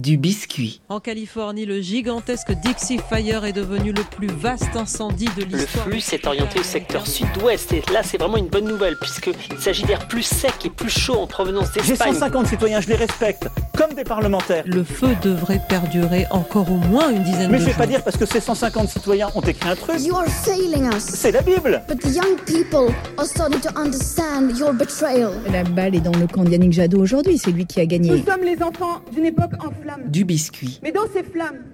du 0.00 0.16
biscuit. 0.16 0.80
En 0.88 1.00
Californie, 1.00 1.66
le 1.66 1.80
gigantesque 1.80 2.52
Dixie 2.64 2.98
Fire 3.10 3.44
est 3.44 3.52
devenu 3.52 3.92
le 3.92 4.02
plus 4.02 4.28
vaste 4.28 4.74
incendie 4.76 5.28
de 5.36 5.44
l'histoire. 5.44 5.86
Le 5.86 5.92
flux 5.92 6.00
s'est 6.00 6.26
orienté 6.26 6.60
au 6.60 6.62
secteur 6.62 7.06
sud-ouest 7.06 7.72
et 7.72 7.82
là 7.92 8.02
c'est 8.02 8.18
vraiment 8.18 8.36
une 8.36 8.48
bonne 8.48 8.66
nouvelle 8.66 8.96
puisqu'il 9.00 9.34
s'agit 9.58 9.84
d'air 9.84 10.06
plus 10.08 10.22
sec 10.22 10.52
et 10.64 10.70
plus 10.70 10.90
chaud 10.90 11.16
en 11.20 11.26
provenance 11.26 11.68
J'ai 11.74 11.82
d'Espagne. 11.92 12.14
150 12.14 12.46
citoyens, 12.46 12.80
je 12.80 12.88
les 12.88 12.94
respecte, 12.96 13.48
comme 13.76 13.92
des 13.94 14.04
parlementaires. 14.04 14.64
Le 14.66 14.84
feu 14.84 15.08
devrait 15.22 15.60
perdurer 15.68 16.26
encore 16.30 16.70
au 16.70 16.76
moins 16.76 17.10
une 17.10 17.22
dizaine 17.24 17.50
Mais 17.50 17.58
de 17.58 17.62
je 17.62 17.68
vais 17.68 17.74
pas 17.76 17.86
dire 17.86 18.02
parce 18.02 18.16
que 18.16 18.26
ces 18.26 18.40
150 18.40 18.88
citoyens 18.88 19.30
ont 19.34 19.40
écrit 19.40 19.68
un 19.68 19.76
truc. 19.76 20.00
You 20.00 20.14
are 20.16 20.26
failing 20.26 20.86
us. 20.94 21.02
C'est 21.04 21.32
la 21.32 21.42
Bible. 21.42 21.82
But 21.88 22.00
the 22.00 22.14
young 22.14 22.36
people 22.46 22.94
are 23.16 23.26
starting 23.26 23.60
to 23.60 23.70
understand 23.78 24.56
your 24.58 24.72
betrayal. 24.72 25.32
La 25.52 25.64
balle 25.64 25.94
est 25.94 26.00
dans 26.00 26.12
le 26.16 26.26
camp 26.26 26.44
d'Yannick 26.44 26.72
Jadot 26.72 27.00
aujourd'hui, 27.00 27.38
c'est 27.38 27.50
lui 27.50 27.66
qui 27.66 27.80
a 27.80 27.84
Nous 27.84 27.88
gagné. 27.88 28.24
sommes 28.24 28.44
les 28.44 28.62
enfants 28.62 29.00
d'une 29.12 29.26
époque 29.26 29.52
en 29.64 29.70
flammes. 29.88 30.10
Du 30.10 30.24
biscuit. 30.24 30.80
Mais 30.82 30.92
dans 30.92 31.06
ces 31.12 31.22
flammes, 31.22 31.64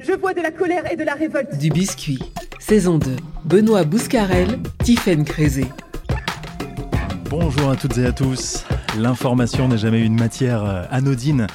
je 0.00 0.12
vois 0.12 0.34
de 0.34 0.40
la 0.40 0.50
colère 0.50 0.90
et 0.90 0.96
de 0.96 1.04
la 1.04 1.14
révolte. 1.14 1.58
Du 1.58 1.70
biscuit. 1.70 2.18
Saison 2.58 2.98
2. 2.98 3.16
Benoît 3.44 3.84
Bouscarel, 3.84 4.58
Tiffaine 4.82 5.24
Crézé. 5.24 5.66
Bonjour 7.28 7.70
à 7.70 7.76
toutes 7.76 7.98
et 7.98 8.06
à 8.06 8.12
tous. 8.12 8.64
L'information 8.96 9.66
n'est 9.66 9.78
jamais 9.78 10.00
une 10.00 10.14
matière 10.14 10.64
euh, 10.64 10.84
anodine. 10.90 11.48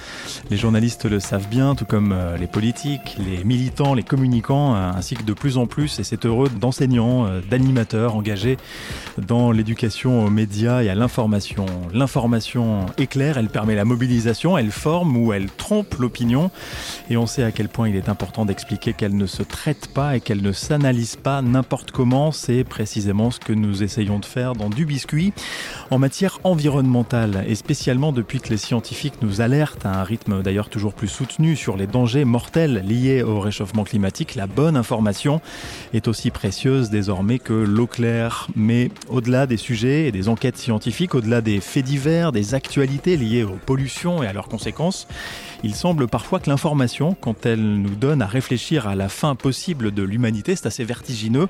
Les 0.49 0.57
journalistes 0.57 1.05
le 1.05 1.21
savent 1.21 1.47
bien, 1.47 1.73
tout 1.73 1.85
comme 1.85 2.11
euh, 2.11 2.35
les 2.35 2.47
politiques, 2.47 3.15
les 3.17 3.45
militants, 3.45 3.93
les 3.93 4.03
communicants, 4.03 4.75
euh, 4.75 4.91
ainsi 4.91 5.15
que 5.15 5.23
de 5.23 5.31
plus 5.31 5.57
en 5.57 5.65
plus, 5.65 5.99
et 5.99 6.03
c'est 6.03 6.25
heureux, 6.25 6.49
d'enseignants, 6.49 7.27
d'animateurs 7.49 8.15
engagés 8.15 8.57
dans 9.17 9.51
l'éducation 9.51 10.25
aux 10.25 10.29
médias 10.29 10.81
et 10.81 10.89
à 10.89 10.95
l'information. 10.95 11.65
L'information 11.93 12.87
éclaire, 12.97 13.37
elle 13.37 13.49
permet 13.49 13.75
la 13.75 13.85
mobilisation, 13.85 14.57
elle 14.57 14.71
forme 14.71 15.15
ou 15.15 15.31
elle 15.31 15.49
trompe 15.49 15.95
l'opinion, 15.95 16.51
et 17.09 17.15
on 17.15 17.25
sait 17.25 17.43
à 17.43 17.51
quel 17.51 17.69
point 17.69 17.87
il 17.87 17.95
est 17.95 18.09
important 18.09 18.45
d'expliquer 18.45 18.91
qu'elle 18.91 19.15
ne 19.15 19.27
se 19.27 19.43
traite 19.43 19.87
pas 19.93 20.17
et 20.17 20.19
qu'elle 20.19 20.41
ne 20.41 20.51
s'analyse 20.51 21.15
pas 21.15 21.41
n'importe 21.41 21.91
comment. 21.91 22.31
C'est 22.33 22.65
précisément 22.65 23.31
ce 23.31 23.39
que 23.39 23.53
nous 23.53 23.81
essayons 23.81 24.19
de 24.19 24.25
faire 24.25 24.53
dans 24.55 24.69
Du 24.69 24.85
Biscuit 24.85 25.31
en 25.89 25.99
matière 25.99 26.39
environnementale 26.43 27.28
et 27.47 27.55
spécialement 27.55 28.11
depuis 28.11 28.39
que 28.39 28.49
les 28.49 28.57
scientifiques 28.57 29.21
nous 29.21 29.41
alertent 29.41 29.85
à 29.85 29.99
un 29.99 30.03
rythme 30.03 30.41
d'ailleurs 30.41 30.69
toujours 30.69 30.93
plus 30.93 31.07
soutenu 31.07 31.55
sur 31.55 31.77
les 31.77 31.87
dangers 31.87 32.25
mortels 32.25 32.83
liés 32.85 33.23
au 33.23 33.39
réchauffement 33.39 33.83
climatique, 33.83 34.35
la 34.35 34.47
bonne 34.47 34.77
information 34.77 35.41
est 35.93 36.07
aussi 36.07 36.31
précieuse 36.31 36.89
désormais 36.89 37.39
que 37.39 37.53
l'eau 37.53 37.87
claire. 37.87 38.47
Mais 38.55 38.91
au-delà 39.09 39.47
des 39.47 39.57
sujets 39.57 40.07
et 40.07 40.11
des 40.11 40.29
enquêtes 40.29 40.57
scientifiques, 40.57 41.15
au-delà 41.15 41.41
des 41.41 41.59
faits 41.59 41.85
divers, 41.85 42.31
des 42.31 42.53
actualités 42.53 43.17
liées 43.17 43.43
aux 43.43 43.57
pollutions 43.65 44.23
et 44.23 44.27
à 44.27 44.33
leurs 44.33 44.47
conséquences, 44.47 45.07
il 45.63 45.75
semble 45.75 46.07
parfois 46.07 46.39
que 46.39 46.49
l'information, 46.49 47.15
quand 47.19 47.45
elle 47.45 47.81
nous 47.81 47.95
donne 47.95 48.21
à 48.21 48.27
réfléchir 48.27 48.87
à 48.87 48.95
la 48.95 49.09
fin 49.09 49.35
possible 49.35 49.93
de 49.93 50.03
l'humanité, 50.03 50.55
c'est 50.55 50.67
assez 50.67 50.85
vertigineux, 50.85 51.47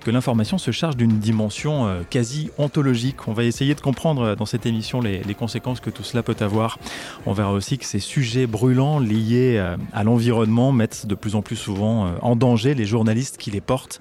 que 0.00 0.10
l'information 0.10 0.56
se 0.58 0.70
charge 0.70 0.96
d'une 0.96 1.18
dimension 1.18 1.86
euh, 1.86 2.00
quasi 2.08 2.50
ontologique. 2.58 3.28
On 3.28 3.32
va 3.32 3.44
essayer 3.44 3.74
de 3.74 3.80
comprendre 3.80 4.22
euh, 4.22 4.34
dans 4.34 4.46
cette 4.46 4.64
émission 4.64 5.00
les, 5.00 5.19
les 5.26 5.34
conséquences 5.34 5.80
que 5.80 5.90
tout 5.90 6.04
cela 6.04 6.22
peut 6.22 6.36
avoir. 6.40 6.78
On 7.26 7.32
verra 7.32 7.52
aussi 7.52 7.78
que 7.78 7.84
ces 7.84 8.00
sujets 8.00 8.46
brûlants 8.46 8.98
liés 8.98 9.56
euh, 9.58 9.76
à 9.92 10.04
l'environnement 10.04 10.72
mettent 10.72 11.06
de 11.06 11.14
plus 11.14 11.34
en 11.34 11.42
plus 11.42 11.56
souvent 11.56 12.06
euh, 12.06 12.10
en 12.22 12.36
danger 12.36 12.74
les 12.74 12.84
journalistes 12.84 13.36
qui 13.36 13.50
les 13.50 13.60
portent 13.60 14.00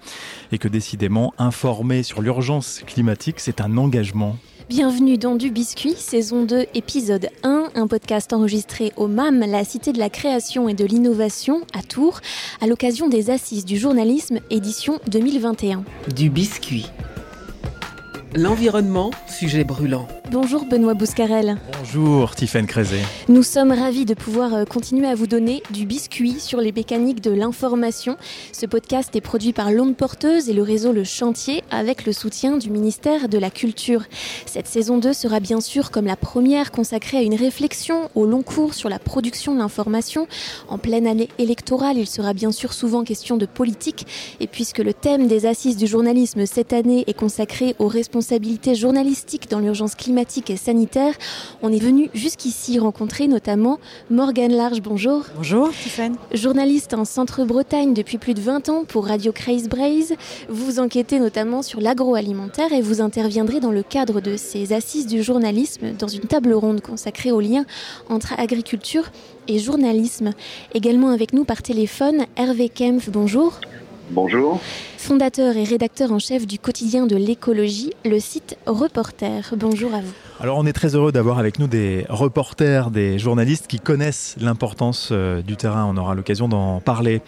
et 0.52 0.58
que 0.58 0.68
décidément 0.68 1.34
informer 1.38 2.04
sur 2.04 2.22
l'urgence 2.22 2.82
climatique, 2.86 3.40
c'est 3.40 3.62
un 3.62 3.78
engagement 3.78 4.38
Bienvenue 4.70 5.18
dans 5.18 5.36
Du 5.36 5.50
Biscuit, 5.50 5.96
saison 5.96 6.44
2, 6.44 6.68
épisode 6.76 7.30
1, 7.42 7.72
un 7.74 7.88
podcast 7.88 8.34
enregistré 8.34 8.94
au 8.98 9.08
MAM, 9.08 9.40
la 9.40 9.64
cité 9.64 9.94
de 9.94 9.98
la 9.98 10.12
création 10.12 10.70
et 10.70 10.76
de 10.76 10.86
l'innovation, 10.86 11.62
à 11.74 11.82
Tours, 11.82 12.20
à 12.62 12.68
l'occasion 12.68 13.10
des 13.10 13.32
Assises 13.32 13.66
du 13.66 13.78
journalisme, 13.78 14.38
édition 14.52 15.00
2021. 15.08 15.84
Du 16.16 16.30
biscuit. 16.30 16.86
L'environnement, 18.36 19.10
sujet 19.28 19.64
brûlant. 19.64 20.08
Bonjour 20.32 20.66
Benoît 20.66 20.94
Bouscarel. 20.94 21.58
Bonjour 21.80 22.36
Tiffaine 22.36 22.68
Crézé. 22.68 23.00
Nous 23.30 23.42
sommes 23.42 23.72
ravis 23.72 24.06
de 24.06 24.14
pouvoir 24.14 24.54
euh, 24.54 24.64
continuer 24.64 25.08
à 25.08 25.16
vous 25.16 25.26
donner 25.26 25.64
du 25.72 25.88
biscuit 25.88 26.40
sur 26.40 26.62
les 26.62 26.72
mécaniques 26.72 27.22
de 27.22 27.32
l'information. 27.32 28.16
Ce 28.52 28.68
podcast 28.68 29.16
est 29.16 29.22
produit 29.22 29.54
par 29.54 29.72
l'Onde 29.72 29.96
Porteuse 29.96 30.48
et 30.48 30.54
le 30.54 30.62
réseau 30.62 30.92
Le 30.92 31.04
Chantier 31.04 31.64
avec 31.72 32.06
le 32.06 32.14
soutien 32.14 32.58
du 32.58 32.70
ministère 32.70 33.28
de 33.28 33.40
la 33.40 33.50
Culture. 33.50 34.04
Cette 34.46 34.68
saison 34.68 35.00
2 35.00 35.14
sera 35.14 35.40
bien 35.40 35.62
sûr 35.62 35.90
comme 35.90 36.06
la 36.06 36.16
première 36.16 36.72
consacrée 36.72 37.18
à 37.18 37.24
une 37.24 37.34
réflexion 37.34 38.12
au 38.14 38.28
long 38.28 38.44
cours 38.44 38.76
sur 38.76 38.88
la 38.88 39.00
production 39.00 39.56
de 39.56 39.60
l'information. 39.60 40.28
En 40.68 40.78
pleine 40.78 41.08
année 41.08 41.30
électorale, 41.40 41.98
il 41.98 42.08
sera 42.08 42.34
bien 42.34 42.52
sûr 42.52 42.74
souvent 42.74 43.04
question 43.04 43.38
de 43.38 43.48
politique 43.48 44.06
et 44.40 44.46
puisque 44.46 44.78
le 44.78 44.94
thème 44.94 45.28
des 45.28 45.48
assises 45.48 45.78
du 45.78 45.88
journalisme 45.88 46.46
cette 46.46 46.72
année 46.72 47.04
est 47.08 47.18
consacré 47.18 47.76
aux 47.80 47.88
responsabilités 47.88 48.76
journalistiques 48.76 49.50
dans 49.50 49.60
l'urgence 49.60 49.96
climatique 49.96 50.19
et 50.20 50.58
sanitaire, 50.58 51.14
on 51.62 51.72
est 51.72 51.80
venu 51.80 52.10
jusqu'ici 52.14 52.78
rencontrer 52.78 53.28
notamment 53.28 53.80
Morgane 54.10 54.52
Large. 54.52 54.82
Bonjour. 54.82 55.24
Bonjour, 55.38 55.70
Tiffaine. 55.70 56.18
Journaliste 56.34 56.94
en 56.94 57.06
Centre-Bretagne 57.06 57.94
depuis 57.94 58.18
plus 58.18 58.34
de 58.34 58.42
20 58.42 58.68
ans 58.68 58.84
pour 58.86 59.08
Radio 59.08 59.32
Craze 59.32 59.70
Braze, 59.70 60.16
vous 60.50 60.80
enquêtez 60.80 61.20
notamment 61.20 61.62
sur 61.62 61.80
l'agroalimentaire 61.80 62.74
et 62.74 62.82
vous 62.82 63.00
interviendrez 63.00 63.62
dans 63.62 63.72
le 63.72 63.82
cadre 63.82 64.20
de 64.20 64.36
ces 64.36 64.74
assises 64.74 65.08
du 65.08 65.24
journalisme 65.24 65.94
dans 65.98 66.10
une 66.10 66.22
table 66.22 66.52
ronde 66.52 66.82
consacrée 66.82 67.32
au 67.32 67.40
lien 67.40 67.64
entre 68.10 68.38
agriculture 68.38 69.12
et 69.48 69.58
journalisme. 69.58 70.32
Également 70.74 71.12
avec 71.12 71.32
nous 71.32 71.46
par 71.46 71.62
téléphone, 71.62 72.26
Hervé 72.36 72.68
Kempf, 72.68 73.10
bonjour. 73.10 73.62
Bonjour. 74.12 74.60
Fondateur 75.02 75.56
et 75.56 75.64
rédacteur 75.64 76.12
en 76.12 76.20
chef 76.20 76.46
du 76.46 76.60
quotidien 76.60 77.08
de 77.08 77.16
l'écologie, 77.16 77.94
le 78.04 78.20
site 78.20 78.58
Reporter. 78.68 79.56
Bonjour 79.56 79.94
à 79.94 80.02
vous. 80.02 80.12
Alors 80.42 80.58
on 80.58 80.66
est 80.66 80.74
très 80.74 80.96
heureux 80.96 81.12
d'avoir 81.12 81.40
avec 81.40 81.58
nous 81.58 81.68
des 81.68 82.06
reporters, 82.10 82.92
des 82.92 83.18
journalistes 83.18 83.68
qui 83.68 83.80
connaissent 83.80 84.36
l'importance 84.40 85.10
euh, 85.12 85.42
du 85.42 85.58
terrain. 85.58 85.86
On 85.86 85.98
aura 85.98 86.16
l'occasion 86.16 86.48
d'en 86.48 86.80
parler. 86.80 87.22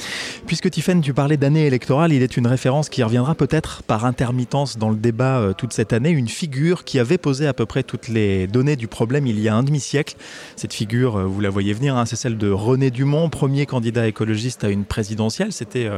Puisque 0.47 0.69
Tiffaine, 0.69 1.01
tu 1.01 1.13
parlais 1.13 1.37
d'année 1.37 1.65
électorale, 1.65 2.13
il 2.13 2.21
est 2.23 2.37
une 2.37 2.45
référence 2.45 2.87
qui 2.87 3.03
reviendra 3.03 3.35
peut-être 3.35 3.83
par 3.83 4.05
intermittence 4.05 4.77
dans 4.77 4.89
le 4.89 4.95
débat 4.95 5.39
euh, 5.39 5.53
toute 5.53 5.73
cette 5.73 5.91
année. 5.91 6.09
Une 6.09 6.29
figure 6.29 6.83
qui 6.83 6.99
avait 6.99 7.17
posé 7.17 7.47
à 7.47 7.53
peu 7.53 7.65
près 7.65 7.83
toutes 7.83 8.07
les 8.09 8.47
données 8.47 8.75
du 8.75 8.87
problème 8.87 9.27
il 9.27 9.39
y 9.39 9.47
a 9.47 9.55
un 9.55 9.63
demi-siècle. 9.63 10.15
Cette 10.55 10.73
figure, 10.73 11.17
euh, 11.17 11.23
vous 11.25 11.39
la 11.39 11.49
voyez 11.49 11.73
venir, 11.73 11.97
hein, 11.97 12.05
c'est 12.05 12.17
celle 12.17 12.37
de 12.37 12.49
René 12.49 12.91
Dumont, 12.91 13.29
premier 13.29 13.65
candidat 13.65 14.07
écologiste 14.07 14.63
à 14.65 14.69
une 14.69 14.85
présidentielle. 14.85 15.51
C'était 15.51 15.89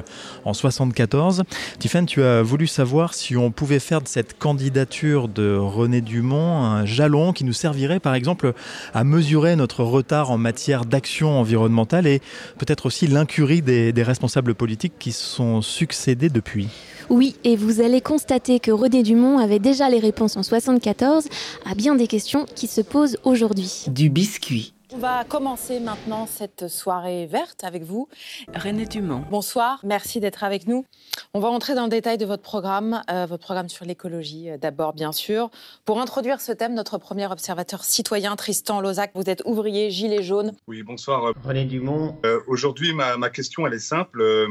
en 0.45 0.53
74. 0.53 1.43
Tiffaine, 1.79 2.05
tu 2.05 2.23
as 2.23 2.41
voulu 2.41 2.67
savoir 2.67 3.13
si 3.13 3.35
on 3.35 3.51
pouvait 3.51 3.79
faire 3.79 4.01
de 4.01 4.07
cette 4.07 4.37
candidature 4.37 5.27
de 5.27 5.55
René 5.55 6.01
Dumont 6.01 6.63
un 6.63 6.85
jalon 6.85 7.33
qui 7.33 7.43
nous 7.43 7.53
servirait 7.53 7.99
par 7.99 8.15
exemple 8.15 8.53
à 8.93 9.03
mesurer 9.03 9.55
notre 9.55 9.83
retard 9.83 10.31
en 10.31 10.37
matière 10.37 10.85
d'action 10.85 11.39
environnementale 11.39 12.07
et 12.07 12.21
peut-être 12.57 12.85
aussi 12.85 13.07
l'incurie 13.07 13.61
des, 13.61 13.93
des 13.93 14.03
responsables 14.03 14.55
politiques 14.55 14.93
qui 14.99 15.11
se 15.11 15.23
sont 15.23 15.61
succédés 15.61 16.29
depuis. 16.29 16.67
Oui, 17.09 17.35
et 17.43 17.55
vous 17.55 17.81
allez 17.81 18.01
constater 18.01 18.59
que 18.59 18.71
René 18.71 19.03
Dumont 19.03 19.37
avait 19.37 19.59
déjà 19.59 19.89
les 19.89 19.99
réponses 19.99 20.37
en 20.37 20.43
74 20.43 21.25
à 21.65 21.75
bien 21.75 21.95
des 21.95 22.07
questions 22.07 22.45
qui 22.55 22.67
se 22.67 22.81
posent 22.81 23.17
aujourd'hui. 23.23 23.85
Du 23.87 24.09
biscuit. 24.09 24.72
On 24.93 24.99
va 24.99 25.23
commencer 25.23 25.79
maintenant 25.79 26.27
cette 26.27 26.67
soirée 26.67 27.25
verte 27.25 27.63
avec 27.63 27.81
vous. 27.81 28.07
René 28.53 28.85
Dumont. 28.85 29.23
Bonsoir, 29.31 29.79
merci 29.83 30.19
d'être 30.19 30.43
avec 30.43 30.67
nous. 30.67 30.85
On 31.33 31.39
va 31.39 31.47
entrer 31.47 31.73
dans 31.73 31.85
le 31.85 31.89
détail 31.89 32.19
de 32.19 32.27
votre 32.27 32.43
programme, 32.43 33.01
euh, 33.09 33.25
votre 33.25 33.43
programme 33.43 33.69
sur 33.69 33.85
l'écologie 33.85 34.51
euh, 34.51 34.57
d'abord 34.59 34.93
bien 34.93 35.11
sûr. 35.11 35.49
Pour 35.83 35.99
introduire 35.99 36.39
ce 36.39 36.51
thème, 36.51 36.75
notre 36.75 36.99
premier 36.99 37.25
observateur 37.25 37.83
citoyen, 37.83 38.35
Tristan 38.35 38.81
Lozac, 38.81 39.11
vous 39.15 39.27
êtes 39.31 39.41
ouvrier, 39.45 39.89
gilet 39.89 40.21
jaune. 40.21 40.53
Oui, 40.67 40.83
bonsoir. 40.83 41.25
Euh, 41.25 41.33
René 41.43 41.65
Dumont. 41.65 42.15
Aujourd'hui, 42.45 42.93
ma, 42.93 43.17
ma 43.17 43.31
question, 43.31 43.65
elle 43.65 43.73
est 43.73 43.79
simple. 43.79 44.21
Euh, 44.21 44.47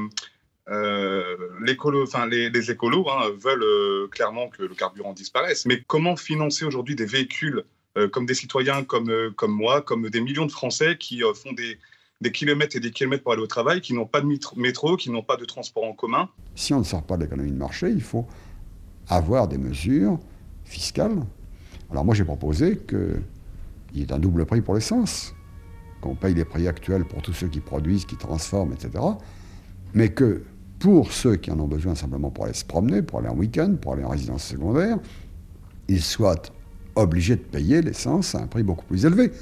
euh, 0.69 1.37
les, 1.65 2.51
les 2.51 2.71
écolos 2.71 3.07
hein, 3.09 3.31
veulent 3.37 3.63
euh, 3.63 4.09
clairement 4.09 4.49
que 4.49 4.63
le 4.63 4.75
carburant 4.75 5.13
disparaisse. 5.13 5.67
Mais 5.67 5.83
comment 5.87 6.17
financer 6.17 6.65
aujourd'hui 6.65 6.97
des 6.97 7.07
véhicules 7.07 7.59
euh, 7.59 7.65
comme 8.11 8.27
des 8.27 8.35
citoyens 8.35 8.85
comme, 8.85 9.11
euh, 9.11 9.31
comme 9.37 9.53
moi, 9.53 9.83
comme 9.83 10.09
des 10.09 10.21
millions 10.21 10.47
de 10.47 10.53
Français 10.53 10.97
qui 10.99 11.23
euh, 11.23 11.35
font 11.35 11.53
des, 11.53 11.79
des 12.21 12.33
kilomètres 12.33 12.77
et 12.77 12.81
des 12.81 12.91
kilomètres 12.91 13.23
pour 13.23 13.33
aller 13.33 13.43
au 13.43 13.47
travail, 13.47 13.81
qui 13.81 13.95
n'ont 13.95 14.07
pas 14.07 14.21
de 14.21 14.27
métro, 14.57 14.97
qui 14.97 15.11
n'ont 15.11 15.23
pas 15.23 15.37
de 15.37 15.45
transport 15.45 15.85
en 15.85 15.93
commun 15.93 16.29
Si 16.55 16.73
on 16.73 16.79
ne 16.79 16.85
sort 16.85 17.03
pas 17.03 17.17
de 17.17 17.25
l'économie 17.25 17.53
de 17.53 17.57
marché, 17.57 17.91
il 17.91 18.01
faut 18.01 18.27
avoir 19.09 19.49
des 19.49 19.59
mesures 19.59 20.19
fiscales. 20.65 21.23
Alors 21.91 22.05
moi 22.05 22.15
j'ai 22.15 22.25
proposé 22.25 22.79
qu'il 22.79 23.23
y 23.95 24.03
ait 24.03 24.13
un 24.13 24.19
double 24.19 24.47
prix 24.47 24.63
pour 24.63 24.75
l'essence, 24.75 25.35
qu'on 26.01 26.15
paye 26.15 26.35
les 26.35 26.45
prix 26.45 26.67
actuels 26.69 27.05
pour 27.05 27.21
tous 27.21 27.35
ceux 27.35 27.49
qui 27.49 27.61
produisent, 27.61 28.07
qui 28.07 28.17
transforment, 28.17 28.73
etc. 28.73 29.05
Mais 29.93 30.09
que 30.11 30.43
pour 30.79 31.13
ceux 31.13 31.37
qui 31.37 31.51
en 31.51 31.61
ont 31.61 31.69
besoin 31.69 31.95
simplement 31.95 32.31
pour 32.31 32.47
aller 32.47 32.55
se 32.55 32.65
promener, 32.65 33.03
pour 33.03 33.19
aller 33.19 33.29
en 33.29 33.37
week-end, 33.37 33.77
pour 33.81 33.93
aller 33.93 34.05
en 34.05 34.09
résidence 34.09 34.45
secondaire, 34.45 34.99
ils 35.89 36.03
soient 36.03 36.43
obligés 36.95 37.37
de 37.37 37.43
payer 37.43 37.83
l'essence 37.83 38.35
à 38.35 38.39
un 38.39 38.47
prix 38.47 38.63
beaucoup 38.63 38.85
plus 38.85 39.07
élevé. 39.07 39.33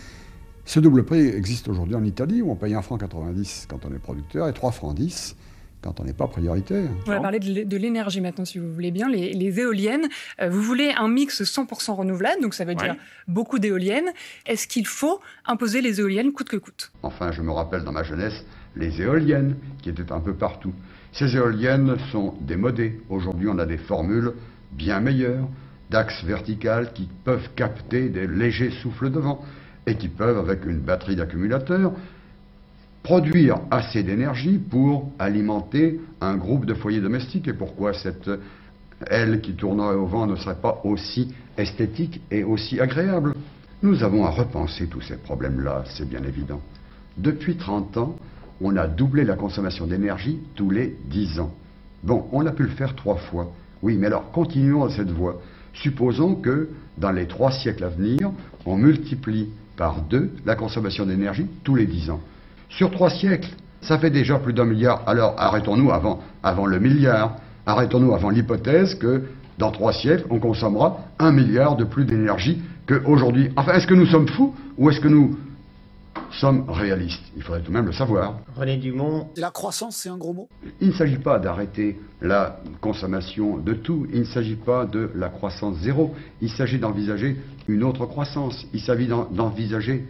Ce 0.64 0.78
double 0.78 1.04
prix 1.04 1.26
existe 1.26 1.68
aujourd'hui 1.68 1.94
en 1.94 2.04
Italie 2.04 2.42
où 2.42 2.50
on 2.50 2.56
paye 2.56 2.74
1 2.74 2.82
franc 2.82 2.98
90 2.98 3.66
quand 3.68 3.84
on 3.84 3.94
est 3.94 3.98
producteur 3.98 4.48
et 4.48 4.52
3 4.52 4.70
francs 4.72 4.94
10 4.94 5.36
quand 5.82 5.98
on 6.00 6.04
n'est 6.04 6.12
pas 6.12 6.26
prioritaire. 6.26 6.88
On 7.06 7.10
va 7.10 7.20
parler 7.20 7.38
de 7.38 7.76
l'énergie 7.76 8.20
maintenant, 8.20 8.44
si 8.44 8.58
vous 8.58 8.72
voulez 8.72 8.90
bien. 8.90 9.08
Les, 9.08 9.60
éoliennes, 9.60 10.08
euh, 10.40 10.50
vous 10.50 10.62
voulez 10.62 10.92
un 10.96 11.08
mix 11.08 11.42
100% 11.42 11.92
renouvelable, 11.92 12.42
donc 12.42 12.54
ça 12.54 12.64
veut 12.64 12.74
dire 12.74 12.96
beaucoup 13.28 13.58
d'éoliennes. 13.58 14.10
Est-ce 14.46 14.68
qu'il 14.68 14.86
faut 14.86 15.20
imposer 15.46 15.80
les 15.80 16.00
éoliennes 16.00 16.32
coûte 16.32 16.48
que 16.48 16.56
coûte? 16.56 16.92
Enfin, 17.02 17.32
je 17.32 17.42
me 17.42 17.50
rappelle 17.50 17.84
dans 17.84 17.92
ma 17.92 18.02
jeunesse 18.02 18.44
les 18.76 19.00
éoliennes 19.00 19.56
qui 19.82 19.90
étaient 19.90 20.12
un 20.12 20.20
peu 20.20 20.34
partout. 20.34 20.72
Ces 21.12 21.34
éoliennes 21.34 21.96
sont 22.12 22.34
démodées. 22.40 23.00
Aujourd'hui, 23.08 23.48
on 23.48 23.58
a 23.58 23.66
des 23.66 23.78
formules 23.78 24.34
bien 24.72 25.00
meilleures, 25.00 25.48
d'axes 25.90 26.24
verticales 26.24 26.92
qui 26.92 27.08
peuvent 27.24 27.50
capter 27.56 28.08
des 28.08 28.26
légers 28.26 28.70
souffles 28.82 29.10
de 29.10 29.18
vent 29.18 29.44
et 29.86 29.96
qui 29.96 30.08
peuvent, 30.08 30.38
avec 30.38 30.64
une 30.64 30.80
batterie 30.80 31.16
d'accumulateurs, 31.16 31.92
produire 33.02 33.58
assez 33.70 34.02
d'énergie 34.02 34.58
pour 34.58 35.10
alimenter 35.18 36.00
un 36.20 36.36
groupe 36.36 36.66
de 36.66 36.74
foyers 36.74 37.00
domestiques. 37.00 37.48
Et 37.48 37.54
pourquoi 37.54 37.94
cette 37.94 38.30
aile 39.08 39.40
qui 39.40 39.54
tournerait 39.54 39.96
au 39.96 40.06
vent 40.06 40.26
ne 40.26 40.36
serait 40.36 40.60
pas 40.60 40.80
aussi 40.84 41.34
esthétique 41.56 42.20
et 42.30 42.44
aussi 42.44 42.80
agréable? 42.80 43.34
Nous 43.82 44.02
avons 44.02 44.26
à 44.26 44.30
repenser 44.30 44.86
tous 44.86 45.00
ces 45.00 45.16
problèmes-là, 45.16 45.84
c'est 45.96 46.08
bien 46.08 46.22
évident. 46.22 46.60
Depuis 47.16 47.56
30 47.56 47.96
ans, 47.96 48.16
on 48.60 48.76
a 48.76 48.86
doublé 48.86 49.24
la 49.24 49.36
consommation 49.36 49.86
d'énergie 49.86 50.38
tous 50.54 50.70
les 50.70 50.94
10 51.06 51.40
ans. 51.40 51.54
Bon, 52.02 52.26
on 52.32 52.44
a 52.44 52.52
pu 52.52 52.64
le 52.64 52.68
faire 52.70 52.94
trois 52.94 53.16
fois. 53.16 53.50
Oui, 53.82 53.96
mais 53.96 54.08
alors 54.08 54.30
continuons 54.32 54.80
dans 54.80 54.90
cette 54.90 55.10
voie. 55.10 55.40
Supposons 55.74 56.34
que 56.34 56.68
dans 56.98 57.12
les 57.12 57.26
trois 57.26 57.52
siècles 57.52 57.84
à 57.84 57.88
venir, 57.88 58.30
on 58.66 58.76
multiplie 58.76 59.48
par 59.76 60.02
deux 60.02 60.30
la 60.44 60.54
consommation 60.54 61.06
d'énergie 61.06 61.46
tous 61.64 61.74
les 61.74 61.86
10 61.86 62.10
ans. 62.10 62.20
Sur 62.68 62.90
trois 62.90 63.10
siècles, 63.10 63.50
ça 63.80 63.98
fait 63.98 64.10
déjà 64.10 64.38
plus 64.38 64.52
d'un 64.52 64.64
milliard. 64.64 65.02
Alors 65.06 65.34
arrêtons-nous 65.38 65.90
avant, 65.90 66.20
avant 66.42 66.66
le 66.66 66.78
milliard. 66.78 67.36
Arrêtons-nous 67.66 68.14
avant 68.14 68.30
l'hypothèse 68.30 68.94
que 68.94 69.22
dans 69.58 69.70
trois 69.70 69.92
siècles, 69.92 70.24
on 70.30 70.38
consommera 70.38 70.98
un 71.18 71.32
milliard 71.32 71.76
de 71.76 71.84
plus 71.84 72.04
d'énergie 72.04 72.60
qu'aujourd'hui. 72.86 73.50
Enfin, 73.56 73.74
est-ce 73.74 73.86
que 73.86 73.94
nous 73.94 74.06
sommes 74.06 74.28
fous 74.28 74.54
ou 74.78 74.90
est-ce 74.90 75.00
que 75.00 75.08
nous 75.08 75.36
sommes 76.32 76.68
réalistes. 76.68 77.22
Il 77.36 77.42
faudrait 77.42 77.60
tout 77.60 77.70
de 77.70 77.76
même 77.76 77.86
le 77.86 77.92
savoir. 77.92 78.38
René 78.56 78.76
Dumont. 78.76 79.28
la 79.36 79.50
croissance, 79.50 79.96
c'est 79.96 80.08
un 80.08 80.16
gros 80.16 80.32
mot? 80.32 80.48
Il 80.80 80.88
ne 80.88 80.92
s'agit 80.92 81.18
pas 81.18 81.38
d'arrêter 81.38 81.98
la 82.22 82.60
consommation 82.80 83.56
de 83.56 83.74
tout. 83.74 84.06
Il 84.12 84.20
ne 84.20 84.24
s'agit 84.24 84.56
pas 84.56 84.84
de 84.84 85.10
la 85.14 85.28
croissance 85.28 85.78
zéro. 85.78 86.14
Il 86.40 86.50
s'agit 86.50 86.78
d'envisager 86.78 87.36
une 87.68 87.84
autre 87.84 88.06
croissance. 88.06 88.66
Il 88.72 88.80
s'agit 88.80 89.06
d'envisager 89.06 90.06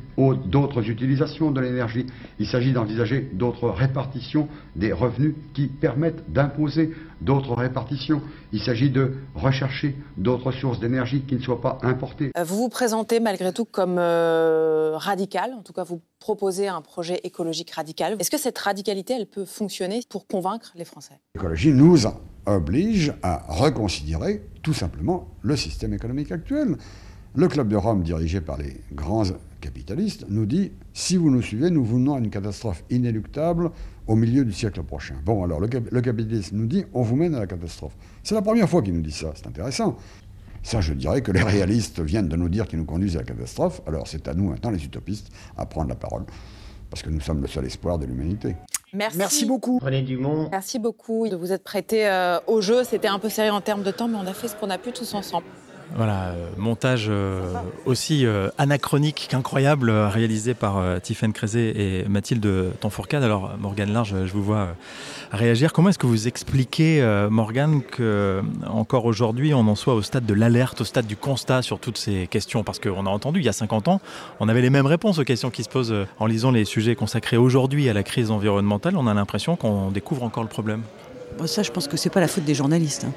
d'autres 0.46 0.88
utilisations 0.88 1.50
de 1.50 1.60
l'énergie. 1.60 2.06
Il 2.38 2.46
s'agit 2.46 2.72
d'envisager 2.72 3.30
d'autres 3.32 3.68
répartitions 3.68 4.48
des 4.76 4.92
revenus 4.92 5.34
qui 5.54 5.68
permettent 5.68 6.30
d'imposer 6.30 6.94
d'autres 7.20 7.54
répartitions. 7.54 8.22
Il 8.52 8.60
s'agit 8.60 8.90
de 8.90 9.14
rechercher 9.34 9.96
d'autres 10.16 10.52
sources 10.52 10.80
d'énergie 10.80 11.22
qui 11.22 11.34
ne 11.34 11.40
soient 11.40 11.60
pas 11.60 11.78
importées. 11.82 12.30
Euh, 12.36 12.44
vous 12.44 12.56
vous 12.56 12.68
présentez 12.68 13.20
malgré 13.20 13.52
tout 13.52 13.64
comme 13.64 13.96
euh, 13.98 14.92
radical, 14.96 15.52
en 15.54 15.62
tout 15.62 15.72
cas 15.72 15.84
vous 15.84 16.00
proposez 16.20 16.68
un 16.68 16.82
projet 16.82 17.20
écologique 17.24 17.70
radical. 17.72 18.16
Est-ce 18.20 18.30
que 18.30 18.38
cette 18.38 18.58
radicalité, 18.58 19.14
elle 19.14 19.26
peut 19.26 19.46
fonctionner 19.46 20.02
pour 20.08 20.26
convaincre 20.26 20.72
les 20.76 20.84
Français? 20.84 21.14
L'écologie 21.34 21.72
nous 21.72 22.04
oblige 22.46 23.12
à 23.22 23.44
reconsidérer 23.48 24.42
tout 24.62 24.74
simplement 24.74 25.26
le 25.42 25.56
système 25.56 25.92
économique 25.94 26.30
actuel. 26.30 26.76
Le 27.34 27.48
Club 27.48 27.68
de 27.68 27.76
Rome, 27.76 28.02
dirigé 28.02 28.40
par 28.40 28.58
les 28.58 28.80
grands 28.92 29.24
capitalistes, 29.60 30.26
nous 30.28 30.46
dit 30.46 30.72
si 30.92 31.16
vous 31.16 31.30
nous 31.30 31.42
suivez, 31.42 31.70
nous 31.70 31.84
venons 31.84 32.14
à 32.14 32.18
une 32.18 32.30
catastrophe 32.30 32.84
inéluctable 32.90 33.70
au 34.06 34.16
milieu 34.16 34.44
du 34.44 34.52
siècle 34.52 34.82
prochain. 34.82 35.14
Bon, 35.24 35.44
alors 35.44 35.60
le, 35.60 35.68
le 35.68 36.00
capitaliste 36.00 36.52
nous 36.52 36.66
dit 36.66 36.84
on 36.92 37.02
vous 37.02 37.16
mène 37.16 37.34
à 37.34 37.40
la 37.40 37.46
catastrophe. 37.46 37.96
C'est 38.24 38.34
la 38.34 38.42
première 38.42 38.68
fois 38.68 38.82
qu'il 38.82 38.94
nous 38.94 39.02
dit 39.02 39.12
ça, 39.12 39.32
c'est 39.36 39.46
intéressant. 39.46 39.96
Ça, 40.62 40.80
je 40.80 40.92
dirais 40.92 41.22
que 41.22 41.32
les 41.32 41.42
réalistes 41.42 42.00
viennent 42.00 42.28
de 42.28 42.36
nous 42.36 42.48
dire 42.48 42.66
qu'ils 42.66 42.78
nous 42.78 42.84
conduisent 42.84 43.16
à 43.16 43.20
la 43.20 43.24
catastrophe. 43.24 43.80
Alors 43.86 44.06
c'est 44.06 44.28
à 44.28 44.34
nous 44.34 44.50
maintenant, 44.50 44.70
les 44.70 44.84
utopistes, 44.84 45.28
à 45.56 45.66
prendre 45.66 45.88
la 45.88 45.94
parole. 45.94 46.24
Parce 46.90 47.02
que 47.02 47.10
nous 47.10 47.20
sommes 47.20 47.40
le 47.40 47.48
seul 47.48 47.64
espoir 47.64 47.98
de 47.98 48.06
l'humanité. 48.06 48.56
Merci. 48.92 49.18
Merci 49.18 49.46
beaucoup. 49.46 49.78
René 49.78 50.02
Dumont. 50.02 50.48
Merci 50.50 50.78
beaucoup 50.78 51.28
de 51.28 51.36
vous 51.36 51.52
être 51.52 51.62
prêté 51.62 52.08
euh, 52.08 52.38
au 52.46 52.60
jeu. 52.60 52.82
C'était 52.84 53.08
un 53.08 53.20
peu 53.20 53.28
serré 53.28 53.50
en 53.50 53.60
termes 53.60 53.84
de 53.84 53.90
temps, 53.92 54.08
mais 54.08 54.16
on 54.16 54.26
a 54.26 54.34
fait 54.34 54.48
ce 54.48 54.56
qu'on 54.56 54.70
a 54.70 54.78
pu 54.78 54.90
tous 54.92 55.14
ensemble. 55.14 55.46
Voilà, 55.96 56.28
euh, 56.28 56.48
montage 56.56 57.06
euh, 57.08 57.52
aussi 57.84 58.24
euh, 58.24 58.48
anachronique 58.58 59.26
qu'incroyable, 59.28 59.90
réalisé 59.90 60.54
par 60.54 61.00
Tiffaine 61.02 61.32
Crézé 61.32 62.00
et 62.00 62.08
Mathilde 62.08 62.72
Tonfourcade. 62.80 63.24
Alors, 63.24 63.52
Morgane 63.58 63.92
Large, 63.92 64.14
je 64.26 64.32
vous 64.32 64.42
vois 64.42 64.68
réagir. 65.32 65.72
Comment 65.72 65.88
est-ce 65.88 65.98
que 65.98 66.06
vous 66.06 66.28
expliquez, 66.28 67.02
Morgane, 67.30 67.82
que 67.82 68.42
encore 68.66 69.04
aujourd'hui, 69.04 69.52
on 69.54 69.60
en 69.60 69.74
soit 69.74 69.94
au 69.94 70.02
stade 70.02 70.26
de 70.26 70.34
l'alerte, 70.34 70.80
au 70.80 70.84
stade 70.84 71.06
du 71.06 71.16
constat 71.16 71.62
sur 71.62 71.78
toutes 71.78 71.98
ces 71.98 72.26
questions? 72.28 72.62
Parce 72.62 72.78
qu'on 72.78 73.06
a 73.06 73.10
entendu, 73.10 73.40
il 73.40 73.44
y 73.44 73.48
a 73.48 73.52
50 73.52 73.88
ans, 73.88 74.00
on 74.38 74.48
avait 74.48 74.62
les 74.62 74.70
mêmes 74.70 74.86
réponses 74.86 75.18
aux 75.18 75.24
questions 75.24 75.50
qui 75.50 75.64
se 75.64 75.68
posent 75.68 75.94
en 76.18 76.26
lisant 76.26 76.50
les 76.50 76.64
sujets 76.64 76.94
consacrés 76.94 77.36
aujourd'hui 77.36 77.88
à 77.88 77.92
la 77.92 78.02
crise 78.02 78.30
environnementale. 78.30 78.96
On 78.96 79.06
a 79.06 79.14
l'impression 79.14 79.56
qu'on 79.56 79.90
découvre 79.90 80.22
encore 80.22 80.42
le 80.42 80.48
problème. 80.48 80.82
ça, 81.46 81.62
je 81.62 81.70
pense 81.70 81.88
que 81.88 81.96
c'est 81.96 82.10
pas 82.10 82.20
la 82.20 82.28
faute 82.28 82.44
des 82.44 82.54
journalistes. 82.54 83.04
Hein. 83.04 83.12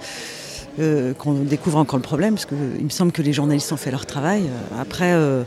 Euh, 0.80 1.14
qu'on 1.14 1.34
découvre 1.34 1.78
encore 1.78 2.00
le 2.00 2.04
problème, 2.04 2.34
parce 2.34 2.48
qu'il 2.48 2.58
me 2.58 2.90
semble 2.90 3.12
que 3.12 3.22
les 3.22 3.32
journalistes 3.32 3.72
ont 3.72 3.78
fait 3.78 3.92
leur 3.92 4.08
travail. 4.08 4.42
Euh, 4.42 4.82
après, 4.82 5.14
euh, 5.14 5.44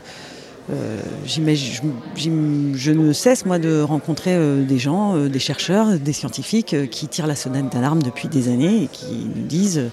je 1.25 2.91
ne 2.91 3.11
cesse, 3.11 3.45
moi, 3.45 3.59
de 3.59 3.81
rencontrer 3.81 4.37
des 4.65 4.79
gens, 4.79 5.17
des 5.27 5.39
chercheurs, 5.39 5.99
des 5.99 6.13
scientifiques 6.13 6.89
qui 6.89 7.07
tirent 7.07 7.27
la 7.27 7.35
sonnette 7.35 7.71
d'alarme 7.73 8.01
depuis 8.01 8.29
des 8.29 8.47
années 8.47 8.83
et 8.83 8.87
qui 8.87 9.27
nous 9.35 9.43
disent, 9.43 9.83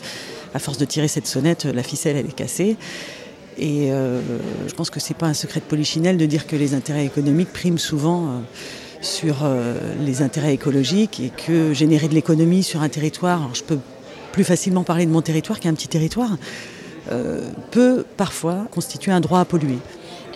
à 0.53 0.61
force 0.61 0.79
de 0.79 0.85
tirer 0.85 1.09
cette 1.09 1.27
sonnette, 1.27 1.65
la 1.65 1.83
ficelle, 1.83 2.17
elle 2.17 2.27
est 2.27 2.35
cassée. 2.35 2.77
Et 3.57 3.91
je 3.91 4.75
pense 4.75 4.91
que 4.91 4.99
c'est 4.99 5.17
pas 5.17 5.27
un 5.27 5.35
secret 5.35 5.61
de 5.61 5.67
polichinelle 5.67 6.17
de 6.17 6.27
dire 6.27 6.45
que 6.49 6.57
les 6.57 6.75
intérêts 6.75 7.07
économiques 7.07 7.53
priment 7.53 7.79
souvent 7.79 8.43
sur 9.01 9.49
les 10.05 10.23
intérêts 10.23 10.55
écologiques 10.55 11.21
et 11.21 11.31
que 11.31 11.73
générer 11.73 12.09
de 12.09 12.15
l'économie 12.15 12.65
sur 12.65 12.83
un 12.83 12.89
territoire, 12.89 13.51
je 13.55 13.63
peux 13.63 13.79
plus 14.35 14.43
facilement 14.43 14.83
parler 14.83 15.07
de 15.07 15.13
mon 15.13 15.23
territoire 15.23 15.61
qu'un 15.61 15.75
petit 15.75 15.87
territoire, 15.87 16.31
euh, 17.13 17.49
peut 17.71 18.05
parfois 18.17 18.67
constituer 18.73 19.13
un 19.13 19.21
droit 19.21 19.39
à 19.39 19.45
polluer. 19.45 19.79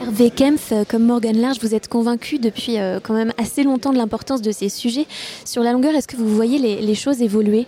Hervé 0.01 0.31
Kempf, 0.31 0.73
comme 0.89 1.05
Morgan 1.05 1.37
Large, 1.37 1.59
vous 1.61 1.75
êtes 1.75 1.89
convaincu 1.89 2.39
depuis 2.39 2.79
euh, 2.79 3.01
quand 3.03 3.15
même 3.15 3.33
assez 3.39 3.65
longtemps 3.65 3.93
de 3.93 3.99
l'importance 3.99 4.41
de 4.41 4.53
ces 4.53 4.69
sujets. 4.69 5.07
Sur 5.45 5.65
la 5.65 5.73
longueur, 5.73 5.97
est-ce 5.97 6.07
que 6.07 6.15
vous 6.15 6.29
voyez 6.29 6.59
les, 6.81 6.95
choses 6.95 7.23
évoluer? 7.23 7.67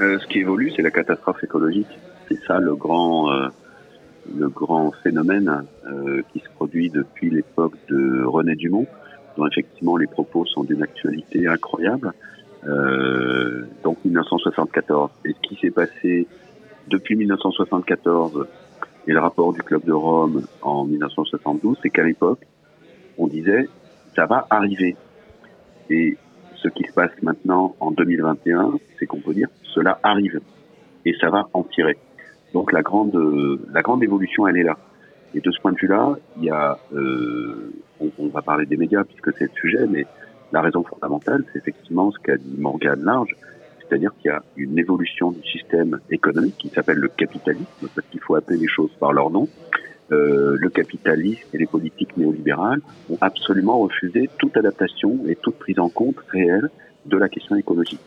Euh, 0.00 0.18
Ce 0.18 0.26
qui 0.28 0.38
évolue, 0.38 0.72
c'est 0.74 0.80
la 0.80 0.90
catastrophe 0.90 1.44
écologique. 1.44 1.92
C'est 2.30 2.38
ça 2.46 2.58
le 2.58 2.74
grand, 2.74 3.30
le 4.34 4.48
grand 4.48 4.92
phénomène 5.02 5.62
qui 6.32 6.40
se 6.40 6.48
produit 6.56 6.88
depuis 6.90 7.30
l'époque 7.30 7.74
de 7.88 8.24
René 8.24 8.56
Dumont, 8.56 8.86
dont 9.36 9.46
effectivement 9.46 9.96
les 9.96 10.08
propos 10.08 10.46
sont 10.46 10.64
d'une 10.64 10.82
actualité 10.82 11.46
incroyable. 11.46 12.12
Euh, 12.66 13.64
donc 13.84 13.98
1974. 14.04 15.10
Et 15.24 15.32
ce 15.32 15.48
qui 15.48 15.56
s'est 15.56 15.70
passé 15.70 16.26
depuis 16.88 17.16
1974 17.16 18.46
et 19.06 19.12
le 19.12 19.20
rapport 19.20 19.52
du 19.52 19.62
Club 19.62 19.84
de 19.84 19.92
Rome 19.92 20.42
en 20.62 20.84
1972, 20.84 21.78
c'est 21.82 21.90
qu'à 21.90 22.02
l'époque, 22.02 22.40
on 23.18 23.28
disait 23.28 23.68
ça 24.14 24.26
va 24.26 24.46
arriver. 24.50 24.96
Et 25.90 26.16
ce 26.56 26.68
qui 26.68 26.84
se 26.84 26.92
passe 26.92 27.12
maintenant 27.22 27.76
en 27.78 27.92
2021, 27.92 28.74
c'est 28.98 29.06
qu'on 29.06 29.20
peut 29.20 29.34
dire 29.34 29.48
cela 29.74 30.00
arrive 30.02 30.40
et 31.04 31.14
ça 31.20 31.30
va 31.30 31.48
en 31.52 31.62
tirer. 31.62 31.96
Donc 32.52 32.72
la 32.72 32.82
grande 32.82 33.16
la 33.72 33.82
grande 33.82 34.02
évolution, 34.02 34.48
elle 34.48 34.56
est 34.56 34.64
là. 34.64 34.76
Et 35.34 35.40
de 35.40 35.50
ce 35.50 35.60
point 35.60 35.72
de 35.72 35.78
vue-là, 35.78 36.16
il 36.38 36.44
y 36.44 36.50
a, 36.50 36.78
euh, 36.94 37.72
on, 38.00 38.10
on, 38.18 38.28
va 38.28 38.40
parler 38.42 38.64
des 38.64 38.76
médias 38.76 39.04
puisque 39.04 39.36
c'est 39.36 39.44
le 39.44 39.60
sujet, 39.60 39.86
mais 39.86 40.06
la 40.52 40.60
raison 40.60 40.82
fondamentale, 40.82 41.44
c'est 41.52 41.58
effectivement 41.58 42.10
ce 42.10 42.18
qu'a 42.18 42.36
dit 42.36 42.56
Morgan 42.58 43.02
Large, 43.02 43.36
c'est-à-dire 43.80 44.12
qu'il 44.18 44.30
y 44.30 44.34
a 44.34 44.42
une 44.56 44.78
évolution 44.78 45.30
du 45.30 45.42
système 45.42 45.98
économique 46.10 46.56
qui 46.58 46.68
s'appelle 46.68 46.98
le 46.98 47.08
capitalisme, 47.08 47.88
parce 47.94 48.06
qu'il 48.08 48.20
faut 48.20 48.34
appeler 48.34 48.58
les 48.58 48.68
choses 48.68 48.90
par 48.98 49.12
leur 49.12 49.30
nom. 49.30 49.48
Euh, 50.12 50.56
le 50.58 50.70
capitalisme 50.70 51.48
et 51.52 51.58
les 51.58 51.66
politiques 51.66 52.16
néolibérales 52.16 52.80
ont 53.10 53.18
absolument 53.20 53.78
refusé 53.78 54.30
toute 54.38 54.56
adaptation 54.56 55.18
et 55.26 55.34
toute 55.34 55.56
prise 55.58 55.80
en 55.80 55.88
compte 55.88 56.18
réelle 56.28 56.70
de 57.06 57.16
la 57.16 57.28
question 57.28 57.56
écologique. 57.56 58.00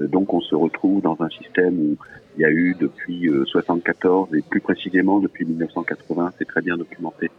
Euh, 0.00 0.08
donc 0.08 0.32
on 0.34 0.40
se 0.40 0.54
retrouve 0.54 1.00
dans 1.02 1.16
un 1.20 1.28
système 1.30 1.78
où 1.78 1.96
il 2.36 2.42
y 2.42 2.44
a 2.44 2.50
eu 2.50 2.74
depuis 2.78 3.30
74 3.46 4.28
euh, 4.32 4.38
et 4.38 4.42
plus 4.42 4.60
précisément 4.60 5.20
depuis 5.20 5.44
1980, 5.44 6.32
c'est 6.38 6.46
très 6.46 6.62
bien 6.62 6.76
documenté, 6.76 7.30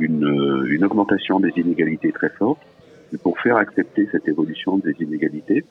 euh, 0.00 0.64
une 0.68 0.84
augmentation 0.84 1.40
des 1.40 1.52
inégalités 1.56 2.12
très 2.12 2.30
forte 2.30 2.60
pour 3.18 3.38
faire 3.40 3.56
accepter 3.56 4.08
cette 4.10 4.28
évolution 4.28 4.78
des 4.78 4.94
inégalités, 5.00 5.64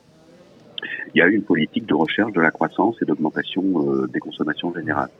il 1.14 1.18
y 1.18 1.22
a 1.22 1.26
eu 1.26 1.34
une 1.34 1.42
politique 1.42 1.86
de 1.86 1.94
recherche 1.94 2.32
de 2.32 2.40
la 2.40 2.50
croissance 2.50 2.96
et 3.02 3.04
d'augmentation 3.04 3.64
euh, 3.64 4.06
des 4.08 4.20
consommations 4.20 4.72
générales. 4.74 5.10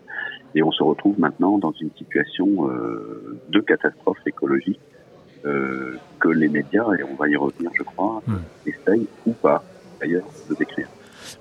Et 0.54 0.62
on 0.62 0.72
se 0.72 0.82
retrouve 0.82 1.18
maintenant 1.18 1.58
dans 1.58 1.72
une 1.72 1.90
situation 1.96 2.68
euh, 2.68 3.40
de 3.48 3.60
catastrophe 3.60 4.18
écologique 4.26 4.80
que 6.20 6.28
les 6.28 6.48
médias, 6.48 6.86
et 6.96 7.02
on 7.02 7.16
va 7.16 7.28
y 7.28 7.34
revenir, 7.34 7.72
je 7.76 7.82
crois, 7.82 8.22
Hmm. 8.26 8.36
essayent 8.64 9.08
ou 9.26 9.32
pas, 9.32 9.64
d'ailleurs, 10.00 10.26
de 10.48 10.54
décrire. 10.54 10.86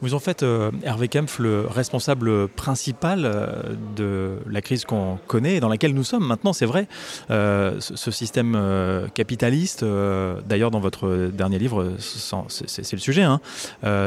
Vous 0.02 0.14
en 0.14 0.20
faites, 0.20 0.44
euh, 0.44 0.72
Hervé 0.84 1.08
Kempf, 1.08 1.40
le 1.40 1.66
responsable 1.68 2.48
principal 2.48 3.24
euh, 3.26 3.48
de 3.96 4.38
la 4.50 4.62
crise 4.62 4.86
qu'on 4.86 5.18
connaît 5.28 5.56
et 5.56 5.60
dans 5.60 5.68
laquelle 5.70 5.94
nous 5.94 6.04
sommes 6.04 6.26
maintenant, 6.26 6.54
c'est 6.54 6.66
vrai. 6.66 6.88
Euh, 7.30 7.76
ce, 7.80 8.12
système 8.12 8.58
capitaliste, 9.14 9.84
d'ailleurs 10.48 10.70
dans 10.72 10.80
votre 10.80 11.30
dernier 11.34 11.58
livre, 11.60 11.94
c'est 11.98 12.92
le 12.94 12.98
sujet, 13.00 13.24
hein, 13.24 13.40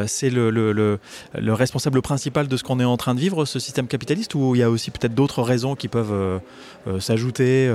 c'est 0.07 0.31
le, 0.31 0.50
le- 0.50 0.73
le- 0.73 0.99
le 1.38 1.53
responsable 1.53 2.03
principal 2.03 2.49
de 2.49 2.57
ce 2.57 2.62
qu'on 2.62 2.81
est 2.81 2.85
en 2.85 2.97
train 2.97 3.14
de 3.14 3.21
vivre, 3.21 3.45
ce 3.45 3.59
système 3.59 3.87
capitaliste, 3.87 4.35
ou 4.35 4.55
il 4.55 4.59
y 4.59 4.62
a 4.62 4.71
aussi 4.71 4.91
peut-être 4.91 5.14
d'autres 5.14 5.43
raisons 5.43 5.75
qui 5.75 5.88
peuvent 5.88 6.41
s'ajouter, 7.00 7.73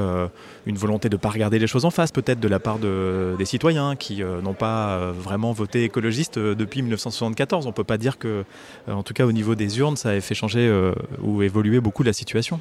une 0.66 0.78
volonté 0.78 1.10
de 1.10 1.16
ne 1.16 1.20
pas 1.20 1.30
regarder 1.30 1.60
les 1.60 1.68
choses 1.68 1.86
en 1.86 1.92
face, 1.92 2.12
peut-être 2.12 2.40
de 2.40 2.48
la 2.48 2.60
part 2.60 2.80
de- 2.80 3.36
des 3.38 3.46
citoyens 3.46 3.96
qui 3.96 4.22
n'ont 4.24 4.54
pas 4.54 5.12
vraiment 5.12 5.52
voté 5.52 5.84
écologiste 5.84 6.38
depuis 6.40 6.82
1974. 6.82 7.66
On 7.68 7.72
peut 7.72 7.84
pas 7.84 7.98
dire 8.00 8.18
que, 8.18 8.44
euh, 8.88 8.92
en 8.92 9.04
tout 9.04 9.14
cas 9.14 9.26
au 9.26 9.32
niveau 9.32 9.54
des 9.54 9.78
urnes, 9.80 9.96
ça 9.96 10.16
ait 10.16 10.22
fait 10.22 10.34
changer 10.34 10.68
euh, 10.68 10.94
ou 11.22 11.44
évoluer 11.44 11.80
beaucoup 11.80 12.02
la 12.02 12.14
situation. 12.14 12.60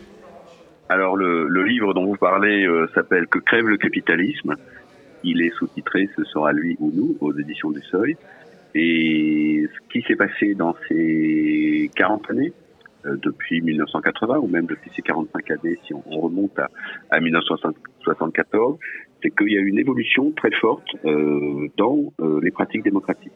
Alors 0.91 1.17
le, 1.17 1.47
livre 1.65 1.95
dont 1.95 2.05
vous 2.05 2.17
parlez 2.17 2.67
euh, 2.67 2.87
s'appelle 2.95 3.27
Que 3.27 3.39
crève 3.39 3.67
le 3.67 3.79
capitalisme. 3.79 4.57
Il 5.25 5.43
est 5.43 5.51
sous-titré 5.59 6.09
Ce 6.17 6.25
sera 6.25 6.53
lui 6.53 6.77
ou 6.79 6.93
nous 6.95 7.17
aux 7.21 7.33
éditions 7.37 7.71
du 7.71 7.83
Seuil. 7.83 8.17
Et 8.75 9.67
ce 9.67 9.93
qui 9.93 10.07
s'est 10.07 10.17
passé 10.17 10.55
dans 10.55 10.77
ces 10.89 11.91
40 11.97 12.31
années, 12.31 12.53
depuis 13.05 13.63
1980 13.63 14.39
ou 14.39 14.47
même 14.47 14.67
depuis 14.67 14.91
ces 14.95 15.03
45 15.03 15.51
années, 15.51 15.79
si 15.87 15.95
on, 15.95 16.03
on 16.07 16.21
remonte 16.21 16.59
à, 16.59 16.69
à 17.11 17.21
1974, 17.21 18.79
c'est 19.23 19.31
qu'il 19.31 19.53
y 19.53 19.57
a 19.57 19.61
une 19.61 19.79
évolution 19.79 20.31
très 20.33 20.51
forte 20.53 20.87
dans 21.77 22.13
les 22.43 22.51
pratiques 22.51 22.85
démocratiques. 22.85 23.33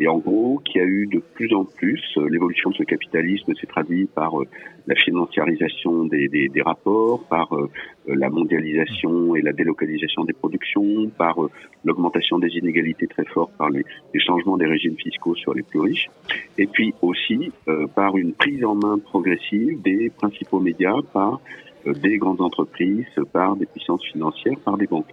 Et 0.00 0.06
en 0.06 0.18
gros, 0.18 0.60
qu'il 0.64 0.80
y 0.80 0.84
a 0.84 0.86
eu 0.86 1.06
de 1.06 1.18
plus 1.18 1.52
en 1.52 1.64
plus, 1.64 2.02
euh, 2.16 2.28
l'évolution 2.28 2.70
de 2.70 2.76
ce 2.76 2.82
capitalisme 2.84 3.52
s'est 3.54 3.66
traduite 3.66 4.10
par 4.12 4.40
euh, 4.40 4.46
la 4.86 4.94
financiarisation 4.94 6.04
des, 6.04 6.28
des, 6.28 6.48
des 6.48 6.62
rapports, 6.62 7.24
par 7.24 7.52
euh, 7.54 7.68
la 8.06 8.30
mondialisation 8.30 9.34
et 9.34 9.42
la 9.42 9.52
délocalisation 9.52 10.24
des 10.24 10.32
productions, 10.32 11.08
par 11.08 11.36
l'augmentation 11.84 12.38
des 12.38 12.48
inégalités 12.48 13.06
très 13.06 13.24
fortes, 13.24 13.52
par 13.58 13.70
les, 13.70 13.84
les 14.14 14.20
changements 14.20 14.56
des 14.56 14.66
régimes 14.66 14.96
fiscaux 14.96 15.34
sur 15.34 15.52
les 15.52 15.62
plus 15.62 15.80
riches, 15.80 16.08
et 16.56 16.66
puis 16.66 16.94
aussi 17.02 17.52
par 17.94 18.16
une 18.16 18.32
prise 18.32 18.64
en 18.64 18.74
main 18.74 18.98
progressive 18.98 19.82
des 19.82 20.10
principaux 20.10 20.60
médias, 20.60 21.02
par 21.12 21.40
des 21.84 22.16
grandes 22.18 22.40
entreprises, 22.40 23.06
par 23.32 23.56
des 23.56 23.66
puissances 23.66 24.04
financières, 24.04 24.58
par 24.64 24.78
des 24.78 24.86
banques. 24.86 25.12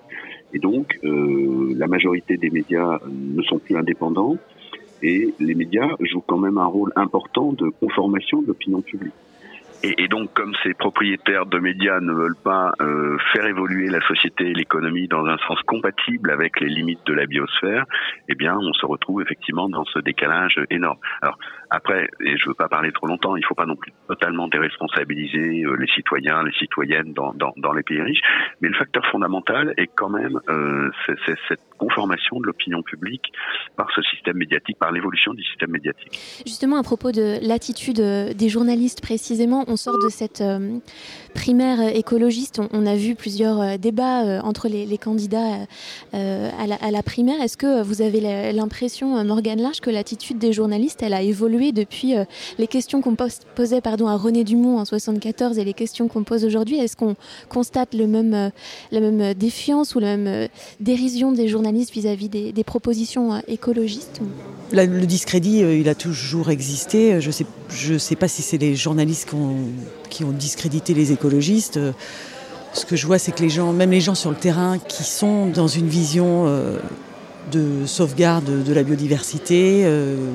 Et 0.56 0.60
donc, 0.60 0.98
euh, 1.04 1.74
la 1.76 1.88
majorité 1.88 2.38
des 2.38 2.50
médias 2.50 3.00
ne 3.10 3.42
sont 3.42 3.60
plus 3.60 3.76
indépendants 3.76 4.38
et 5.02 5.34
les 5.40 5.56
médias 5.56 5.90
jouent 6.00 6.24
quand 6.26 6.38
même 6.38 6.58
un 6.58 6.66
rôle 6.66 6.92
important 6.96 7.54
de 7.54 7.70
conformation 7.70 8.42
de 8.42 8.48
l'opinion 8.48 8.82
publique. 8.82 9.14
Et, 9.84 10.08
donc, 10.08 10.34
comme 10.34 10.56
ces 10.64 10.74
propriétaires 10.74 11.46
de 11.46 11.60
médias 11.60 12.00
ne 12.00 12.12
veulent 12.12 12.42
pas 12.44 12.74
euh, 12.82 13.18
faire 13.34 13.46
évoluer 13.46 13.88
la 13.88 14.02
société 14.08 14.50
et 14.50 14.54
l'économie 14.54 15.08
dans 15.08 15.26
un 15.26 15.38
sens 15.48 15.62
compatible 15.68 16.32
avec 16.32 16.60
les 16.60 16.70
limites 16.70 17.06
de 17.06 17.14
la 17.14 17.28
biosphère, 17.28 17.86
eh 18.28 18.34
bien, 18.34 18.58
on 18.58 18.74
se 18.74 18.86
retrouve 18.86 19.22
effectivement 19.22 19.70
dans 19.70 19.86
ce 19.86 20.00
décalage 20.00 20.60
énorme. 20.72 20.98
Alors, 21.22 21.38
après, 21.70 22.10
et 22.20 22.36
je 22.38 22.48
veux 22.48 22.56
pas 22.56 22.68
parler 22.68 22.92
trop 22.94 23.06
longtemps, 23.06 23.36
il 23.36 23.46
faut 23.46 23.54
pas 23.54 23.68
non 23.68 23.76
plus 23.76 23.92
totalement 24.08 24.48
déresponsabiliser 24.48 25.66
euh, 25.66 25.76
les 25.76 25.88
citoyens, 25.88 26.42
les 26.42 26.54
citoyennes 26.54 27.14
dans, 27.14 27.34
dans, 27.36 27.74
les 27.74 27.84
pays 27.84 28.02
riches, 28.02 28.24
mais 28.62 28.70
le 28.70 28.76
facteur 28.76 29.06
fondamental 29.12 29.74
est 29.78 29.90
quand 29.94 30.10
même 30.10 30.40
euh, 30.50 30.90
cette 31.48 31.75
conformation 31.78 32.40
de 32.40 32.46
l'opinion 32.46 32.82
publique 32.84 33.32
par 33.76 33.88
ce 33.96 34.02
système 34.04 34.38
médiatique, 34.38 34.78
par 34.80 34.92
l'évolution 34.92 35.34
du 35.34 35.44
système 35.44 35.72
médiatique. 35.72 36.20
Justement, 36.46 36.78
à 36.78 36.84
propos 36.84 37.12
de 37.12 37.40
l'attitude 37.42 38.00
euh, 38.00 38.34
des 38.34 38.50
journalistes 38.50 39.02
précisément, 39.02 39.66
on 39.68 39.76
sort 39.76 39.98
de 40.04 40.10
cette 40.10 40.42
euh, 40.42 40.78
primaire 41.34 41.96
écologiste. 41.96 42.62
On, 42.72 42.86
a 42.86 42.96
vu 42.96 43.16
plusieurs 43.16 43.62
euh, 43.62 43.78
débats 43.78 44.42
entre 44.44 44.68
les, 44.68 44.98
candidats 44.98 45.66
à, 46.14 46.92
la, 46.92 47.04
primaire. 47.04 47.42
Est-ce 47.42 47.58
que 47.58 47.82
vous 47.82 48.02
avez 48.02 48.22
l'impression, 48.54 49.24
Morgane 49.26 49.62
Larche, 49.62 49.82
que 49.82 49.90
l'attitude 49.90 50.38
des 50.38 50.54
journalistes, 50.54 51.04
elle 51.04 51.14
a 51.14 51.22
évolué 51.22 51.72
depuis 51.72 52.14
les 52.58 52.68
questions 52.68 53.02
qu'on 53.02 53.16
pos- 53.16 53.46
posait 53.56 53.82
pardon, 53.82 54.08
à 54.08 54.16
René 54.16 54.44
Dumont 54.44 54.80
en 54.80 54.86
74 54.86 55.60
et 55.60 55.66
les 55.66 55.74
questions 55.74 56.08
qu'on 56.08 56.24
pose 56.24 56.46
aujourd'hui? 56.46 56.78
Est-ce 56.78 56.96
qu'on 56.96 57.16
constate 57.50 57.94
le 57.94 58.08
même, 58.08 58.52
la 58.92 59.00
même 59.00 59.34
défiance 59.34 59.96
ou 59.96 60.00
la 60.00 60.16
même 60.16 60.48
dérision 60.80 61.32
des 61.34 61.48
journalistes 61.48 61.65
vis-à-vis 61.72 62.30
des, 62.30 62.64
propositions 62.64 63.34
euh, 63.34 63.40
écologistes 63.48 64.22
le 64.72 65.06
discrédit, 65.06 65.64
euh, 65.64 65.78
il 65.78 65.88
a 65.88 65.96
toujours 65.96 66.50
existé. 66.50 67.22
Je 67.22 67.32
je 67.70 67.98
sais 67.98 68.16
pas 68.16 68.28
si 68.28 68.42
c'est 68.42 68.58
les 68.58 68.76
journalistes 68.76 69.30
qui 70.10 70.24
ont, 70.24 70.32
discrédité 70.32 70.94
les 70.94 71.12
écologistes. 71.12 71.78
Euh, 71.78 71.92
Ce 72.74 72.84
que 72.86 72.96
je 72.96 73.06
vois, 73.06 73.20
c'est 73.20 73.32
que 73.32 73.42
les 73.42 73.50
gens, 73.50 73.72
même 73.72 73.92
les 73.92 74.02
gens 74.02 74.16
sur 74.16 74.32
le 74.32 74.36
terrain, 74.36 74.80
qui 74.80 75.04
sont 75.04 75.46
dans 75.46 75.68
une 75.68 75.88
vision 75.88 76.46
de 77.54 77.86
sauvegarde 77.86 78.64
de 78.66 78.74
la 78.74 78.84
biodiversité. 78.84 79.86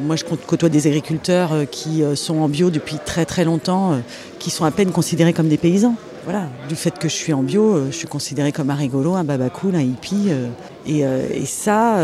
moi, 0.06 0.16
je 0.16 0.24
côtoie 0.24 0.70
des 0.70 0.86
agriculteurs 0.86 1.52
qui 1.70 2.02
sont 2.14 2.38
en 2.38 2.48
bio 2.48 2.70
depuis 2.70 2.96
très 3.04 3.26
très 3.26 3.44
longtemps, 3.44 4.00
qui 4.38 4.48
sont 4.48 4.64
à 4.64 4.70
peine 4.70 4.90
considérés 4.90 5.34
comme 5.34 5.48
des 5.48 5.58
paysans. 5.58 5.96
Voilà, 6.24 6.48
du 6.68 6.76
fait 6.76 6.98
que 6.98 7.08
je 7.08 7.14
suis 7.14 7.32
en 7.32 7.42
bio, 7.42 7.74
euh, 7.74 7.86
je 7.90 7.96
suis 7.96 8.06
considéré 8.06 8.52
comme 8.52 8.68
un 8.68 8.74
rigolo, 8.74 9.14
un 9.14 9.24
babacool, 9.24 9.74
un 9.74 9.80
hippie. 9.80 10.26
euh, 10.28 10.48
et, 10.86 11.06
euh, 11.06 11.26
et 11.32 11.46
ça, 11.46 11.98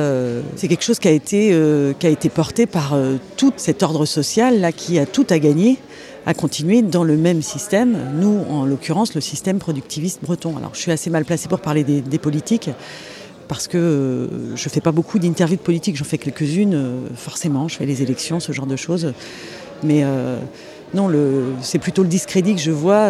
c'est 0.57 0.69
quelque 0.69 0.85
chose 0.85 0.99
qui 0.99 1.09
a 1.09 1.11
été, 1.11 2.31
porté 2.35 2.67
par 2.67 2.97
tout 3.37 3.53
cet 3.57 3.83
ordre 3.83 4.07
social 4.07 4.61
là, 4.61 4.73
qui 4.73 4.99
a 4.99 5.07
tout 5.07 5.27
à 5.31 5.39
gagner 5.39 5.79
à 6.25 6.35
continuer 6.35 6.83
dans 6.83 7.05
le 7.05 7.17
même 7.17 7.41
système, 7.41 7.97
nous 8.19 8.45
en 8.51 8.65
l'occurrence 8.65 9.15
le 9.15 9.21
système 9.21 9.59
productiviste 9.59 10.21
breton. 10.23 10.57
Alors 10.57 10.71
je 10.75 10.81
suis 10.81 10.91
assez 10.91 11.09
mal 11.09 11.25
placée 11.25 11.49
pour 11.49 11.61
parler 11.61 11.85
des, 11.85 12.19
politiques 12.19 12.71
parce 13.49 13.69
que 13.69 14.29
je 14.57 14.69
fais 14.69 14.81
pas 14.81 14.91
beaucoup 14.91 15.21
d'interviews 15.21 15.57
de 15.57 15.63
politique, 15.63 15.97
j'en 15.97 16.05
fais 16.05 16.19
quelques-unes 16.19 17.07
forcément, 17.15 17.69
je 17.69 17.77
fais 17.77 17.87
les 17.87 18.03
élections, 18.03 18.41
ce 18.41 18.51
genre 18.51 18.67
de 18.67 18.77
choses. 18.77 19.13
Mais 19.85 20.05
non, 20.95 21.11
c'est 21.61 21.79
plutôt 21.79 22.03
le 22.03 22.09
discrédit 22.09 22.55
que 22.57 22.61
je 22.61 22.73
vois. 22.73 23.09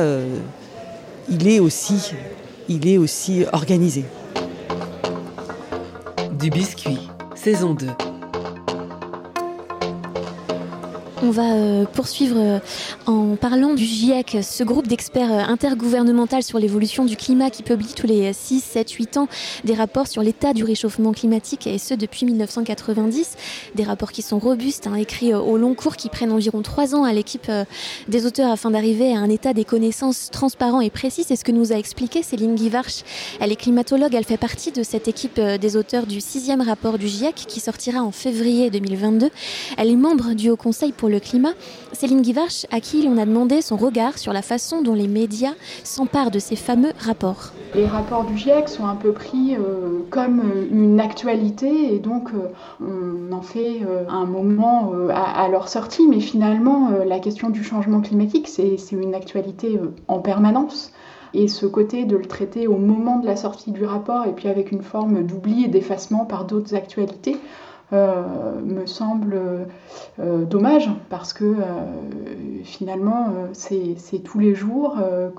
Il 1.28 1.48
est 1.48 1.60
aussi, 1.60 2.12
il 2.68 2.86
est 2.88 2.98
aussi 2.98 3.44
organisé. 3.52 4.04
Du 6.38 6.50
biscuit, 6.50 7.08
saison 7.34 7.74
2. 7.74 7.86
On 11.22 11.30
va 11.30 11.54
euh, 11.54 11.86
poursuivre 11.86 12.36
euh, 12.38 12.58
en 13.06 13.36
parlant 13.36 13.72
du 13.72 13.84
GIEC, 13.84 14.38
ce 14.42 14.62
groupe 14.62 14.86
d'experts 14.86 15.32
euh, 15.32 15.50
intergouvernemental 15.50 16.42
sur 16.42 16.58
l'évolution 16.58 17.06
du 17.06 17.16
climat 17.16 17.48
qui 17.48 17.62
publie 17.62 17.94
tous 17.96 18.06
les 18.06 18.34
6, 18.34 18.60
7, 18.60 18.90
8 18.90 19.16
ans 19.16 19.28
des 19.64 19.72
rapports 19.72 20.08
sur 20.08 20.22
l'état 20.22 20.52
du 20.52 20.62
réchauffement 20.62 21.12
climatique 21.12 21.66
et 21.66 21.78
ce 21.78 21.94
depuis 21.94 22.26
1990. 22.26 23.36
Des 23.74 23.82
rapports 23.82 24.12
qui 24.12 24.20
sont 24.20 24.38
robustes, 24.38 24.86
hein, 24.86 24.94
écrits 24.96 25.32
au 25.32 25.56
long 25.56 25.74
cours, 25.74 25.96
qui 25.96 26.10
prennent 26.10 26.32
environ 26.32 26.60
3 26.60 26.94
ans 26.94 27.04
à 27.04 27.14
l'équipe 27.14 27.50
des 28.08 28.26
auteurs 28.26 28.50
afin 28.50 28.70
d'arriver 28.70 29.14
à 29.14 29.18
un 29.18 29.30
état 29.30 29.54
des 29.54 29.64
connaissances 29.64 30.30
transparent 30.30 30.82
et 30.82 30.90
précis. 30.90 31.24
C'est 31.26 31.36
ce 31.36 31.44
que 31.44 31.52
nous 31.52 31.72
a 31.72 31.76
expliqué 31.76 32.22
Céline 32.22 32.56
Guivarch. 32.56 33.04
Elle 33.40 33.52
est 33.52 33.56
climatologue, 33.56 34.14
elle 34.14 34.24
fait 34.24 34.36
partie 34.36 34.70
de 34.70 34.82
cette 34.82 35.08
équipe 35.08 35.40
des 35.40 35.76
auteurs 35.76 36.06
du 36.06 36.20
sixième 36.20 36.60
rapport 36.60 36.98
du 36.98 37.08
GIEC 37.08 37.34
qui 37.34 37.60
sortira 37.60 38.02
en 38.02 38.12
février 38.12 38.68
2022. 38.68 39.30
Elle 39.78 39.90
est 39.90 39.96
membre 39.96 40.34
du 40.34 40.50
Haut 40.50 40.56
Conseil 40.56 40.92
pour 40.92 41.05
le 41.08 41.20
climat. 41.20 41.52
Céline 41.92 42.22
Guivarch, 42.22 42.66
à 42.70 42.80
qui 42.80 43.02
l'on 43.02 43.18
a 43.18 43.26
demandé 43.26 43.62
son 43.62 43.76
regard 43.76 44.18
sur 44.18 44.32
la 44.32 44.42
façon 44.42 44.82
dont 44.82 44.94
les 44.94 45.08
médias 45.08 45.54
s'emparent 45.84 46.30
de 46.30 46.38
ces 46.38 46.56
fameux 46.56 46.92
rapports. 46.98 47.52
Les 47.74 47.86
rapports 47.86 48.24
du 48.24 48.36
GIEC 48.36 48.68
sont 48.68 48.86
un 48.86 48.94
peu 48.94 49.12
pris 49.12 49.54
euh, 49.54 50.00
comme 50.10 50.40
euh, 50.40 50.66
une 50.70 51.00
actualité 51.00 51.94
et 51.94 51.98
donc 51.98 52.30
euh, 52.32 52.48
on 52.80 53.32
en 53.32 53.42
fait 53.42 53.82
un 54.08 54.24
moment 54.24 54.92
à, 55.10 55.48
leur 55.48 55.68
sortie, 55.68 56.06
mais 56.08 56.20
finalement 56.20 56.90
la 57.06 57.18
question 57.18 57.50
du 57.50 57.62
changement 57.62 58.00
climatique 58.00 58.48
c'est 58.48 58.76
une 58.92 59.14
actualité 59.14 59.78
en 60.08 60.20
permanence. 60.20 60.92
Et 61.34 61.48
ce 61.48 61.66
côté 61.66 62.04
de 62.04 62.16
le 62.16 62.24
traiter 62.24 62.66
au 62.66 62.76
moment 62.76 63.18
de 63.18 63.26
la 63.26 63.36
sortie 63.36 63.72
du 63.72 63.84
rapport 63.84 64.24
et 64.26 64.32
puis 64.32 64.48
avec 64.48 64.72
une 64.72 64.82
forme 64.82 65.24
d'oubli 65.24 65.64
et 65.64 65.68
d'effacement 65.68 66.24
par 66.24 66.44
d'autres 66.46 66.74
actualités, 66.74 67.36
me 67.92 68.86
semble 68.86 69.66
euh, 70.18 70.44
dommage 70.44 70.90
parce 71.08 71.32
que 71.32 71.44
euh, 71.44 72.62
finalement 72.64 73.28
euh, 73.28 73.48
c'est 73.52 74.18
tous 74.24 74.38
les 74.38 74.54
jours 74.54 74.98
euh, 75.00 75.30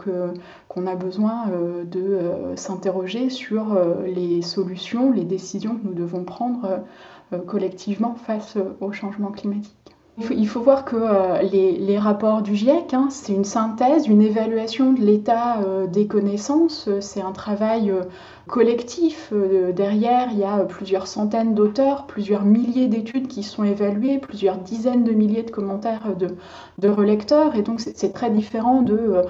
qu'on 0.68 0.88
a 0.88 0.96
besoin 0.96 1.50
euh, 1.50 1.84
de 1.84 2.00
euh, 2.00 2.56
s'interroger 2.56 3.30
sur 3.30 3.74
euh, 3.74 4.06
les 4.06 4.42
solutions, 4.42 5.12
les 5.12 5.25
décisions 5.25 5.75
que 5.75 5.88
nous 5.88 5.94
devons 5.94 6.24
prendre 6.24 6.84
euh, 7.34 7.39
collectivement 7.39 8.16
face 8.16 8.56
euh, 8.56 8.77
au 8.80 8.92
changement 8.92 9.32
climatique. 9.32 9.76
Il 10.19 10.47
faut, 10.47 10.62
voir 10.62 10.83
que 10.83 10.95
euh, 10.95 11.43
les, 11.43 12.00
rapports 12.00 12.41
du 12.41 12.55
GIEC, 12.55 12.95
hein, 12.95 13.09
c'est 13.12 13.33
une 13.33 13.43
synthèse, 13.43 14.07
une 14.07 14.24
évaluation 14.24 14.91
de 14.91 15.00
l'état 15.00 15.59
euh, 15.62 15.86
des 15.86 16.07
connaissances. 16.07 16.89
C'est 17.01 17.21
un 17.21 17.33
travail 17.33 17.91
euh, 17.91 18.01
collectif. 18.47 19.31
derrière, 19.75 20.29
il 20.31 20.39
y 20.39 20.43
a 20.43 20.65
plusieurs 20.65 21.05
centaines 21.05 21.53
d'auteurs, 21.53 22.07
plusieurs 22.07 22.45
milliers 22.45 22.88
d'études 22.88 23.27
qui 23.27 23.43
sont 23.43 23.63
évaluées, 23.63 24.17
plusieurs 24.17 24.57
dizaines 24.57 25.03
de 25.03 25.12
milliers 25.12 25.43
de 25.43 25.51
commentaires 25.51 26.15
de, 26.15 26.29
de 26.79 26.89
relecteurs. 26.89 27.55
Et 27.55 27.62
donc, 27.62 27.79
c'est 27.79 28.13
très 28.13 28.31
différent 28.31 28.81
de 28.81 29.21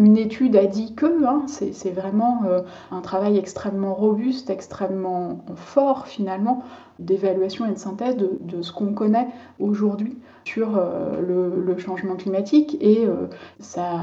une 0.00 0.16
étude 0.16 0.56
a 0.56 0.66
dit 0.66 0.94
que, 0.94 1.24
hein, 1.26 1.44
c'est 1.46 1.90
vraiment 1.90 2.42
un 2.90 3.00
travail 3.02 3.36
extrêmement 3.38 3.94
robuste, 3.94 4.50
extrêmement 4.50 5.44
fort 5.54 6.06
finalement, 6.06 6.64
d'évaluation 6.98 7.66
et 7.66 7.72
de 7.72 7.78
synthèse 7.78 8.16
de 8.16 8.62
ce 8.62 8.72
qu'on 8.72 8.94
connaît 8.94 9.28
aujourd'hui 9.58 10.16
sur 10.44 10.76
euh, 10.76 11.20
le, 11.20 11.78
changement 11.78 12.16
climatique. 12.16 12.76
Et 12.80 13.06
euh, 13.06 13.26
ça 13.58 14.00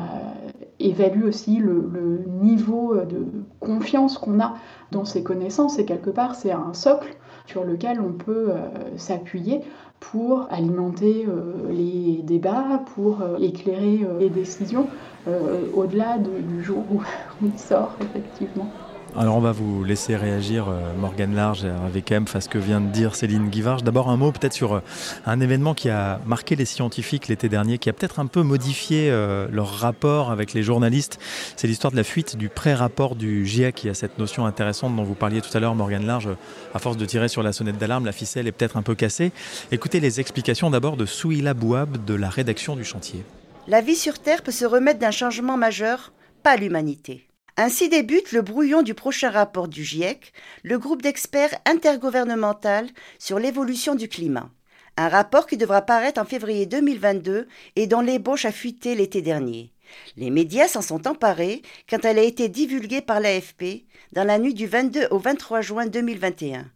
évalue 0.79 1.23
aussi 1.25 1.57
le, 1.57 2.23
niveau 2.41 2.95
de 2.95 3.25
confiance 3.59 4.17
qu'on 4.17 4.39
a 4.39 4.55
dans 4.91 5.05
ces 5.05 5.23
connaissances. 5.23 5.77
Et 5.79 5.85
quelque 5.85 6.09
part 6.09 6.35
c'est 6.35 6.51
un 6.51 6.73
socle 6.73 7.15
sur 7.45 7.63
lequel 7.63 8.01
on 8.01 8.13
peut 8.13 8.49
euh, 8.49 8.67
s'appuyer 8.97 9.61
pour 9.99 10.47
alimenter 10.51 11.25
les 11.69 12.21
débats, 12.23 12.83
pour 12.95 13.23
éclairer 13.39 14.05
les 14.19 14.29
décisions 14.29 14.89
au-delà 15.25 16.17
du 16.19 16.63
jour 16.63 17.03
où 17.41 17.45
il 17.45 17.59
sort 17.59 17.97
effectivement. 18.01 18.71
Alors 19.19 19.35
on 19.35 19.39
va 19.39 19.51
vous 19.51 19.83
laisser 19.83 20.15
réagir, 20.15 20.67
euh, 20.69 20.93
Morgane 20.95 21.33
Large, 21.33 21.65
avec 21.65 22.11
M, 22.11 22.27
face 22.27 22.47
que 22.47 22.59
vient 22.59 22.79
de 22.79 22.91
dire 22.91 23.15
Céline 23.15 23.49
Guivarge. 23.49 23.81
D'abord 23.81 24.09
un 24.09 24.15
mot 24.15 24.31
peut-être 24.31 24.53
sur 24.53 24.73
euh, 24.73 24.79
un 25.25 25.39
événement 25.39 25.73
qui 25.73 25.89
a 25.89 26.21
marqué 26.27 26.55
les 26.55 26.65
scientifiques 26.65 27.27
l'été 27.27 27.49
dernier, 27.49 27.79
qui 27.79 27.89
a 27.89 27.93
peut-être 27.93 28.19
un 28.19 28.27
peu 28.27 28.43
modifié 28.43 29.09
euh, 29.09 29.47
leur 29.51 29.73
rapport 29.73 30.29
avec 30.29 30.53
les 30.53 30.61
journalistes. 30.61 31.17
C'est 31.55 31.65
l'histoire 31.65 31.89
de 31.89 31.97
la 31.97 32.03
fuite 32.03 32.37
du 32.37 32.47
pré-rapport 32.47 33.15
du 33.15 33.43
GIEC, 33.43 33.73
qui 33.73 33.89
a 33.89 33.95
cette 33.95 34.19
notion 34.19 34.45
intéressante 34.45 34.95
dont 34.95 35.03
vous 35.03 35.15
parliez 35.15 35.41
tout 35.41 35.57
à 35.57 35.59
l'heure, 35.59 35.73
Morgane 35.73 36.05
Large. 36.05 36.29
À 36.75 36.77
force 36.77 36.95
de 36.95 37.05
tirer 37.05 37.27
sur 37.27 37.41
la 37.41 37.53
sonnette 37.53 37.79
d'alarme, 37.79 38.05
la 38.05 38.11
ficelle 38.11 38.45
est 38.45 38.51
peut-être 38.51 38.77
un 38.77 38.83
peu 38.83 38.93
cassée. 38.93 39.31
Écoutez 39.71 39.99
les 39.99 40.19
explications 40.19 40.69
d'abord 40.69 40.95
de 40.95 41.07
Souila 41.07 41.55
Bouab 41.55 42.05
de 42.05 42.13
la 42.13 42.29
rédaction 42.29 42.75
du 42.75 42.83
chantier. 42.83 43.23
La 43.67 43.81
vie 43.81 43.95
sur 43.95 44.19
Terre 44.19 44.43
peut 44.43 44.51
se 44.51 44.65
remettre 44.65 44.99
d'un 44.99 45.09
changement 45.09 45.57
majeur, 45.57 46.13
pas 46.43 46.55
l'humanité. 46.55 47.26
Ainsi 47.59 47.89
débute 47.89 48.33
le 48.33 48.43
brouillon 48.43 48.83
du 48.83 48.93
prochain 48.93 49.31
rapport 49.31 49.67
du 49.67 49.83
GIEC, 49.83 50.31
le 50.61 50.77
groupe 50.77 51.01
d'experts 51.01 51.57
intergouvernemental 51.65 52.87
sur 53.17 53.39
l'évolution 53.39 53.95
du 53.95 54.07
climat. 54.07 54.51
Un 54.95 55.09
rapport 55.09 55.47
qui 55.47 55.57
devra 55.57 55.81
paraître 55.81 56.21
en 56.21 56.25
février 56.25 56.67
2022 56.67 57.47
et 57.75 57.87
dont 57.87 58.01
l'ébauche 58.01 58.45
a 58.45 58.51
fuité 58.51 58.93
l'été 58.93 59.23
dernier. 59.23 59.71
Les 60.17 60.29
médias 60.29 60.67
s'en 60.67 60.83
sont 60.83 61.07
emparés 61.07 61.63
quand 61.89 62.05
elle 62.05 62.19
a 62.19 62.23
été 62.23 62.47
divulguée 62.47 63.01
par 63.01 63.19
l'AFP 63.19 63.85
dans 64.11 64.23
la 64.23 64.37
nuit 64.37 64.53
du 64.53 64.67
22 64.67 65.07
au 65.09 65.17
23 65.17 65.61
juin 65.61 65.87
2021. 65.87 66.69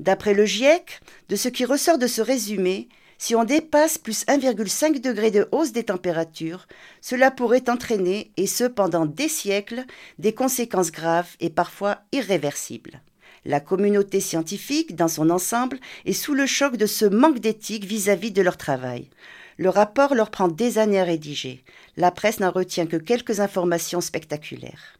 D'après 0.00 0.32
le 0.32 0.46
GIEC, 0.46 1.00
de 1.28 1.36
ce 1.36 1.48
qui 1.50 1.66
ressort 1.66 1.98
de 1.98 2.06
ce 2.06 2.22
résumé, 2.22 2.88
si 3.18 3.34
on 3.34 3.44
dépasse 3.44 3.98
plus 3.98 4.24
1,5 4.26 5.00
degré 5.00 5.30
de 5.30 5.48
hausse 5.52 5.72
des 5.72 5.84
températures, 5.84 6.66
cela 7.00 7.30
pourrait 7.30 7.70
entraîner, 7.70 8.30
et 8.36 8.46
ce 8.46 8.64
pendant 8.64 9.06
des 9.06 9.28
siècles, 9.28 9.84
des 10.18 10.34
conséquences 10.34 10.92
graves 10.92 11.36
et 11.40 11.50
parfois 11.50 12.00
irréversibles. 12.12 13.00
La 13.44 13.60
communauté 13.60 14.20
scientifique, 14.20 14.96
dans 14.96 15.08
son 15.08 15.30
ensemble, 15.30 15.78
est 16.04 16.12
sous 16.12 16.34
le 16.34 16.46
choc 16.46 16.76
de 16.76 16.86
ce 16.86 17.04
manque 17.04 17.38
d'éthique 17.38 17.84
vis-à-vis 17.84 18.32
de 18.32 18.42
leur 18.42 18.56
travail. 18.56 19.08
Le 19.56 19.70
rapport 19.70 20.14
leur 20.14 20.30
prend 20.30 20.48
des 20.48 20.78
années 20.78 21.00
à 21.00 21.04
rédiger. 21.04 21.64
La 21.96 22.10
presse 22.10 22.40
n'en 22.40 22.50
retient 22.50 22.86
que 22.86 22.96
quelques 22.96 23.40
informations 23.40 24.00
spectaculaires. 24.00 24.98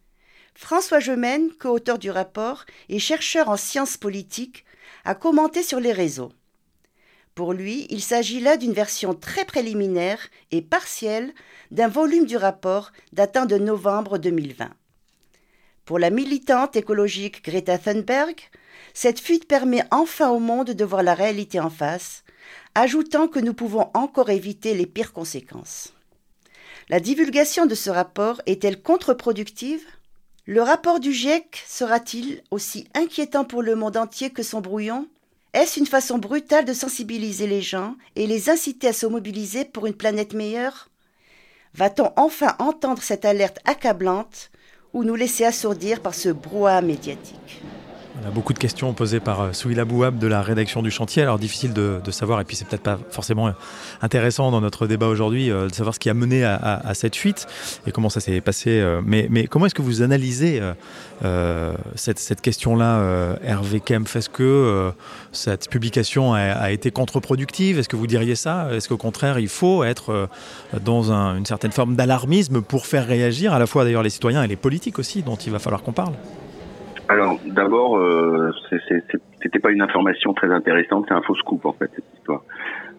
François 0.55 1.01
Gemène, 1.01 1.51
co-auteur 1.61 1.99
du 1.99 2.11
rapport 2.11 2.65
et 2.89 2.99
chercheur 2.99 3.51
en 3.51 3.59
sciences 3.59 3.99
politiques, 3.99 4.65
a 5.05 5.15
commenté 5.15 5.63
sur 5.63 5.81
les 5.81 5.93
réseaux. 5.93 6.33
Pour 7.37 7.53
lui, 7.53 7.87
il 7.91 8.01
s'agit 8.01 8.41
là 8.41 8.57
d'une 8.57 8.73
version 8.73 9.13
très 9.13 9.45
préliminaire 9.45 10.31
et 10.53 10.63
partielle 10.63 11.35
d'un 11.71 11.87
volume 11.87 12.25
du 12.25 12.39
rapport 12.39 12.93
datant 13.13 13.45
de 13.45 13.59
novembre 13.59 14.17
2020. 14.17 14.71
Pour 15.85 15.99
la 15.99 16.09
militante 16.09 16.77
écologique 16.77 17.45
Greta 17.45 17.77
Thunberg, 17.77 18.37
cette 18.95 19.21
fuite 19.21 19.47
permet 19.47 19.85
enfin 19.91 20.31
au 20.31 20.39
monde 20.39 20.71
de 20.71 20.85
voir 20.87 21.03
la 21.03 21.13
réalité 21.13 21.61
en 21.61 21.69
face, 21.69 22.25
ajoutant 22.75 23.29
que 23.29 23.39
nous 23.39 23.53
pouvons 23.53 23.91
encore 23.93 24.31
éviter 24.31 24.73
les 24.73 24.87
pires 24.87 25.13
conséquences. 25.13 25.93
La 26.89 27.01
divulgation 27.01 27.67
de 27.67 27.75
ce 27.75 27.91
rapport 27.91 28.41
est-elle 28.47 28.81
contre-productive? 28.81 29.85
Le 30.47 30.63
rapport 30.63 31.01
du 31.01 31.13
GIEC 31.13 31.63
sera-t-il 31.69 32.43
aussi 32.51 32.89
inquiétant 32.95 33.45
pour 33.45 33.61
le 33.61 33.77
monde 33.77 33.99
entier 33.99 34.31
que 34.31 34.43
son 34.43 34.63
brouillon? 34.63 35.07
Est-ce 35.57 35.81
une 35.81 35.87
façon 35.87 36.19
brutale 36.19 36.67
de 36.67 36.75
sensibiliser 36.75 37.47
les 37.47 37.63
gens 37.63 37.95
et 38.15 38.27
les 38.27 38.51
inciter 38.51 38.89
à 38.89 38.93
se 38.93 39.07
mobiliser 39.07 39.65
pour 39.65 39.87
une 39.87 39.95
planète 39.95 40.35
meilleure? 40.35 40.91
Va-t-on 41.73 42.13
enfin 42.17 42.55
entendre 42.59 43.03
cette 43.03 43.25
alerte 43.25 43.59
accablante 43.65 44.51
ou 44.93 45.03
nous 45.03 45.15
laisser 45.15 45.47
assourdir 45.47 46.03
par 46.03 46.15
ce 46.15 46.29
brouhaha 46.29 46.83
médiatique? 46.83 47.63
A 48.25 48.31
beaucoup 48.31 48.53
de 48.53 48.59
questions 48.59 48.93
posées 48.93 49.21
par 49.21 49.41
euh, 49.41 49.53
Souila 49.53 49.85
Bouab 49.85 50.19
de 50.19 50.27
la 50.27 50.43
rédaction 50.43 50.83
du 50.83 50.91
chantier. 50.91 51.23
Alors 51.23 51.39
difficile 51.39 51.73
de, 51.73 52.01
savoir, 52.11 52.41
et 52.41 52.45
puis 52.45 52.57
c'est 52.57 52.67
peut-être 52.67 52.83
pas 52.83 52.99
forcément 53.11 53.53
intéressant 54.01 54.51
dans 54.51 54.61
notre 54.61 54.87
débat 54.87 55.07
aujourd'hui 55.07 55.51
euh, 55.51 55.69
de 55.69 55.75
savoir 55.75 55.95
ce 55.95 55.99
qui 55.99 56.09
a 56.09 56.15
mené 56.15 56.45
à, 56.45 56.93
cette 56.95 57.17
fuite 57.17 57.47
et 57.87 57.93
comment 57.93 58.09
ça 58.09 58.21
s'est 58.21 58.41
passé. 58.41 58.81
Euh, 58.81 59.03
mais, 59.05 59.47
comment 59.47 59.67
est-ce 59.67 59.75
que 59.75 59.83
vous 59.83 60.03
analysez 60.03 60.63
cette, 61.95 62.41
question-là, 62.41 63.37
Hervé 63.43 63.81
Kempf? 63.81 64.17
Est-ce 64.17 64.29
que 64.29 64.93
cette 65.33 65.69
publication 65.69 66.35
a, 66.35 66.71
été 66.71 66.91
contre-productive? 66.91 67.79
Est-ce 67.79 67.89
que 67.89 67.97
vous 67.97 68.07
diriez 68.07 68.35
ça? 68.35 68.69
Est-ce 68.73 68.89
qu'au 68.89 68.97
contraire, 68.97 69.39
il 69.39 69.49
faut 69.49 69.85
être 69.85 70.29
dans 70.85 71.11
une 71.13 71.47
certaine 71.47 71.73
forme 71.73 71.97
d'alarmisme 71.97 72.63
pour 72.63 72.87
faire 72.87 73.07
réagir 73.07 73.53
à 73.53 73.59
la 73.59 73.67
fois 73.67 73.85
d'ailleurs 73.85 74.03
les 74.03 74.11
citoyens 74.11 74.43
et 74.43 74.49
les 74.49 74.57
politiques 74.57 74.99
aussi, 74.99 75.23
dont 75.23 75.37
il 75.37 75.53
va 75.53 75.59
falloir 75.59 75.83
qu'on 75.83 75.93
parle? 75.93 76.15
Alors, 77.09 77.39
d'abord, 77.47 77.99
euh, 77.99 78.51
c'était 79.41 79.59
pas 79.61 79.71
une 79.71 79.83
information 79.83 80.35
très 80.35 80.51
intéressante, 80.51 81.07
c'est 81.09 81.15
un 81.15 81.23
faux 81.23 81.37
scoop 81.37 81.65
en 81.65 81.73
fait 81.73 81.91
cette 81.95 82.05
histoire. 82.17 82.43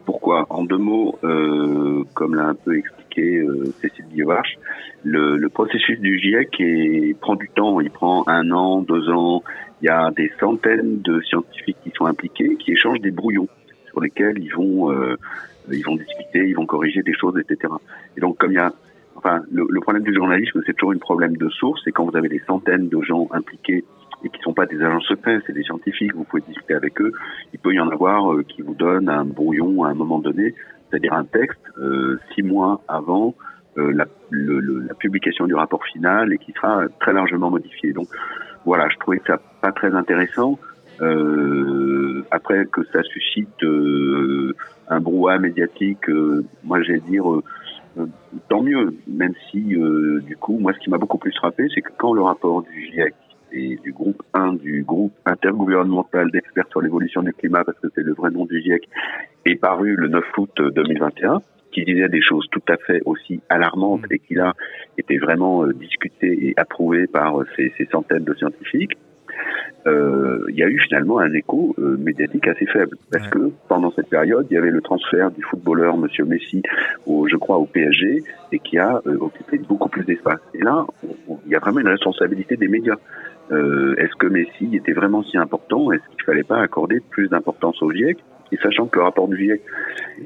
Pourquoi? 0.06 0.46
En 0.50 0.63
deux 0.63 0.78
mots, 0.78 1.20
euh, 1.26 2.04
comme 2.13 2.36
l'a 2.36 2.46
un 2.46 2.56
peu 2.56 2.78
expliqué 2.78 3.39
euh, 3.39 3.65
Cécile 3.82 4.06
Guivarch, 4.10 4.58
le, 5.04 5.36
le, 5.36 5.50
processus 5.50 6.00
du 6.00 6.17
GIEC 6.17 6.56
est, 6.62 7.20
prend 7.20 7.36
du 7.36 7.50
temps. 7.50 7.82
Il 7.82 7.91
prend 7.91 8.24
un 8.28 8.50
an, 8.52 8.82
deux 8.82 9.10
ans. 9.10 9.43
Il 9.82 9.88
y 9.88 9.89
a 9.89 10.10
des 10.12 10.32
centaines 10.39 11.02
de 11.02 11.20
scientifiques 11.22 11.78
qui 11.84 11.91
sont 11.91 12.06
impliqués, 12.06 12.56
qui 12.56 12.72
échangent 12.72 13.02
des 13.02 13.12
brouillons 13.12 13.50
sur 13.88 14.00
lesquels 14.00 14.39
ils 14.39 14.54
vont, 14.54 14.93
euh, 14.93 15.17
ils 15.70 15.84
vont 15.84 15.98
discuter, 15.98 16.48
ils 16.48 16.56
vont 16.56 16.65
corriger 16.65 17.02
des 17.02 17.13
choses, 17.13 17.38
etc. 17.38 17.74
Et 18.15 18.22
donc, 18.22 18.38
comme 18.38 18.54
il 18.54 18.56
y 18.56 18.60
a 18.60 18.72
Enfin, 19.17 19.41
le, 19.51 19.65
le, 19.67 19.82
problème 19.82 20.03
du 20.03 20.13
journalisme, 20.13 20.62
c'est 20.65 20.73
toujours 20.73 20.93
un 20.93 20.99
problème 20.99 21.36
de 21.38 21.49
source. 21.49 21.82
Et 21.88 21.91
quand 21.91 22.06
vous 22.06 22.15
avez 22.15 22.30
des 22.30 22.41
centaines 22.45 22.88
de 22.88 23.01
gens 23.01 23.27
impliqués 23.32 23.84
et 24.23 24.30
qui 24.30 24.38
ne 24.38 24.43
sont 24.43 24.53
pas 24.53 24.67
des 24.67 24.82
agents 24.82 25.01
secrets, 25.01 25.39
c'est 25.45 25.53
des 25.53 25.63
scientifiques, 25.63 26.13
vous 26.13 26.23
pouvez 26.23 26.43
discuter 26.47 26.75
avec 26.75 27.01
eux. 27.01 27.12
Il 27.51 27.60
peut 27.60 27.73
y 27.73 27.80
en 27.80 27.89
avoir 27.89 28.32
euh, 28.32 28.43
qui 28.43 28.62
vous 28.62 28.75
donnent 28.75 29.10
un 29.10 29.25
brouillon 29.25 29.84
à 29.84 29.89
un 29.89 29.93
moment 29.95 30.19
donné, 30.19 30.53
c'est-à-dire 30.89 31.13
un 31.13 31.25
texte 31.25 31.62
euh, 31.80 32.19
six 32.34 32.43
mois 32.43 32.82
avant 32.88 33.36
euh, 33.77 33.91
la, 33.91 34.06
le, 34.30 34.60
la, 34.60 34.93
publication 34.93 35.45
du 35.45 35.56
rapport 35.56 35.84
final 35.86 36.32
et 36.32 36.38
qui 36.38 36.51
sera 36.53 36.84
très 36.99 37.13
largement 37.13 37.49
modifié. 37.49 37.93
Donc 37.93 38.08
voilà, 38.65 38.88
je 38.89 38.97
trouvais 38.97 39.21
ça 39.25 39.39
pas 39.62 39.71
très 39.71 39.93
intéressant. 39.93 40.60
Euh, 41.01 42.23
après 42.32 42.65
que 42.65 42.84
ça 42.91 43.03
suscite 43.03 43.63
un 44.88 44.99
brouhaha 44.99 45.38
médiatique, 45.38 46.08
moi 46.63 46.82
j'ai 46.82 46.99
dire 46.99 47.25
tant 48.49 48.62
mieux, 48.62 48.95
même 49.07 49.33
si 49.49 49.62
du 49.62 50.38
coup, 50.39 50.57
moi 50.57 50.73
ce 50.73 50.79
qui 50.79 50.89
m'a 50.89 50.97
beaucoup 50.97 51.17
plus 51.17 51.33
frappé, 51.33 51.67
c'est 51.73 51.81
que 51.81 51.91
quand 51.97 52.13
le 52.13 52.21
rapport 52.21 52.62
du 52.63 52.86
GIEC 52.88 53.13
et 53.51 53.77
du 53.77 53.93
groupe 53.93 54.21
1 54.33 54.53
du 54.53 54.83
groupe 54.83 55.13
intergouvernemental 55.25 56.31
d'experts 56.31 56.67
sur 56.69 56.81
l'évolution 56.81 57.21
du 57.21 57.33
climat, 57.33 57.63
parce 57.63 57.79
que 57.79 57.88
c'est 57.95 58.03
le 58.03 58.13
vrai 58.13 58.31
nom 58.31 58.45
du 58.45 58.62
GIEC, 58.62 58.88
est 59.45 59.55
paru 59.55 59.95
le 59.95 60.07
9 60.10 60.23
août 60.38 60.62
2021 60.75 61.41
qui 61.71 61.83
disait 61.83 62.10
des 62.10 62.21
choses 62.21 62.47
tout 62.51 62.63
à 62.69 62.77
fait 62.77 63.01
aussi 63.05 63.41
alarmantes 63.49 64.05
et 64.10 64.19
qui 64.19 64.33
là 64.33 64.53
était 64.97 65.17
vraiment 65.17 65.63
euh, 65.63 65.73
discuté 65.73 66.47
et 66.47 66.53
approuvé 66.57 67.07
par 67.07 67.39
euh, 67.39 67.45
ces, 67.55 67.71
ces 67.77 67.86
centaines 67.91 68.23
de 68.23 68.33
scientifiques, 68.33 68.93
euh, 68.93 69.07
il 69.86 70.56
y 70.56 70.63
a 70.63 70.67
eu 70.67 70.80
finalement 70.80 71.19
un 71.19 71.32
écho 71.34 71.73
euh, 71.80 71.97
médiatique 71.97 72.47
assez 72.47 72.65
faible 72.65 72.97
parce 73.12 73.28
que 73.30 73.52
pendant 73.67 73.91
cette 73.91 74.10
période, 74.10 74.47
il 74.50 74.56
y 74.56 74.58
avait 74.58 74.71
le 74.71 74.82
transfert 74.82 75.32
du 75.32 75.41
footballeur 75.43 75.97
Monsieur 75.97 76.26
Messi, 76.26 76.62
au, 77.06 77.28
je 77.28 77.36
crois, 77.38 77.58
au 77.58 77.65
PSG, 77.65 78.23
et 78.52 78.60
qui 78.60 78.78
a 78.78 79.02
occupé 79.19 79.58
beaucoup 79.60 79.89
plus 79.89 80.04
d'espace. 80.04 80.39
Et 80.54 80.62
là, 80.62 80.86
il 81.45 81.52
y 81.52 81.56
a 81.56 81.60
vraiment 81.60 81.80
une 81.80 81.88
responsabilité 81.88 82.58
des 82.58 82.67
médias. 82.67 82.97
Euh, 83.52 83.95
est-ce 83.97 84.15
que 84.15 84.28
Messi 84.28 84.76
était 84.76 84.93
vraiment 84.93 85.23
si 85.23 85.38
important? 85.38 85.91
Est-ce 85.91 86.04
qu'il 86.12 86.23
fallait 86.23 86.43
pas 86.43 86.60
accorder 86.60 87.00
plus 87.00 87.30
d'importance 87.30 87.82
au 87.82 87.91
GIEC 87.91 88.17
Et 88.51 88.57
sachant 88.57 88.88
que 88.88 88.99
le 88.99 89.05
rapport 89.05 89.27
du 89.27 89.38
GIEC, 89.38 89.62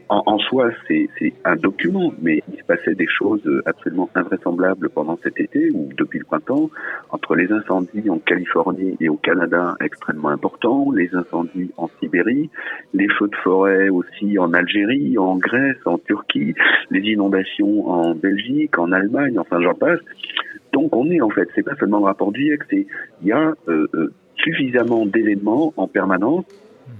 en, 0.10 0.38
soi, 0.38 0.72
c'est 0.88 1.10
un 1.44 1.56
document, 1.56 2.14
mais 2.22 2.42
il 2.52 2.60
se 2.60 2.64
passait 2.64 2.96
des 2.96 3.08
choses 3.08 3.42
absolument 3.66 4.10
invraisemblables 4.16 4.90
pendant 4.90 5.18
cet 5.24 5.40
été 5.40 5.70
ou 5.74 5.90
depuis 5.98 6.20
le 6.20 6.26
printemps, 6.26 6.70
entre 7.10 7.36
les 7.36 7.52
incendies 7.52 8.10
en 8.10 8.20
Californie 8.20 8.96
et 9.00 9.10
au 9.10 9.18
Canada 9.18 9.76
extrêmement 9.82 10.30
importants, 10.30 10.92
les 10.92 11.14
incendies 11.14 11.72
en 11.78 11.90
Sibérie, 12.00 12.50
les 12.94 13.08
feux 13.10 13.28
de 13.28 13.36
forêt 13.38 13.90
aussi 13.90 14.38
en 14.40 14.54
Algérie, 14.54 15.18
en 15.18 15.36
Grèce, 15.38 15.78
en 15.86 15.98
Turquie, 15.98 16.54
les 16.90 17.02
inondations 17.02 17.90
en 17.90 18.16
Belgique, 18.16 18.78
en 18.78 18.92
Allemagne, 18.92 19.38
enfin 19.40 19.62
j'en 19.62 19.76
passe. 19.76 20.00
Donc 20.74 20.96
on 20.96 21.10
est 21.12 21.22
en 21.22 21.30
fait, 21.30 21.50
c'est 21.56 21.64
pas 21.64 21.76
seulement 21.76 22.00
le 22.00 22.06
rapport 22.06 22.32
du 22.32 22.44
GIEC, 22.44 22.62
c'est 22.70 22.88
il 23.22 23.28
y 23.28 23.32
a 23.32 23.54
euh, 23.68 23.88
euh, 23.94 24.14
suffisamment 24.38 25.06
d'événements 25.06 25.74
en 25.78 25.88
permanence 25.88 26.46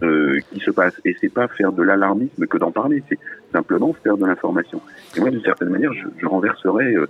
euh, 0.04 0.40
qui 0.52 0.60
se 0.60 0.72
passent. 0.72 1.00
Et 1.06 1.16
c'est 1.20 1.34
pas 1.34 1.48
faire 1.48 1.72
de 1.72 1.84
l'alarmisme 1.84 2.46
que 2.48 2.58
d'en 2.58 2.72
parler, 2.72 3.04
c'est 3.10 3.20
simplement 3.52 3.94
faire 3.94 4.18
de 4.18 4.26
l'information. 4.26 4.82
Et 5.16 5.20
moi, 5.20 5.30
d'une 5.30 5.44
certaine 5.44 5.70
manière, 5.70 5.94
je, 5.94 6.08
je 6.20 6.26
renverserais 6.26 6.94
euh, 6.96 7.08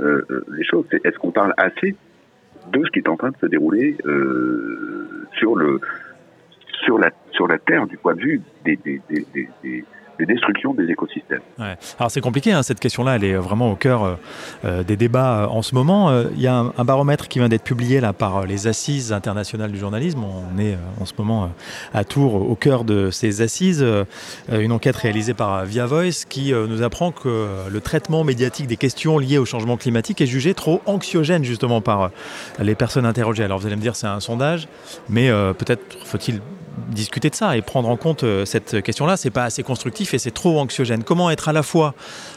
euh, 0.00 0.44
les 0.52 0.64
choses. 0.64 0.86
Est-ce 0.92 1.18
qu'on 1.18 1.32
parle 1.32 1.54
assez 1.56 1.96
de 2.72 2.84
ce 2.84 2.90
qui 2.90 2.98
est 2.98 3.08
en 3.08 3.16
train 3.16 3.30
de 3.30 3.36
se 3.36 3.46
dérouler 3.46 3.96
sur 5.38 5.54
le 5.54 5.80
sur 6.84 6.98
la 6.98 7.10
sur 7.30 7.46
la 7.46 7.58
terre 7.58 7.86
du 7.86 7.96
point 7.96 8.14
de 8.14 8.20
vue 8.20 8.42
des, 8.64 8.76
des, 8.76 9.00
des, 9.08 9.48
des 9.62 9.84
de 10.18 10.24
destruction 10.24 10.74
des 10.74 10.84
écosystèmes. 10.84 11.40
Alors 11.58 12.10
c'est 12.10 12.20
compliqué, 12.20 12.52
hein, 12.52 12.62
cette 12.62 12.80
question-là, 12.80 13.16
elle 13.16 13.24
est 13.24 13.34
vraiment 13.34 13.70
au 13.70 13.76
cœur 13.76 14.04
euh, 14.04 14.14
euh 14.64 14.82
des 14.82 14.96
débats 14.96 15.42
euh, 15.42 15.46
en 15.46 15.62
ce 15.62 15.74
moment. 15.74 16.12
Il 16.34 16.40
y 16.40 16.46
a 16.46 16.56
un, 16.56 16.72
un, 16.76 16.84
baromètre 16.84 17.28
qui 17.28 17.38
vient 17.38 17.48
d'être 17.48 17.64
publié 17.64 18.00
là 18.00 18.12
par 18.12 18.46
les 18.46 18.66
Assises 18.66 19.12
internationales 19.12 19.72
du 19.72 19.78
journalisme. 19.78 20.22
On 20.24 20.58
est 20.58 20.76
en 21.00 21.04
ce 21.04 21.12
moment 21.18 21.50
à 21.92 22.04
Tours, 22.04 22.34
au 22.34 22.54
cœur 22.54 22.84
de 22.84 23.10
ces 23.10 23.42
assises. 23.42 23.84
une 24.52 24.72
enquête 24.72 24.96
réalisée 24.96 25.34
par 25.34 25.64
Via 25.64 25.86
Voice 25.86 26.24
qui 26.28 26.52
nous 26.52 26.82
apprend 26.82 27.10
que 27.10 27.68
le 27.70 27.80
traitement 27.80 28.24
médiatique 28.24 28.66
des 28.66 28.76
questions 28.76 29.18
liées 29.18 29.38
au 29.38 29.44
changement 29.44 29.76
climatique 29.76 30.20
est 30.20 30.26
jugé 30.26 30.54
trop 30.54 30.80
anxiogène 30.86 31.44
justement 31.44 31.80
par 31.80 32.10
les 32.58 32.74
personnes 32.74 33.06
interrogées. 33.06 33.44
Alors 33.44 33.58
vous 33.58 33.66
allez 33.66 33.76
me 33.76 33.82
dire 33.82 33.96
c'est 33.96 34.06
un 34.06 34.20
sondage, 34.20 34.68
mais 35.08 35.30
peut-être 35.58 35.96
faut-il 36.04 36.40
discuter 36.88 37.30
de 37.30 37.34
ça 37.34 37.56
et 37.56 37.62
prendre 37.62 37.88
en 37.88 37.96
compte 37.96 38.24
euh, 38.24 38.44
cette 38.44 38.82
question-là, 38.82 39.16
c'est 39.16 39.30
pas 39.30 39.44
assez 39.44 39.62
constructif 39.62 40.14
et 40.14 40.18
c'est 40.18 40.30
trop 40.30 40.58
anxiogène. 40.58 41.02
Comment 41.04 41.30
être 41.30 41.48
à 41.48 41.52
la 41.52 41.62
fois 41.62 41.94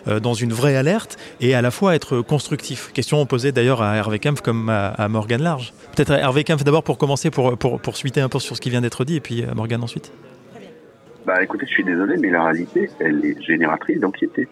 euh, 0.07 0.19
dans 0.19 0.33
une 0.33 0.53
vraie 0.53 0.75
alerte 0.75 1.17
et 1.41 1.55
à 1.55 1.62
la 1.62 1.71
fois 1.71 1.95
être 1.95 2.21
constructif? 2.21 2.91
Question 2.93 3.25
posée 3.25 3.51
d'ailleurs 3.51 3.81
à 3.81 3.95
Hervé 3.95 4.19
Kempf 4.19 4.41
comme 4.41 4.69
à, 4.69 5.07
Morgan 5.09 5.41
Large. 5.41 5.73
Peut-être 5.95 6.12
Hervé 6.12 6.43
Kempf 6.43 6.63
d'abord 6.63 6.83
pour 6.83 6.97
commencer, 6.97 7.29
pour, 7.29 7.57
pour, 7.57 7.79
pour 7.79 7.97
suiter 7.97 8.21
un 8.21 8.29
peu 8.29 8.39
sur 8.39 8.55
ce 8.55 8.62
qui 8.62 8.69
vient 8.69 8.81
d'être 8.81 9.05
dit 9.05 9.15
et 9.15 9.21
puis 9.21 9.43
euh, 9.43 9.53
Morgan 9.55 9.83
ensuite. 9.83 10.12
Bah 11.25 11.43
écoutez, 11.43 11.65
je 11.67 11.71
suis 11.71 11.83
désolé, 11.83 12.17
mais 12.17 12.29
la 12.29 12.43
réalité, 12.43 12.89
elle 12.99 13.23
est 13.23 13.41
génératrice 13.41 13.99
d'anxiété. 13.99 14.47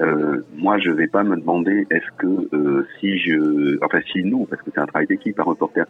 Euh, 0.00 0.44
moi, 0.54 0.78
je 0.78 0.90
vais 0.90 1.08
pas 1.08 1.24
me 1.24 1.36
demander 1.36 1.86
est-ce 1.90 2.10
que 2.18 2.54
euh, 2.54 2.86
si 2.98 3.18
je, 3.18 3.82
enfin 3.84 4.00
si 4.12 4.22
nous, 4.22 4.44
parce 4.44 4.62
que 4.62 4.70
c'est 4.72 4.80
un 4.80 4.86
travail 4.86 5.08
d'équipe, 5.08 5.38
un 5.40 5.44
reporter, 5.44 5.86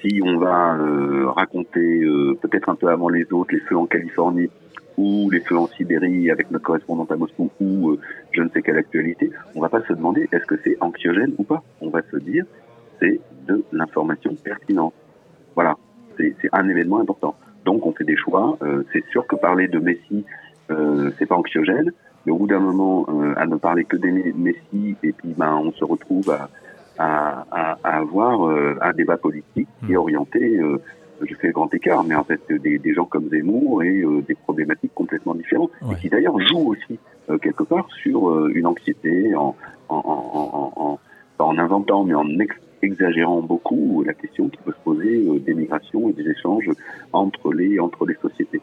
si 0.00 0.20
on 0.24 0.38
va 0.38 0.76
euh, 0.76 1.28
raconter 1.28 2.02
euh, 2.02 2.38
peut-être 2.40 2.68
un 2.68 2.76
peu 2.76 2.88
avant 2.88 3.08
les 3.08 3.26
autres 3.32 3.52
les 3.52 3.60
feux 3.60 3.76
en 3.76 3.86
Californie 3.86 4.50
ou 4.96 5.30
les 5.30 5.40
feux 5.40 5.56
en 5.56 5.66
Sibérie 5.66 6.30
avec 6.30 6.50
notre 6.50 6.64
correspondante 6.64 7.10
à 7.10 7.16
Moscou 7.16 7.50
ou 7.60 7.90
euh, 7.90 8.00
je 8.32 8.42
ne 8.42 8.48
sais 8.50 8.62
quelle 8.62 8.78
actualité, 8.78 9.30
on 9.54 9.60
va 9.60 9.68
pas 9.68 9.82
se 9.82 9.92
demander 9.92 10.28
est-ce 10.30 10.44
que 10.46 10.56
c'est 10.62 10.76
anxiogène 10.80 11.34
ou 11.38 11.44
pas. 11.44 11.62
On 11.80 11.90
va 11.90 12.02
se 12.10 12.16
dire 12.16 12.44
c'est 13.00 13.20
de 13.46 13.64
l'information 13.72 14.34
pertinente. 14.34 14.94
Voilà, 15.54 15.76
c'est 16.16 16.34
un 16.52 16.68
événement 16.68 17.00
important. 17.00 17.36
Donc 17.64 17.86
on 17.86 17.92
fait 17.92 18.04
des 18.04 18.16
choix. 18.16 18.58
c'est 18.92 19.04
sûr 19.10 19.26
que 19.26 19.36
parler 19.36 19.68
de 19.68 19.78
Messi, 19.78 20.24
c'est 20.68 21.26
pas 21.26 21.36
anxiogène. 21.36 21.92
Mais 22.28 22.34
au 22.34 22.36
bout 22.36 22.46
d'un 22.46 22.58
moment, 22.58 23.06
euh, 23.08 23.32
à 23.38 23.46
ne 23.46 23.56
parler 23.56 23.84
que 23.84 23.96
des 23.96 24.10
Messi, 24.36 24.94
et 25.02 25.12
puis 25.12 25.32
ben, 25.34 25.62
on 25.64 25.72
se 25.72 25.82
retrouve 25.82 26.28
à, 26.28 26.50
à, 26.98 27.46
à, 27.50 27.78
à 27.82 27.96
avoir 28.00 28.46
euh, 28.46 28.76
un 28.82 28.92
débat 28.92 29.16
politique 29.16 29.66
qui 29.80 29.92
est 29.92 29.96
hmm. 29.96 30.00
orienté, 30.00 30.58
euh, 30.58 30.76
je 31.22 31.34
fais 31.36 31.52
grand 31.52 31.72
écart, 31.72 32.04
mais 32.04 32.14
en 32.14 32.24
fait 32.24 32.42
des, 32.52 32.78
des 32.78 32.92
gens 32.92 33.06
comme 33.06 33.30
Zemmour 33.30 33.82
et 33.82 34.04
des 34.28 34.34
problématiques 34.34 34.92
complètement 34.94 35.34
différentes, 35.34 35.70
ouais. 35.80 35.94
et 35.94 36.00
qui 36.00 36.10
d'ailleurs 36.10 36.38
jouent 36.38 36.68
aussi 36.74 36.98
quelque 37.40 37.64
part 37.64 37.88
sur 38.02 38.46
une 38.48 38.66
anxiété 38.66 39.34
en, 39.34 39.56
en, 39.88 39.96
en, 39.96 40.72
en, 40.76 40.98
en 41.44 41.58
inventant, 41.58 42.04
mais 42.04 42.14
en 42.14 42.28
ex 42.38 42.54
exagérant 42.82 43.42
beaucoup 43.42 44.04
la 44.06 44.14
question 44.14 44.48
qui 44.48 44.58
peut 44.58 44.70
se 44.70 44.84
poser 44.84 45.26
des 45.40 45.54
migrations 45.54 46.10
et 46.10 46.12
des 46.12 46.30
échanges 46.30 46.70
entre 47.12 47.52
les 47.52 47.80
entre 47.80 48.06
les 48.06 48.14
sociétés. 48.22 48.60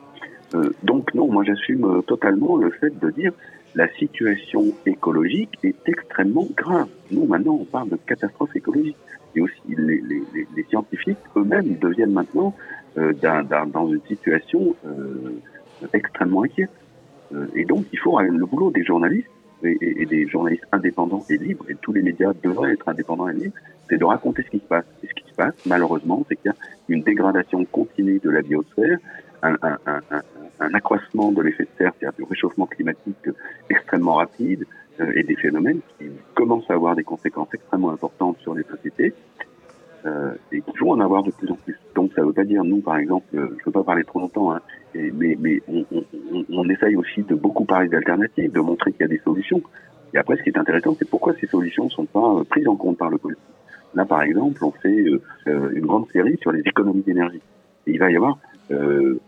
Euh, 0.56 0.72
donc 0.84 1.14
non, 1.14 1.28
moi 1.28 1.44
j'assume 1.44 1.86
euh, 1.86 2.02
totalement 2.02 2.56
le 2.58 2.70
fait 2.72 2.98
de 3.00 3.10
dire 3.10 3.34
la 3.76 3.88
situation 3.96 4.64
écologique 4.86 5.52
est 5.64 5.76
extrêmement 5.88 6.48
grave. 6.56 6.88
Nous 7.12 7.26
maintenant 7.26 7.58
on 7.62 7.66
parle 7.66 7.90
de 7.90 7.98
catastrophe 7.98 8.56
écologique 8.56 8.98
et 9.36 9.42
aussi 9.42 9.60
les, 9.68 10.64
scientifiques 10.70 11.18
eux-mêmes 11.36 11.76
deviennent 11.80 12.14
maintenant 12.14 12.56
euh, 12.98 13.12
dans 13.74 13.88
une 13.88 14.02
situation 14.08 14.76
extrêmement 15.94 16.44
inquiète. 16.44 16.72
Et 17.54 17.66
donc 17.66 17.86
il 17.92 18.00
faut 18.00 18.18
le 18.20 18.46
boulot 18.46 18.72
des 18.72 18.86
journalistes 18.86 19.28
et, 19.64 20.06
des 20.06 20.28
journalistes 20.28 20.66
indépendants 20.72 21.24
et 21.30 21.38
libres, 21.38 21.66
et 21.68 21.76
tous 21.76 21.92
les 21.92 22.02
médias 22.02 22.32
devraient 22.44 22.72
être 22.74 22.88
indépendants 22.88 23.28
et 23.28 23.34
libres, 23.34 23.56
c'est 23.90 23.98
de 23.98 24.06
raconter 24.06 24.44
ce 24.44 24.50
qui 24.52 24.60
se 24.60 24.66
passe. 24.66 24.86
Et 25.04 25.08
ce 25.08 25.14
qui 25.14 25.30
se 25.30 25.36
passe, 25.36 25.54
malheureusement, 25.66 26.24
c'est 26.30 26.36
qu'il 26.36 26.52
y 26.52 26.54
a 26.54 26.56
une 26.88 27.02
dégradation 27.02 27.66
continue 27.66 28.20
de 28.20 28.30
la 28.30 28.42
biosphère, 28.42 28.98
un, 29.44 29.58
un 30.60 30.74
accroissement 30.74 31.32
de 31.32 31.42
l'effet 31.42 31.64
de 31.64 31.70
serre, 31.78 31.94
c'est-à-dire 32.00 32.18
du 32.18 32.24
réchauffement 32.24 32.66
climatique 32.66 33.30
extrêmement 33.70 34.16
rapide 34.16 34.66
euh, 35.00 35.12
et 35.16 35.24
des 35.24 35.36
phénomènes 35.36 35.82
qui 35.98 36.06
commencent 36.34 36.70
à 36.70 36.74
avoir 36.74 36.96
des 36.96 37.04
conséquences 37.04 37.54
extrêmement 37.54 37.92
importantes 37.92 38.38
sur 38.40 38.54
les 38.54 38.64
sociétés 38.64 39.14
euh, 40.06 40.34
et 40.52 40.62
qui 40.62 40.78
vont 40.80 40.92
en 40.92 41.00
avoir 41.00 41.24
de 41.24 41.32
plus 41.32 41.50
en 41.52 41.56
plus. 41.56 41.78
Donc 41.96 42.12
ça 42.14 42.22
ne 42.22 42.28
veut 42.28 42.34
pas 42.34 42.44
dire, 42.46 42.64
nous 42.64 42.82
par 42.82 42.98
exemple, 42.98 43.28
euh, 43.36 43.48
je 43.50 43.62
ne 43.62 43.66
veux 43.66 43.72
pas 43.72 43.84
parler 43.84 44.04
trop 44.04 44.20
longtemps, 44.20 44.54
hein, 44.54 44.62
mais, 44.94 45.38
mais 45.40 45.62
on, 45.68 45.86
on, 45.92 46.04
on, 46.34 46.46
on 46.50 46.70
essaye 46.70 46.96
aussi 46.96 47.24
de 47.24 47.36
beaucoup 47.36 47.66
parler 47.66 47.90
d'alternatives, 47.90 48.52
de 48.52 48.60
montrer 48.60 48.92
qu'il 48.92 49.02
y 49.02 49.06
a 49.06 49.08
des 49.08 49.20
solutions. 49.20 49.62
Et 50.14 50.18
après, 50.18 50.38
ce 50.38 50.44
qui 50.44 50.50
est 50.50 50.58
intéressant, 50.58 50.96
c'est 50.98 51.10
pourquoi 51.10 51.34
ces 51.42 51.48
solutions 51.48 51.86
ne 51.86 51.90
sont 51.90 52.06
pas 52.06 52.36
euh, 52.36 52.44
prises 52.46 52.68
en 52.68 52.78
compte 52.78 52.98
par 52.98 53.10
le 53.10 53.18
politique. 53.18 53.44
Là, 53.94 54.06
par 54.06 54.22
exemple, 54.22 54.64
on 54.64 54.72
fait 54.72 55.06
euh, 55.48 55.72
une 55.74 55.86
grande 55.86 56.10
série 56.12 56.38
sur 56.42 56.52
les 56.52 56.62
économies 56.62 57.02
d'énergie. 57.02 57.42
Il 57.88 58.00
va 58.00 58.12
y 58.12 58.16
avoir 58.16 58.38
euh, 58.72 59.20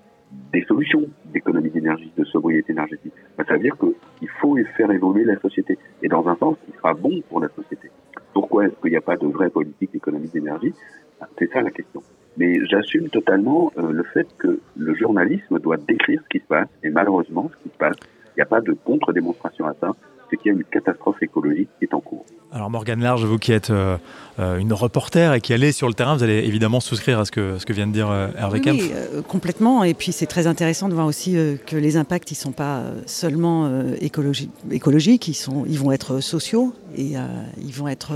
des 0.51 0.63
solutions 0.63 1.03
d'économie 1.33 1.69
d'énergie, 1.69 2.11
de 2.17 2.23
sobriété 2.25 2.73
énergétique. 2.73 3.13
Ben, 3.37 3.45
ça 3.45 3.53
veut 3.53 3.59
dire 3.59 3.77
qu'il 3.77 4.29
faut 4.41 4.57
faire 4.75 4.91
évoluer 4.91 5.23
la 5.23 5.39
société. 5.39 5.77
Et 6.01 6.07
dans 6.07 6.27
un 6.27 6.35
sens, 6.35 6.57
qui 6.65 6.71
sera 6.77 6.93
bon 6.93 7.21
pour 7.29 7.39
la 7.39 7.49
société. 7.49 7.89
Pourquoi 8.33 8.65
est-ce 8.65 8.75
qu'il 8.81 8.91
n'y 8.91 8.97
a 8.97 9.01
pas 9.01 9.17
de 9.17 9.27
vraie 9.27 9.49
politique 9.49 9.91
d'économie 9.91 10.29
d'énergie? 10.29 10.73
Ben, 11.19 11.27
C'est 11.37 11.51
ça 11.51 11.61
la 11.61 11.71
question. 11.71 12.01
Mais 12.37 12.63
j'assume 12.65 13.09
totalement 13.09 13.71
euh, 13.77 13.91
le 13.91 14.03
fait 14.03 14.27
que 14.37 14.59
le 14.75 14.95
journalisme 14.95 15.59
doit 15.59 15.77
décrire 15.77 16.21
ce 16.23 16.27
qui 16.29 16.39
se 16.39 16.47
passe. 16.47 16.69
Et 16.83 16.89
malheureusement, 16.89 17.49
ce 17.51 17.63
qui 17.63 17.73
se 17.73 17.77
passe, 17.77 17.95
il 18.35 18.39
n'y 18.39 18.43
a 18.43 18.45
pas 18.45 18.61
de 18.61 18.73
contre-démonstration 18.73 19.65
à 19.65 19.73
ça 19.79 19.91
c'est 20.29 20.37
qu'il 20.37 20.51
y 20.51 20.55
a 20.55 20.57
une 20.57 20.63
catastrophe 20.63 21.21
écologique 21.21 21.69
qui 21.79 21.85
est 21.85 21.93
en 21.93 22.01
cours. 22.01 22.25
Alors 22.57 22.71
Morgane 22.71 23.01
Large, 23.01 23.23
vous 23.23 23.37
qui 23.37 23.51
êtes 23.51 23.69
euh, 23.69 23.97
une 24.39 24.73
reporter 24.73 25.31
et 25.35 25.41
qui 25.41 25.53
allez 25.53 25.71
sur 25.71 25.87
le 25.87 25.93
terrain, 25.93 26.17
vous 26.17 26.23
allez 26.23 26.39
évidemment 26.39 26.79
souscrire 26.79 27.19
à 27.19 27.25
ce 27.25 27.29
que, 27.29 27.59
ce 27.59 27.67
que 27.67 27.71
vient 27.71 27.85
de 27.85 27.91
dire 27.91 28.09
euh, 28.09 28.29
Hervé 28.35 28.61
Kempf. 28.61 28.81
Oui, 28.81 28.91
euh, 28.95 29.21
complètement. 29.21 29.83
Et 29.83 29.93
puis 29.93 30.11
c'est 30.11 30.25
très 30.25 30.47
intéressant 30.47 30.89
de 30.89 30.95
voir 30.95 31.05
aussi 31.05 31.37
euh, 31.37 31.57
que 31.67 31.75
les 31.75 31.97
impacts, 31.97 32.31
ils 32.31 32.33
ne 32.33 32.39
sont 32.39 32.51
pas 32.53 32.81
seulement 33.05 33.67
euh, 33.67 33.93
écologi 34.01 34.49
écologiques, 34.71 35.27
ils, 35.27 35.35
sont, 35.35 35.65
ils 35.67 35.77
vont 35.77 35.91
être 35.91 36.19
sociaux 36.19 36.73
et 36.97 37.15
euh, 37.15 37.27
ils 37.63 37.73
vont 37.73 37.87
être 37.87 38.13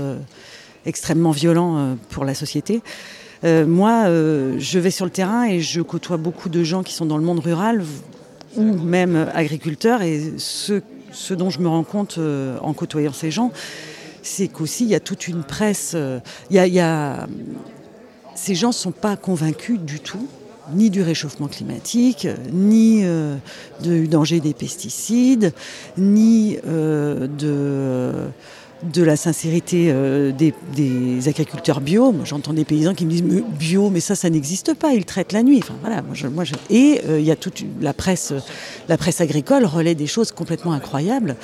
extrêmement 0.86 1.30
violents 1.30 1.96
pour 2.10 2.24
la 2.24 2.34
société. 2.34 2.82
Euh, 3.44 3.64
moi, 3.64 4.06
euh, 4.06 4.56
je 4.58 4.80
vais 4.80 4.90
sur 4.90 5.04
le 5.04 5.12
terrain 5.12 5.44
et 5.44 5.60
je 5.60 5.80
côtoie 5.82 6.16
beaucoup 6.16 6.48
de 6.48 6.64
gens 6.64 6.82
qui 6.82 6.94
sont 6.94 7.06
dans 7.06 7.16
le 7.16 7.24
monde 7.24 7.38
rural 7.38 7.84
ou 8.56 8.74
même 8.74 9.28
agriculteurs 9.34 10.02
et 10.02 10.32
ce 10.36 11.34
dont 11.34 11.50
je 11.50 11.60
me 11.60 11.68
rends 11.68 11.84
compte 11.84 12.16
euh, 12.18 12.58
en 12.60 12.72
côtoyant 12.72 13.12
ces 13.12 13.30
gens, 13.30 13.52
c'est 14.22 14.48
qu'aussi 14.48 14.84
il 14.84 14.90
y 14.90 14.94
a 14.94 15.00
toute 15.00 15.28
une 15.28 15.42
presse. 15.42 15.92
Euh, 15.94 16.20
il 16.50 16.56
y 16.56 16.80
a. 16.80 17.26
Ces 18.34 18.54
gens 18.54 18.68
ne 18.68 18.72
sont 18.72 18.92
pas 18.92 19.16
convaincus 19.16 19.78
du 19.78 20.00
tout, 20.00 20.26
ni 20.72 20.90
du 20.90 21.02
réchauffement 21.02 21.48
climatique, 21.48 22.26
ni 22.50 23.04
euh, 23.04 23.36
du 23.82 24.08
danger 24.08 24.40
des 24.40 24.54
pesticides, 24.54 25.52
ni 25.98 26.58
euh, 26.66 27.26
de 27.26 28.30
de 28.82 29.02
la 29.02 29.16
sincérité 29.16 29.88
euh, 29.90 30.32
des, 30.32 31.28
agriculteurs 31.28 31.80
bio. 31.80 32.14
J'entends 32.24 32.52
des 32.52 32.64
paysans 32.64 32.94
qui 32.94 33.06
me 33.06 33.10
disent 33.10 33.22
bio, 33.22 33.90
mais 33.90 34.00
ça, 34.00 34.14
ça 34.14 34.28
n'existe 34.28 34.74
pas. 34.74 34.92
Ils 34.92 35.04
traitent 35.04 35.32
la 35.32 35.42
nuit. 35.42 35.60
Enfin, 35.62 35.74
voilà, 35.80 36.02
moi. 36.02 36.44
Et 36.70 37.00
euh, 37.08 37.20
il 37.20 37.24
y 37.24 37.30
a 37.30 37.36
toute 37.36 37.64
la 37.80 37.92
presse, 37.92 38.32
la 38.88 38.96
presse 38.96 39.20
agricole 39.20 39.64
relaie 39.64 39.94
des 39.94 40.06
choses 40.06 40.32
complètement 40.32 40.72
incroyables. 40.72 41.36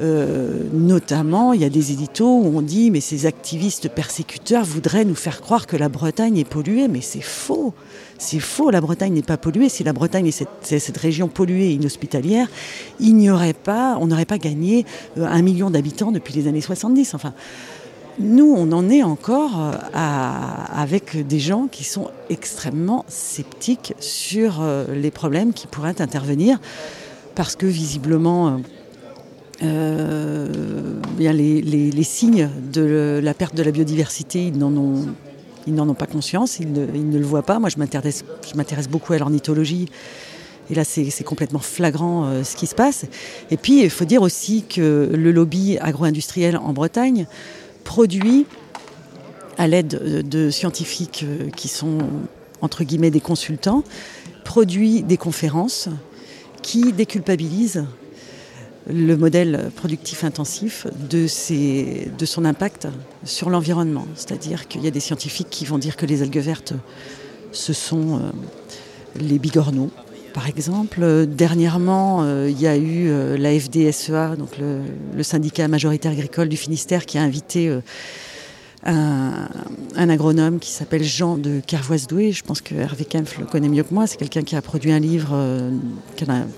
Euh, 0.00 0.64
notamment, 0.72 1.52
il 1.52 1.62
y 1.62 1.64
a 1.64 1.70
des 1.70 1.92
éditos 1.92 2.26
où 2.26 2.52
on 2.56 2.62
dit 2.62 2.90
mais 2.90 3.00
ces 3.00 3.26
activistes 3.26 3.88
persécuteurs 3.88 4.64
voudraient 4.64 5.04
nous 5.04 5.14
faire 5.14 5.40
croire 5.40 5.66
que 5.66 5.76
la 5.76 5.88
Bretagne 5.88 6.38
est 6.38 6.48
polluée, 6.48 6.88
mais 6.88 7.00
c'est 7.00 7.22
faux. 7.22 7.74
C'est 8.18 8.40
faux, 8.40 8.70
la 8.70 8.80
Bretagne 8.80 9.14
n'est 9.14 9.22
pas 9.22 9.36
polluée. 9.36 9.68
Si 9.68 9.84
la 9.84 9.92
Bretagne 9.92 10.28
est 10.28 10.44
cette, 10.62 10.96
région 10.96 11.28
polluée 11.28 11.70
et 11.70 11.72
inhospitalière, 11.72 12.48
il 13.00 13.16
n'y 13.16 13.30
aurait 13.30 13.52
pas, 13.52 13.96
on 14.00 14.06
n'aurait 14.06 14.24
pas 14.24 14.38
gagné 14.38 14.86
un 15.16 15.42
million 15.42 15.70
d'habitants 15.70 16.12
depuis 16.12 16.34
les 16.34 16.46
années 16.48 16.60
70. 16.60 17.14
Enfin, 17.14 17.34
nous, 18.18 18.54
on 18.56 18.70
en 18.72 18.88
est 18.90 19.02
encore 19.02 19.72
à, 19.94 20.80
avec 20.80 21.26
des 21.26 21.40
gens 21.40 21.66
qui 21.66 21.84
sont 21.84 22.10
extrêmement 22.30 23.04
sceptiques 23.08 23.94
sur 23.98 24.62
les 24.92 25.10
problèmes 25.10 25.52
qui 25.52 25.66
pourraient 25.66 26.00
intervenir 26.00 26.60
parce 27.34 27.56
que 27.56 27.66
visiblement, 27.66 28.60
euh, 29.62 30.48
les, 31.18 31.32
les, 31.32 31.90
les, 31.90 32.02
signes 32.02 32.48
de 32.72 33.20
la 33.22 33.34
perte 33.34 33.54
de 33.54 33.62
la 33.62 33.70
biodiversité, 33.70 34.46
ils 34.46 34.58
n'en 34.58 34.76
ont, 34.76 35.06
ils 35.66 35.74
n'en 35.74 35.88
ont 35.88 35.94
pas 35.94 36.06
conscience, 36.06 36.58
ils 36.58 36.72
ne, 36.72 37.18
le 37.18 37.24
voient 37.24 37.42
pas. 37.42 37.58
Moi, 37.58 37.68
je 37.68 37.78
m'intéresse, 37.78 38.24
beaucoup 38.88 39.12
à 39.12 39.18
l'ornithologie. 39.18 39.88
Et 40.70 40.74
là, 40.74 40.84
c'est 40.84 41.24
complètement 41.24 41.58
flagrant 41.58 42.24
euh, 42.24 42.44
ce 42.44 42.56
qui 42.56 42.66
se 42.66 42.74
passe. 42.74 43.04
Et 43.50 43.56
puis, 43.56 43.82
il 43.82 43.90
faut 43.90 44.04
dire 44.04 44.22
aussi 44.22 44.64
que 44.68 45.10
le 45.12 45.32
lobby 45.32 45.76
agro-industriel 45.78 46.56
en 46.56 46.72
Bretagne 46.72 47.26
produit, 47.84 48.46
à 49.58 49.66
l'aide 49.66 49.88
de, 49.88 50.22
de 50.22 50.50
scientifiques 50.50 51.24
euh, 51.28 51.50
qui 51.50 51.68
sont, 51.68 51.98
entre 52.60 52.84
guillemets, 52.84 53.10
des 53.10 53.20
consultants, 53.20 53.82
produit 54.44 55.02
des 55.02 55.16
conférences 55.16 55.88
qui 56.62 56.92
déculpabilisent 56.92 57.84
le 58.88 59.16
modèle 59.16 59.70
productif 59.76 60.24
intensif 60.24 60.86
de, 61.10 61.26
ses, 61.26 62.10
de 62.18 62.26
son 62.26 62.44
impact 62.44 62.88
sur 63.24 63.50
l'environnement. 63.50 64.06
C'est-à-dire 64.14 64.68
qu'il 64.68 64.82
y 64.82 64.88
a 64.88 64.90
des 64.90 65.00
scientifiques 65.00 65.50
qui 65.50 65.64
vont 65.64 65.78
dire 65.78 65.96
que 65.96 66.06
les 66.06 66.22
algues 66.22 66.38
vertes, 66.38 66.74
ce 67.52 67.72
sont 67.72 68.16
euh, 68.16 68.20
les 69.20 69.38
bigorneaux, 69.38 69.90
par 70.34 70.48
exemple. 70.48 71.26
Dernièrement, 71.26 72.22
euh, 72.22 72.48
il 72.50 72.60
y 72.60 72.66
a 72.66 72.76
eu 72.76 73.08
euh, 73.08 73.36
la 73.36 73.58
FDSEA, 73.58 74.36
donc 74.36 74.58
le, 74.58 74.80
le, 75.16 75.22
syndicat 75.22 75.68
majoritaire 75.68 76.12
agricole 76.12 76.48
du 76.48 76.56
Finistère, 76.56 77.06
qui 77.06 77.18
a 77.18 77.22
invité 77.22 77.70
un, 78.84 80.08
agronome 80.08 80.58
qui 80.58 80.70
s'appelle 80.70 81.04
Jean 81.04 81.36
de 81.36 81.60
Carvoise-Doué. 81.66 82.32
Je 82.32 82.42
pense 82.42 82.60
que 82.60 82.74
Hervé 82.74 83.04
Kempf 83.04 83.38
le 83.38 83.46
connaît 83.46 83.68
mieux 83.68 83.82
que 83.82 83.94
moi. 83.94 84.06
C'est 84.06 84.16
quelqu'un 84.16 84.42
qui 84.42 84.56
a 84.56 84.62
produit 84.62 84.92
un 84.92 84.98
livre, 84.98 85.30
euh, 85.32 85.70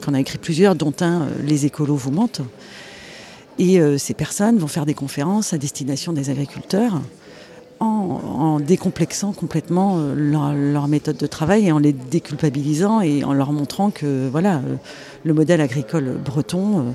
qu'on 0.04 0.14
a, 0.14 0.20
écrit 0.20 0.38
plusieurs, 0.38 0.74
dont 0.74 0.94
un, 1.00 1.22
euh, 1.22 1.28
Les 1.44 1.66
écolos 1.66 1.96
vous 1.96 2.10
mentent. 2.10 2.40
Et 3.58 3.80
euh, 3.80 3.98
ces 3.98 4.14
personnes 4.14 4.58
vont 4.58 4.66
faire 4.66 4.86
des 4.86 4.94
conférences 4.94 5.52
à 5.52 5.58
destination 5.58 6.12
des 6.12 6.30
agriculteurs 6.30 7.00
en, 7.80 8.60
décomplexant 8.60 9.32
complètement 9.32 9.98
leur, 10.14 10.54
leur, 10.54 10.88
méthode 10.88 11.18
de 11.18 11.26
travail 11.26 11.66
et 11.66 11.72
en 11.72 11.78
les 11.78 11.92
déculpabilisant 11.92 13.02
et 13.02 13.24
en 13.24 13.34
leur 13.34 13.52
montrant 13.52 13.90
que 13.90 14.26
voilà, 14.30 14.62
le 15.22 15.34
modèle 15.34 15.60
agricole 15.60 16.16
breton 16.24 16.94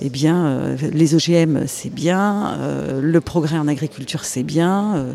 eh 0.00 0.10
bien, 0.10 0.46
euh, 0.46 0.76
les 0.92 1.14
OGM, 1.14 1.66
c'est 1.66 1.92
bien, 1.92 2.56
euh, 2.58 3.00
le 3.00 3.20
progrès 3.20 3.58
en 3.58 3.66
agriculture, 3.66 4.24
c'est 4.24 4.42
bien, 4.42 4.94
euh, 4.96 5.12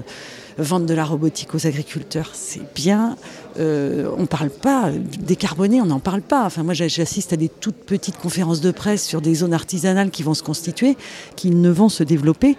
vendre 0.58 0.86
de 0.86 0.94
la 0.94 1.06
robotique 1.06 1.56
aux 1.56 1.66
agriculteurs, 1.66 2.32
c'est 2.34 2.74
bien. 2.76 3.16
On 3.58 4.22
ne 4.22 4.26
parle 4.26 4.50
pas, 4.50 4.92
décarboner, 5.20 5.82
on 5.82 5.86
n'en 5.86 6.00
parle 6.00 6.22
pas. 6.22 6.46
Enfin, 6.46 6.64
moi, 6.64 6.74
j'assiste 6.74 7.34
à 7.34 7.38
des 7.38 7.50
toutes 7.50 7.76
petites 7.76 8.18
conférences 8.18 8.62
de 8.62 8.72
presse 8.72 9.06
sur 9.06 9.22
des 9.22 9.36
zones 9.36 9.54
artisanales 9.54 10.10
qui 10.10 10.22
vont 10.22 10.34
se 10.34 10.44
constituer, 10.44 10.98
qui 11.36 11.52
ne 11.52 11.70
vont 11.70 11.90
se 11.90 12.04
développer 12.04 12.58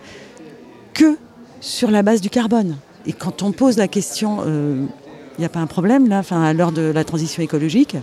que 0.92 1.16
sur 1.60 1.90
la 1.90 2.02
base 2.02 2.20
du 2.20 2.30
carbone. 2.30 2.76
Et 3.06 3.12
quand 3.12 3.42
on 3.42 3.52
pose 3.52 3.76
la 3.76 3.88
question, 3.88 4.38
il 4.44 5.40
n'y 5.40 5.44
a 5.44 5.48
pas 5.48 5.60
un 5.60 5.66
problème 5.66 6.08
là, 6.08 6.18
enfin, 6.18 6.42
à 6.42 6.52
l'heure 6.52 6.72
de 6.72 6.82
la 6.82 7.04
transition 7.04 7.42
écologique, 7.42 7.96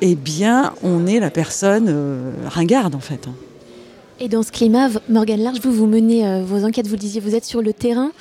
eh 0.00 0.14
bien, 0.14 0.74
on 0.82 1.06
est 1.06 1.20
la 1.20 1.30
personne 1.30 1.86
euh, 1.88 2.32
ringarde 2.46 2.94
en 2.94 3.00
fait. 3.00 3.28
Et 4.18 4.28
dans 4.28 4.42
ce 4.42 4.50
climat, 4.50 4.88
Morgane 5.10 5.40
Large, 5.40 5.58
vous, 5.62 5.72
vous 5.72 5.86
menez 5.86 6.26
euh, 6.26 6.42
vos 6.42 6.64
enquêtes, 6.64 6.86
vous 6.86 6.94
le 6.94 7.00
disiez, 7.00 7.20
vous 7.20 7.34
êtes 7.34 7.44
sur 7.44 7.60
le 7.60 7.74
terrain, 7.74 8.12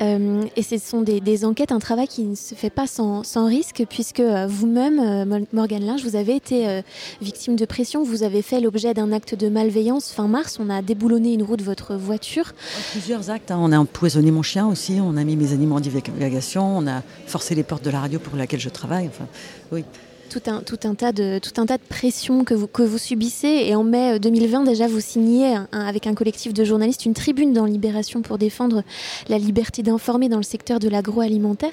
euh, 0.00 0.44
et 0.54 0.62
ce 0.62 0.78
sont 0.78 1.02
des, 1.02 1.20
des, 1.20 1.44
enquêtes, 1.44 1.72
un 1.72 1.80
travail 1.80 2.06
qui 2.06 2.22
ne 2.22 2.36
se 2.36 2.54
fait 2.54 2.70
pas 2.70 2.86
sans, 2.86 3.24
sans 3.24 3.46
risque, 3.46 3.84
puisque 3.90 4.20
euh, 4.20 4.46
vous-même, 4.48 5.44
Morgane 5.52 5.84
Large, 5.84 6.04
vous 6.04 6.14
avez 6.14 6.36
été 6.36 6.82
victime 7.20 7.56
de 7.56 7.64
pression, 7.64 8.04
vous 8.04 8.22
avez 8.22 8.42
fait 8.42 8.60
l'objet 8.60 8.94
d'un 8.94 9.12
acte 9.12 9.34
de 9.34 9.48
malveillance 9.48 10.12
fin 10.12 10.28
mars, 10.28 10.58
on 10.60 10.70
a 10.70 10.82
déboulonné 10.82 11.34
une 11.34 11.42
roue 11.42 11.56
de 11.56 11.64
votre 11.64 11.96
voiture. 11.96 12.52
Plusieurs 12.92 13.30
actes, 13.30 13.50
hein. 13.50 13.58
on 13.60 13.72
a 13.72 13.78
empoisonné 13.78 14.30
mon 14.30 14.42
chien 14.42 14.68
aussi, 14.68 14.98
on 15.02 15.16
a 15.16 15.24
mis 15.24 15.34
mes 15.34 15.52
animaux 15.52 15.76
en 15.76 15.80
divagation, 15.80 16.78
on 16.78 16.86
a 16.86 17.02
forcé 17.26 17.56
les 17.56 17.64
portes 17.64 17.84
de 17.84 17.90
la 17.90 18.00
radio 18.00 18.20
pour 18.20 18.36
laquelle 18.36 18.60
je 18.60 18.68
travaille, 18.68 19.08
enfin, 19.08 19.26
oui 19.72 19.84
tout 20.30 20.40
un, 20.46 20.60
tout 20.60 20.78
un, 20.84 20.94
tas, 20.94 21.12
de, 21.12 21.38
tout 21.38 21.60
un 21.60 21.66
tas 21.66 21.76
de 21.76 21.82
pressions 21.82 22.44
que 22.44 22.54
vous, 22.54 22.66
que 22.66 22.82
vous 22.82 22.98
subissez. 22.98 23.64
Et 23.66 23.74
en 23.74 23.84
mai 23.84 24.18
2020, 24.18 24.64
déjà, 24.64 24.86
vous 24.86 25.00
signez 25.00 25.56
avec 25.72 26.06
un 26.06 26.14
collectif 26.14 26.54
de 26.54 26.64
journalistes 26.64 27.04
une 27.04 27.14
tribune 27.14 27.52
dans 27.52 27.66
Libération 27.66 28.22
pour 28.22 28.38
défendre 28.38 28.82
la 29.28 29.38
liberté 29.38 29.82
d'informer 29.82 30.28
dans 30.28 30.36
le 30.36 30.42
secteur 30.42 30.78
de 30.78 30.88
l'agroalimentaire. 30.88 31.72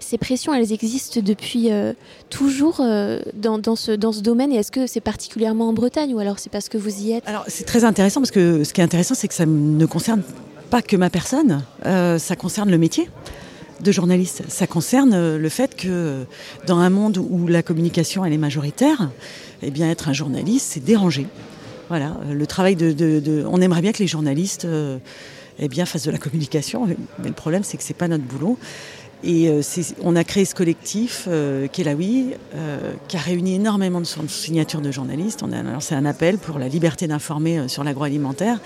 Ces 0.00 0.18
pressions, 0.18 0.52
elles 0.54 0.72
existent 0.72 1.20
depuis 1.22 1.70
euh, 1.70 1.92
toujours 2.30 2.80
euh, 2.80 3.20
dans, 3.34 3.58
dans, 3.58 3.76
ce, 3.76 3.92
dans 3.92 4.12
ce 4.12 4.20
domaine. 4.20 4.52
Et 4.52 4.56
est-ce 4.56 4.72
que 4.72 4.86
c'est 4.86 5.00
particulièrement 5.00 5.68
en 5.68 5.72
Bretagne 5.72 6.14
ou 6.14 6.18
alors 6.18 6.38
c'est 6.38 6.50
parce 6.50 6.68
que 6.68 6.78
vous 6.78 7.02
y 7.02 7.12
êtes? 7.12 7.24
Alors, 7.26 7.44
c'est 7.46 7.64
très 7.64 7.84
intéressant 7.84 8.20
parce 8.20 8.30
que 8.30 8.64
ce 8.64 8.72
qui 8.72 8.80
est 8.80 8.84
intéressant, 8.84 9.14
c'est 9.14 9.28
que 9.28 9.34
ça 9.34 9.46
ne 9.46 9.86
concerne 9.86 10.22
pas 10.70 10.82
que 10.82 10.96
ma 10.96 11.10
personne, 11.10 11.62
euh, 11.86 12.18
ça 12.18 12.36
concerne 12.36 12.70
le 12.70 12.78
métier 12.78 13.08
de 13.82 13.92
journaliste. 13.92 14.42
Ça 14.48 14.66
concerne 14.66 15.36
le 15.36 15.48
fait 15.48 15.76
que 15.76 16.24
dans 16.66 16.78
un 16.78 16.90
monde 16.90 17.18
où 17.18 17.46
la 17.46 17.62
communication 17.62 18.24
elle 18.24 18.32
est 18.32 18.38
majoritaire, 18.38 19.10
eh 19.62 19.70
bien 19.70 19.90
être 19.90 20.08
un 20.08 20.12
journaliste, 20.12 20.66
c'est 20.70 20.84
déranger. 20.84 21.26
Voilà, 21.88 22.16
le 22.30 22.46
travail 22.46 22.76
de, 22.76 23.44
on 23.50 23.60
aimerait 23.60 23.82
bien 23.82 23.92
que 23.92 23.98
les 23.98 24.06
journalistes 24.06 24.64
euh, 24.64 24.98
eh 25.58 25.68
bien 25.68 25.86
fassent 25.86 26.04
de 26.04 26.12
la 26.12 26.18
communication, 26.18 26.86
mais 26.86 27.28
le 27.28 27.32
problème 27.34 27.64
c'est 27.64 27.76
que 27.76 27.82
c'est 27.82 27.94
pas 27.94 28.06
notre 28.06 28.24
boulot. 28.24 28.58
Et 29.22 29.48
euh, 29.48 29.60
on 30.02 30.16
a 30.16 30.24
créé 30.24 30.44
ce 30.44 30.54
collectif 30.54 31.26
euh, 31.28 31.66
euh, 31.68 32.92
qui 33.08 33.16
a 33.16 33.20
réuni 33.20 33.54
énormément 33.54 34.00
de 34.00 34.06
signatures 34.06 34.80
de 34.80 34.90
journalistes. 34.90 35.42
On 35.42 35.52
a 35.52 35.62
lancé 35.62 35.94
un 35.94 36.06
appel 36.06 36.38
pour 36.38 36.58
la 36.58 36.68
liberté 36.68 37.06
d'informer 37.06 37.68
sur 37.68 37.84
l'agroalimentaire. 37.84 38.60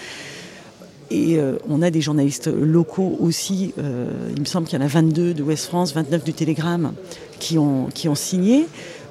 Et 1.10 1.38
euh, 1.38 1.56
on 1.68 1.82
a 1.82 1.90
des 1.90 2.00
journalistes 2.00 2.46
locaux 2.48 3.16
aussi, 3.20 3.74
euh, 3.78 4.06
il 4.34 4.40
me 4.40 4.46
semble 4.46 4.66
qu'il 4.66 4.78
y 4.78 4.82
en 4.82 4.84
a 4.84 4.88
22 4.88 5.34
de 5.34 5.42
Ouest 5.42 5.66
France, 5.66 5.94
29 5.94 6.24
du 6.24 6.32
Télégramme, 6.32 6.94
qui 7.38 7.58
ont, 7.58 7.90
signé. 8.14 8.66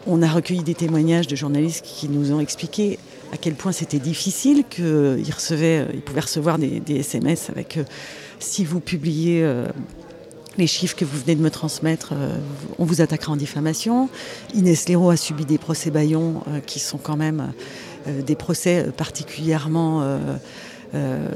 On 0.08 0.22
a 0.22 0.28
recueilli 0.28 0.64
des 0.64 0.74
témoignages 0.74 1.28
de 1.28 1.36
journalistes 1.36 1.86
qui 1.86 2.10
nous 2.10 2.34
ont 2.34 2.40
expliqué 2.40 2.98
à 3.32 3.38
quel 3.38 3.54
point 3.54 3.72
c'était 3.72 4.00
difficile, 4.00 4.64
qu'ils 4.70 5.34
recevaient, 5.34 5.88
ils 5.94 6.02
pouvaient 6.02 6.22
recevoir 6.22 6.58
des, 6.60 6.82
SMS 6.90 7.50
avec 7.50 7.78
euh, 7.78 7.84
si 8.40 8.66
vous 8.66 8.80
publiez 8.80 9.44
euh, 9.44 9.68
les 10.58 10.68
chiffres 10.68 10.96
que 10.96 11.06
vous 11.06 11.18
venez 11.20 11.36
de 11.36 11.42
me 11.42 11.50
transmettre, 11.50 12.10
euh, 12.14 12.38
on 12.78 12.86
vous 12.86 13.02
attaquera 13.02 13.32
en 13.32 13.36
diffamation. 13.36 14.10
Inès 14.54 14.88
Léraud 14.88 15.10
a 15.10 15.18
subi 15.18 15.46
des 15.46 15.58
procès 15.58 15.90
Bayon 15.90 16.44
euh, 16.48 16.60
qui 16.60 16.80
sont 16.80 16.98
quand 16.98 17.18
même 17.18 17.54
euh, 18.08 18.22
des 18.22 18.36
procès 18.36 18.88
particulièrement 18.96 20.04
euh, 20.96 21.28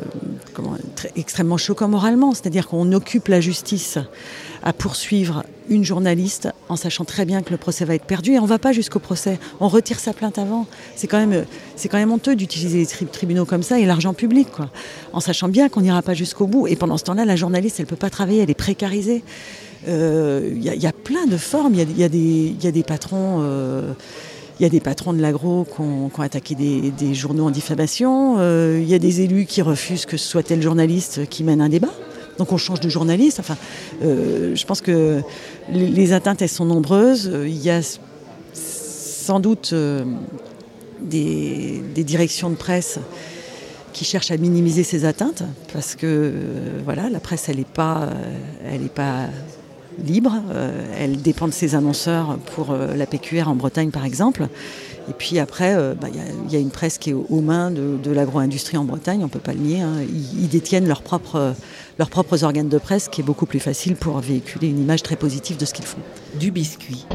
très, 0.96 1.12
extrêmement 1.15 1.58
choquant 1.58 1.88
moralement. 1.88 2.34
C'est-à-dire 2.34 2.67
qu'on 2.67 2.91
occupe 2.91 3.28
la 3.28 3.41
justice 3.41 3.98
à 4.63 4.74
poursuivre 4.74 5.43
une 5.70 5.84
journaliste 5.84 6.50
en 6.70 6.76
sachant 6.76 7.06
très 7.06 7.26
bien 7.26 7.41
que 7.41 7.52
le 7.52 7.58
procès 7.58 7.86
va 7.86 7.96
être 7.96 8.06
perdu 8.06 8.34
et 8.34 8.39
on 8.39 8.43
ne 8.43 8.48
va 8.48 8.60
pas 8.60 8.72
jusqu'au 8.72 9.00
procès. 9.00 9.39
On 9.60 9.67
retire 9.67 10.00
sa 10.00 10.13
plainte 10.13 10.38
avant. 10.38 10.67
C'est 10.96 11.08
quand 11.08 11.17
même, 11.17 11.46
c'est 11.76 11.89
quand 11.89 11.98
même 11.98 12.12
honteux 12.12 12.36
d'utiliser 12.36 12.80
les 12.80 12.86
tri 12.86 13.06
tribunaux 13.06 13.46
comme 13.46 13.63
ça 13.63 13.80
et 13.80 13.86
l'argent 13.86 14.13
public, 14.13 14.50
quoi. 14.52 14.70
En 15.13 15.20
sachant 15.20 15.50
bien 15.50 15.70
qu'on 15.70 15.82
n'ira 15.82 16.02
pas 16.02 16.13
jusqu'au 16.13 16.48
bout. 16.48 16.67
Et 16.67 16.76
pendant 16.76 16.98
ce 16.98 17.04
temps-là, 17.06 17.26
la 17.26 17.36
journaliste, 17.36 17.80
elle 17.80 17.86
ne 17.86 17.89
peut 17.89 17.96
pas 17.96 18.10
travailler, 18.10 18.41
elle 18.41 18.50
est 18.50 18.54
précarisée. 18.54 19.24
Il 19.86 19.93
euh, 19.93 20.52
y, 20.56 20.67
y, 20.67 20.88
a 20.88 20.91
plein 20.91 21.26
de 21.28 21.38
formes. 21.38 21.74
Il 21.76 21.80
y, 21.80 22.04
y, 22.04 22.58
y, 22.62 22.67
a 22.67 22.72
des 22.72 22.84
patrons. 22.84 23.39
Euh, 23.41 23.93
il 24.60 24.63
y 24.63 24.65
a 24.65 24.70
des 24.70 24.80
patrons 24.80 25.13
de 25.13 25.22
l'agro 25.22 25.65
qui 25.65 25.82
ont, 25.82 26.10
attaqué 26.20 26.56
des, 26.56 27.13
journaux 27.13 27.46
en 27.46 27.52
diffamation. 27.52 28.38
Euh, 28.39 28.80
il 28.82 28.89
y 28.89 28.96
a 28.96 29.00
des 29.00 29.22
élus 29.22 29.46
qui 29.46 29.62
refusent 29.62 30.06
que 30.06 30.17
ce 30.17 30.28
soit 30.28 30.43
tel 30.43 30.62
journaliste 30.62 31.28
qui 31.30 31.43
mène 31.43 31.62
un 31.62 31.70
débat. 31.70 31.91
Donc 32.39 32.52
on 32.52 32.58
change 32.58 32.80
de 32.80 32.89
journaliste. 32.89 33.39
Enfin, 33.39 33.58
euh, 34.04 34.56
je 34.56 34.65
pense 34.65 34.82
que 34.82 35.22
les, 35.72 36.13
atteintes, 36.13 36.41
elles 36.41 36.50
sont 36.50 36.65
nombreuses. 36.65 37.32
Il 37.46 37.62
y 37.62 37.70
a 37.70 37.82
sans 38.54 39.39
doute 39.39 39.72
euh, 39.74 40.04
des, 41.02 41.82
directions 41.96 42.50
de 42.50 42.56
presse 42.56 43.00
qui 43.93 44.06
cherche 44.06 44.32
à 44.32 44.38
minimiser 44.38 44.84
ses 44.84 45.06
atteintes, 45.06 45.43
parce 45.74 45.96
que 45.96 46.32
voilà, 46.84 47.10
la 47.10 47.20
presse, 47.20 47.50
elle 47.50 47.58
n'est 47.58 47.63
pas, 47.63 48.10
pas 48.93 49.28
libre. 50.04 50.34
elle 50.98 51.22
dépend 51.22 51.48
de 51.48 51.54
ses 51.54 51.76
annonceurs 51.76 52.38
pour 52.56 52.74
la 52.74 53.06
PQR 53.06 53.48
en 53.48 53.56
Bretagne, 53.56 53.92
par 53.92 54.06
exemple. 54.06 54.48
Et 55.10 55.14
puis 55.14 55.40
après, 55.40 55.76
bah, 56.00 56.08
il 56.14 56.52
y, 56.52 56.56
a 56.56 56.60
une 56.60 56.70
presse 56.70 56.98
qui 56.98 57.12
est 57.12 57.14
aux 57.14 57.42
mains 57.42 57.72
de, 57.72 58.12
l'agro-industrie 58.12 58.78
en 58.78 58.84
Bretagne, 58.84 59.20
on 59.22 59.26
ne 59.26 59.30
peut 59.30 59.40
pas 59.40 59.54
le 59.54 59.60
nier. 59.60 59.82
Hein. 59.82 59.96
Ils, 60.02 60.44
ils, 60.44 60.50
détiennent 60.50 60.88
leurs 60.88 61.02
propres, 61.02 61.54
leurs 61.98 62.10
propres 62.10 62.44
organes 62.44 62.70
de 62.70 62.78
presse, 62.78 63.08
qui 63.08 63.22
est 63.22 63.24
beaucoup 63.24 63.46
plus 63.46 63.60
facile 63.60 63.96
pour 63.96 64.20
véhiculer 64.20 64.68
une 64.68 64.80
image 64.80 65.04
très 65.04 65.16
positive 65.16 65.58
de 65.58 65.66
ce 65.66 65.74
qu'ils 65.74 65.86
font. 65.86 66.02
Du 66.40 66.52
biscuit. 66.52 67.06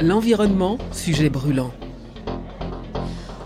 L'environnement, 0.00 0.78
sujet 0.92 1.28
brûlant. 1.28 1.72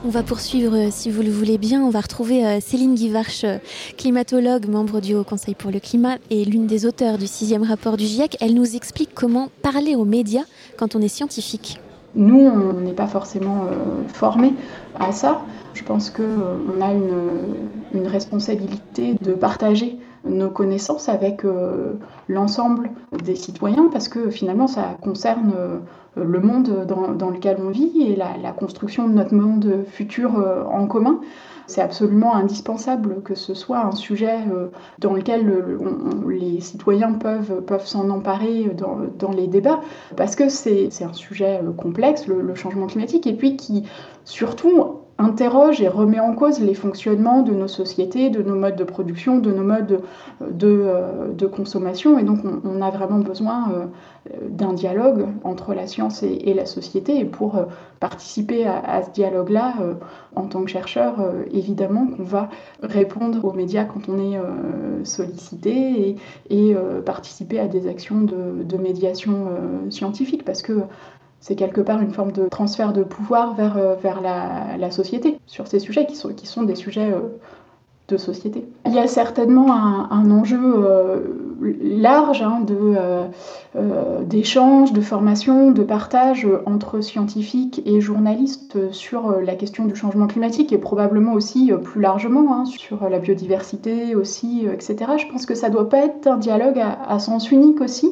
On 0.06 0.10
va 0.10 0.22
poursuivre, 0.22 0.76
euh, 0.76 0.88
si 0.90 1.10
vous 1.10 1.22
le 1.22 1.30
voulez 1.30 1.56
bien. 1.56 1.82
On 1.82 1.88
va 1.88 2.02
retrouver 2.02 2.44
euh, 2.44 2.58
Céline 2.60 2.94
Guivarch, 2.94 3.42
euh, 3.44 3.56
climatologue, 3.96 4.68
membre 4.68 5.00
du 5.00 5.14
Haut 5.14 5.24
Conseil 5.24 5.54
pour 5.54 5.70
le 5.70 5.80
climat 5.80 6.16
et 6.28 6.44
l'une 6.44 6.66
des 6.66 6.84
auteurs 6.84 7.16
du 7.16 7.26
sixième 7.26 7.62
rapport 7.62 7.96
du 7.96 8.04
GIEC. 8.04 8.36
Elle 8.42 8.52
nous 8.52 8.76
explique 8.76 9.14
comment 9.14 9.48
parler 9.62 9.94
aux 9.94 10.04
médias 10.04 10.44
quand 10.76 10.94
on 10.94 11.00
est 11.00 11.08
scientifique. 11.08 11.80
Nous, 12.14 12.38
on 12.38 12.82
n'est 12.82 12.92
pas 12.92 13.06
forcément 13.06 13.62
formés 14.12 14.52
à 15.00 15.10
ça. 15.10 15.40
Je 15.72 15.82
pense 15.82 16.10
qu'on 16.10 16.82
a 16.82 16.92
une, 16.92 17.56
une, 17.94 18.06
responsabilité 18.06 19.14
de 19.22 19.32
partager 19.32 19.98
nos 20.24 20.50
connaissances 20.50 21.08
avec 21.08 21.42
l'ensemble 22.28 22.90
des 23.24 23.36
citoyens 23.36 23.88
parce 23.92 24.08
que 24.08 24.30
finalement 24.30 24.66
ça 24.66 24.96
concerne 25.02 25.52
le 26.16 26.40
monde 26.40 26.86
dans, 26.86 27.30
lequel 27.30 27.56
on 27.60 27.70
vit 27.70 28.02
et 28.02 28.16
la, 28.16 28.52
construction 28.52 29.08
de 29.08 29.14
notre 29.14 29.34
monde 29.34 29.84
futur 29.86 30.38
euh, 30.38 30.64
en 30.64 30.86
commun. 30.86 31.20
C'est 31.66 31.80
absolument 31.80 32.34
indispensable 32.34 33.22
que 33.22 33.34
ce 33.34 33.54
soit 33.54 33.80
un 33.84 33.92
sujet 33.92 34.38
euh, 34.52 34.68
dans 34.98 35.14
lequel 35.14 35.78
les 36.28 36.60
citoyens 36.60 37.12
peuvent, 37.12 37.62
peuvent 37.62 37.86
s'en 37.86 38.10
emparer 38.10 38.70
dans, 38.76 39.30
les 39.30 39.46
débats, 39.46 39.80
parce 40.16 40.36
que 40.36 40.48
c'est 40.48 40.90
un 41.02 41.12
sujet 41.14 41.60
euh, 41.62 41.72
complexe, 41.72 42.26
le, 42.26 42.54
changement 42.54 42.86
climatique, 42.86 43.26
et 43.26 43.34
puis 43.34 43.56
qui 43.56 43.84
surtout 44.24 45.00
interroge 45.18 45.80
et 45.80 45.88
remet 45.88 46.20
en 46.20 46.34
cause 46.34 46.60
les 46.60 46.74
fonctionnements 46.74 47.42
de 47.42 47.52
nos 47.52 47.68
sociétés, 47.68 48.30
de 48.30 48.42
nos 48.42 48.56
modes 48.56 48.76
de 48.76 48.84
production, 48.84 49.38
de 49.38 49.52
nos 49.52 49.62
modes 49.62 50.00
de, 50.40 51.46
consommation. 51.46 52.18
Et 52.18 52.24
donc 52.24 52.40
on, 52.64 52.82
a 52.82 52.90
vraiment 52.90 53.18
besoin 53.18 53.88
d'un 54.48 54.72
dialogue 54.72 55.26
entre 55.44 55.74
la 55.74 55.86
science 55.86 56.22
et, 56.22 56.54
la 56.54 56.66
société. 56.66 57.18
Et 57.18 57.24
pour 57.24 57.56
euh, 57.56 57.64
participer 58.00 58.66
à, 58.66 59.02
ce 59.02 59.10
dialogue-là, 59.10 59.74
euh, 59.80 59.94
en 60.34 60.46
tant 60.46 60.62
que 60.62 60.70
chercheur, 60.70 61.20
euh, 61.20 61.44
évidemment 61.52 62.06
qu'on 62.06 62.22
va 62.22 62.48
répondre 62.82 63.44
aux 63.44 63.52
médias 63.52 63.84
quand 63.84 64.08
on 64.08 64.18
est 64.18 64.38
sollicité 65.04 66.16
et, 66.50 66.76
participer 67.04 67.58
à 67.58 67.68
des 67.68 67.86
actions 67.86 68.22
de, 68.22 68.76
médiation 68.76 69.48
scientifique 69.90 70.44
parce 70.44 70.62
que 70.62 70.82
c'est 71.44 71.56
quelque 71.56 71.82
part 71.82 72.00
une 72.00 72.10
forme 72.10 72.32
de 72.32 72.48
transfert 72.48 72.94
de 72.94 73.02
pouvoir 73.02 73.54
vers, 73.54 73.76
vers 74.02 74.22
la, 74.22 74.90
société 74.90 75.38
sur 75.46 75.66
ces 75.66 75.78
sujets 75.78 76.06
qui 76.06 76.16
sont, 76.16 76.62
des 76.62 76.74
sujets 76.74 77.12
de 78.08 78.18
société. 78.18 78.66
Il 78.84 78.92
y 78.92 78.98
a 78.98 79.06
certainement 79.06 79.72
un, 79.72 80.30
enjeu 80.30 80.60
euh, 80.62 81.20
large 81.82 82.42
hein, 82.42 82.60
de, 82.60 82.76
euh, 82.76 83.24
euh, 83.76 84.22
d'échange, 84.22 84.92
de 84.92 85.00
formation, 85.00 85.70
de 85.70 85.82
partage 85.82 86.46
entre 86.66 87.00
scientifiques 87.00 87.82
et 87.86 88.02
journalistes 88.02 88.92
sur 88.92 89.40
la 89.40 89.54
question 89.54 89.86
du 89.86 89.96
changement 89.96 90.26
climatique 90.26 90.72
et 90.72 90.78
probablement 90.78 91.32
aussi 91.32 91.72
plus 91.82 92.02
largement 92.02 92.54
hein, 92.54 92.64
sur 92.66 93.08
la 93.08 93.18
biodiversité 93.18 94.14
aussi, 94.14 94.66
etc. 94.70 95.12
Je 95.18 95.26
pense 95.32 95.46
que 95.46 95.54
ça 95.54 95.70
doit 95.70 95.88
pas 95.88 96.04
être 96.04 96.26
un 96.26 96.36
dialogue 96.36 96.80
à 96.80 97.18
sens 97.18 97.50
unique 97.50 97.80
aussi 97.80 98.10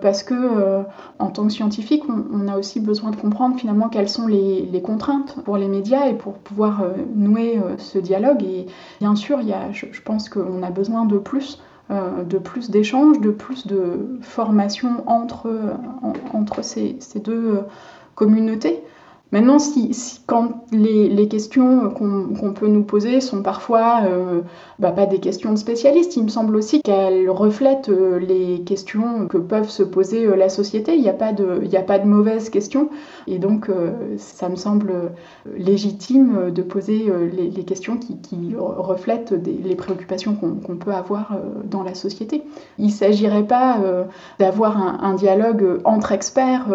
parce 0.00 0.22
que 0.22 0.34
euh, 0.34 0.82
en 1.18 1.28
tant 1.28 1.46
que 1.46 1.52
scientifique, 1.52 2.04
on, 2.08 2.48
a 2.48 2.56
aussi 2.56 2.80
besoin 2.80 3.10
de 3.10 3.16
comprendre 3.16 3.56
finalement 3.58 3.88
quelles 3.88 4.08
sont 4.08 4.26
les, 4.26 4.82
contraintes 4.82 5.36
pour 5.44 5.56
les 5.56 5.68
médias 5.68 6.08
et 6.08 6.14
pour 6.14 6.34
pouvoir 6.34 6.82
euh, 6.82 6.92
nouer 7.14 7.58
euh, 7.58 7.76
ce 7.78 7.98
dialogue. 7.98 8.42
Et 8.42 8.66
bien 9.00 9.14
sûr, 9.14 9.40
il 9.40 9.48
y 9.48 9.52
a, 9.52 9.72
je, 9.72 9.86
pense 10.04 10.28
qu'on 10.28 10.62
a 10.62 10.70
besoin 10.70 11.04
de 11.04 11.18
plus 11.18 11.60
de 11.90 12.38
plus 12.38 12.70
d'échanges, 12.70 13.20
de 13.20 13.28
plus 13.28 13.66
de 13.66 14.18
formation 14.22 15.04
entre, 15.06 15.50
entre 16.32 16.64
ces, 16.64 16.96
ces 16.98 17.20
deux 17.20 17.60
communautés. 18.14 18.82
Maintenant, 19.34 19.58
si, 19.58 19.90
quand 20.28 20.64
les, 20.70 21.26
questions 21.26 21.90
qu'on 21.90 22.52
peut 22.52 22.68
nous 22.68 22.84
poser 22.84 23.20
sont 23.20 23.42
parfois 23.42 24.02
euh, 24.04 24.42
bah, 24.78 24.92
pas 24.92 25.06
des 25.06 25.18
questions 25.18 25.50
de 25.50 25.58
spécialistes, 25.58 26.16
il 26.16 26.22
me 26.22 26.28
semble 26.28 26.54
aussi 26.54 26.80
qu'elles 26.80 27.28
reflètent 27.28 27.88
euh, 27.88 28.20
les 28.20 28.60
questions 28.60 29.26
que 29.26 29.38
peuvent 29.38 29.70
se 29.70 29.82
poser 29.82 30.24
euh, 30.24 30.36
la 30.36 30.48
société. 30.48 30.94
Il 30.94 31.02
n'y 31.02 31.08
a, 31.08 31.12
pas 31.12 31.32
de, 31.32 32.04
mauvaises 32.06 32.48
questions. 32.48 32.90
Et 33.26 33.40
donc, 33.40 33.68
ça 34.18 34.48
me 34.48 34.54
semble 34.54 34.92
légitime 35.56 36.52
de 36.52 36.62
poser 36.62 37.10
les, 37.32 37.64
questions 37.64 37.96
qui, 37.96 38.54
reflètent 38.56 39.32
les 39.32 39.74
préoccupations 39.74 40.34
qu'on 40.36 40.76
peut 40.76 40.92
avoir 40.92 41.38
dans 41.64 41.82
la 41.82 41.94
société. 41.94 42.42
Il 42.78 42.86
ne 42.86 42.90
s'agirait 42.90 43.46
pas 43.46 43.78
d'avoir 44.38 45.02
un, 45.02 45.14
dialogue 45.14 45.80
entre 45.84 46.12
experts 46.12 46.66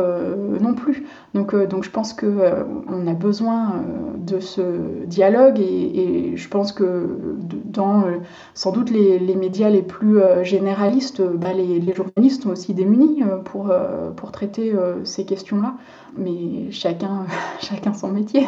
non 0.60 0.74
plus. 0.74 1.06
Donc, 1.34 1.56
donc 1.56 1.84
je 1.84 1.92
pense 1.92 2.13
que 2.13 2.26
euh, 2.26 2.63
on 2.88 3.06
a 3.06 3.13
besoin 3.13 3.74
euh, 3.74 4.18
de 4.18 4.39
ce 4.39 5.06
dialogue 5.06 5.60
et, 5.60 6.34
je 6.36 6.48
pense 6.48 6.72
que 6.72 7.36
dans 7.65 8.02
euh, 8.06 8.18
sans 8.54 8.72
doute 8.72 8.89
les, 8.89 9.36
médias 9.36 9.70
les 9.70 9.82
plus 9.82 10.20
généralistes, 10.44 11.22
bah, 11.22 11.54
les, 11.54 11.80
les, 11.80 11.94
journalistes 11.94 12.44
sont 12.44 12.50
aussi 12.50 12.74
démunis 12.74 13.24
pour, 13.46 13.72
pour 14.15 14.32
traiter 14.32 14.74
ces 15.04 15.26
questions-là. 15.26 15.76
Mais 16.18 16.72
chacun, 16.72 17.26
chacun 17.62 17.94
son 17.94 18.10
métier. 18.10 18.46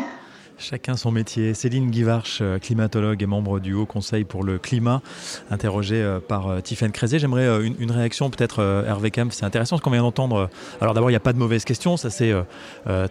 Chacun 0.62 0.95
son 0.95 1.10
métier. 1.10 1.56
Céline 1.56 1.89
Guivarch, 1.89 2.38
euh, 2.41 2.60
climatologue 2.60 3.24
et 3.24 3.26
membre 3.26 3.60
du 3.60 3.74
Haut 3.74 3.88
Conseil 3.88 4.26
pour 4.26 4.43
le 4.43 4.60
climat, 4.60 5.02
interrogée 5.50 5.95
euh, 5.95 6.19
par 6.19 6.50
euh, 6.50 6.62
Tiffaine 6.62 6.91
Crézé. 6.91 7.17
J'aimerais 7.17 7.65
une, 7.65 7.89
réaction, 7.89 8.30
peut-être 8.30 8.62
Hervé 8.88 9.10
Kempf. 9.10 9.34
C'est 9.34 9.45
intéressant 9.45 9.78
ce 9.78 9.82
qu'on 9.82 9.89
vient 9.89 10.04
d'entendre. 10.04 10.52
Alors 10.80 10.93
d'abord, 10.93 11.10
il 11.10 11.13
n'y 11.13 11.17
a 11.17 11.21
pas 11.21 11.34
de 11.34 11.39
mauvaise 11.39 11.65
question. 11.65 11.97
Ça, 11.97 12.12
c'est 12.12 12.32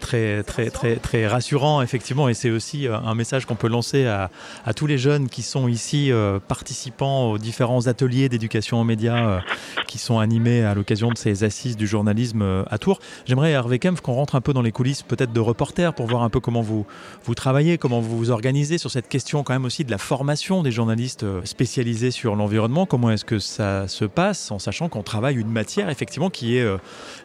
très, 0.01 0.43
très, 0.45 0.71
très, 0.71 0.97
très 0.97 1.27
rassurant, 1.27 1.83
effectivement. 1.83 2.29
Et 2.29 2.35
c'est 2.35 2.51
aussi 2.51 2.87
un 2.87 3.15
message 3.15 3.47
qu'on 3.47 3.57
peut 3.57 3.69
lancer 3.69 4.07
à, 4.07 4.31
tous 4.75 4.87
les 4.87 4.97
jeunes 4.97 5.29
qui 5.29 5.43
sont 5.43 5.69
ici 5.69 6.11
participants 6.49 7.33
aux 7.33 7.39
différents 7.39 7.89
ateliers 7.89 8.29
d'éducation 8.29 8.81
aux 8.81 8.85
médias 8.85 9.43
qui 9.87 9.99
sont 9.99 10.19
animés 10.19 10.63
à 10.63 10.75
l'occasion 10.75 11.11
de 11.11 11.19
ces 11.19 11.45
assises 11.45 11.77
du 11.77 11.87
journalisme 11.87 12.65
à 12.71 12.79
Tours. 12.79 13.01
J'aimerais, 13.27 13.51
Hervé 13.51 13.79
Kempf, 13.79 14.01
qu'on 14.01 14.15
rentre 14.15 14.37
un 14.37 14.41
peu 14.41 14.53
dans 14.53 14.63
les 14.63 14.73
coulisses 14.73 15.03
peut-être 15.03 15.33
de 15.33 15.41
reporters 15.41 15.93
pour 15.93 16.07
voir 16.07 16.23
un 16.23 16.31
peu 16.31 16.41
comment 16.41 16.63
vous, 16.63 16.87
vous 17.25 17.35
travaillez, 17.41 17.79
comment 17.79 18.01
vous 18.01 18.19
vous 18.19 18.31
organisez 18.31 18.77
sur 18.77 18.91
cette 18.91 19.09
question 19.09 19.43
quand 19.43 19.55
même 19.55 19.65
aussi 19.65 19.83
de 19.83 19.91
la 19.91 19.97
formation 19.97 20.63
des 20.63 20.71
journalistes 20.71 21.23
euh, 21.23 21.41
spécialisés 21.45 22.11
sur 22.11 22.37
l'environnement. 22.37 22.85
Comment 22.85 23.11
est-ce 23.11 23.25
que 23.25 23.39
ça 23.39 23.89
se 23.89 24.05
passe 24.05 24.51
en 24.51 24.59
sachant 24.59 24.91
qu'on 24.91 25.03
travaille 25.03 25.37
une 25.37 25.49
matière 25.49 25.89
effectivement 25.89 26.29
qui 26.29 26.59
est 26.59 26.63
euh, 26.63 26.77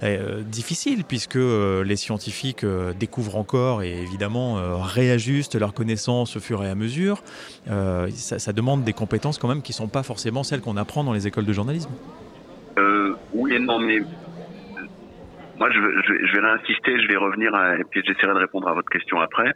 euh, 0.03 0.41
difficile 0.41 1.03
puisque 1.03 1.35
les 1.35 1.95
scientifiques 1.97 2.65
découvrent 2.97 3.35
encore 3.35 3.83
et 3.83 3.91
évidemment 3.91 4.55
réajustent 4.81 5.55
leurs 5.55 5.73
connaissances 5.73 6.37
au 6.37 6.39
fur 6.39 6.63
et 6.63 6.69
à 6.69 6.75
mesure. 6.75 7.21
Ça, 7.65 8.53
demande 8.53 8.85
des 8.85 8.93
compétences 8.93 9.37
quand 9.37 9.49
même 9.49 9.61
qui 9.61 9.73
ne 9.73 9.75
sont 9.75 9.87
pas 9.87 10.03
forcément 10.03 10.43
celles 10.43 10.61
qu'on 10.61 10.77
apprend 10.77 11.03
dans 11.03 11.13
les 11.13 11.27
écoles 11.27 11.45
de 11.45 11.53
journalisme. 11.53 11.89
oui 13.33 13.59
non, 13.59 13.79
mais 13.79 13.99
moi, 15.57 15.69
je, 15.71 15.79
je, 15.79 16.25
je 16.25 16.33
vais 16.33 16.45
réinsister, 16.45 16.99
je 16.99 17.07
vais 17.07 17.15
revenir 17.15 17.51
et 17.79 17.83
puis 17.89 18.01
j'essaierai 18.05 18.33
de 18.33 18.39
répondre 18.39 18.67
à 18.67 18.73
votre 18.73 18.89
question 18.89 19.19
après. 19.19 19.53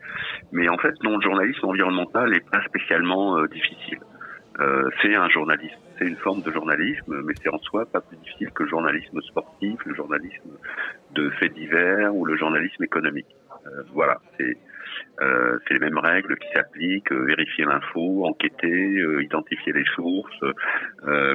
Mais 0.52 0.70
en 0.70 0.78
fait, 0.78 0.94
non, 1.04 1.18
le 1.18 1.22
journalisme 1.22 1.66
environnemental 1.66 2.32
n'est 2.32 2.40
pas 2.40 2.62
spécialement 2.64 3.38
euh, 3.38 3.48
difficile. 3.48 4.00
Euh, 4.60 4.90
c'est 5.02 5.16
un 5.16 5.30
journalisme, 5.30 5.80
c'est 5.98 6.06
une 6.06 6.18
forme 6.18 6.42
de 6.42 6.52
journalisme, 6.52 7.22
mais 7.24 7.34
c'est 7.42 7.50
en 7.50 7.60
soi 7.60 7.86
pas 7.86 8.02
plus 8.02 8.18
difficile 8.18 8.52
que 8.52 8.64
le 8.64 8.70
journalisme 8.70 9.22
sportif, 9.22 9.80
le 9.86 9.96
journalisme 9.96 10.50
de 11.12 11.30
faits 11.32 11.54
divers 11.54 12.14
ou 12.14 12.26
le 12.26 12.36
journalisme 12.36 12.84
économique. 12.84 13.36
Euh, 13.68 13.84
voilà, 13.94 14.18
c'est 14.38 14.58
euh, 15.22 15.60
c'est 15.68 15.74
les 15.74 15.80
mêmes 15.80 15.98
règles 15.98 16.38
qui 16.38 16.48
s'appliquent, 16.54 17.12
euh, 17.12 17.26
vérifier 17.26 17.66
l'info, 17.66 18.26
enquêter, 18.26 19.00
euh, 19.00 19.24
identifier 19.24 19.74
les 19.74 19.86
sources, 19.96 20.44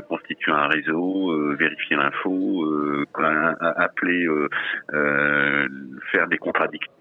constituer 0.08 0.52
un 0.52 0.68
réseau, 0.68 1.54
vérifier 1.56 1.96
l'info, 1.96 3.06
appeler, 3.60 4.26
faire 6.12 6.28
des 6.28 6.38
contradictions 6.38 6.92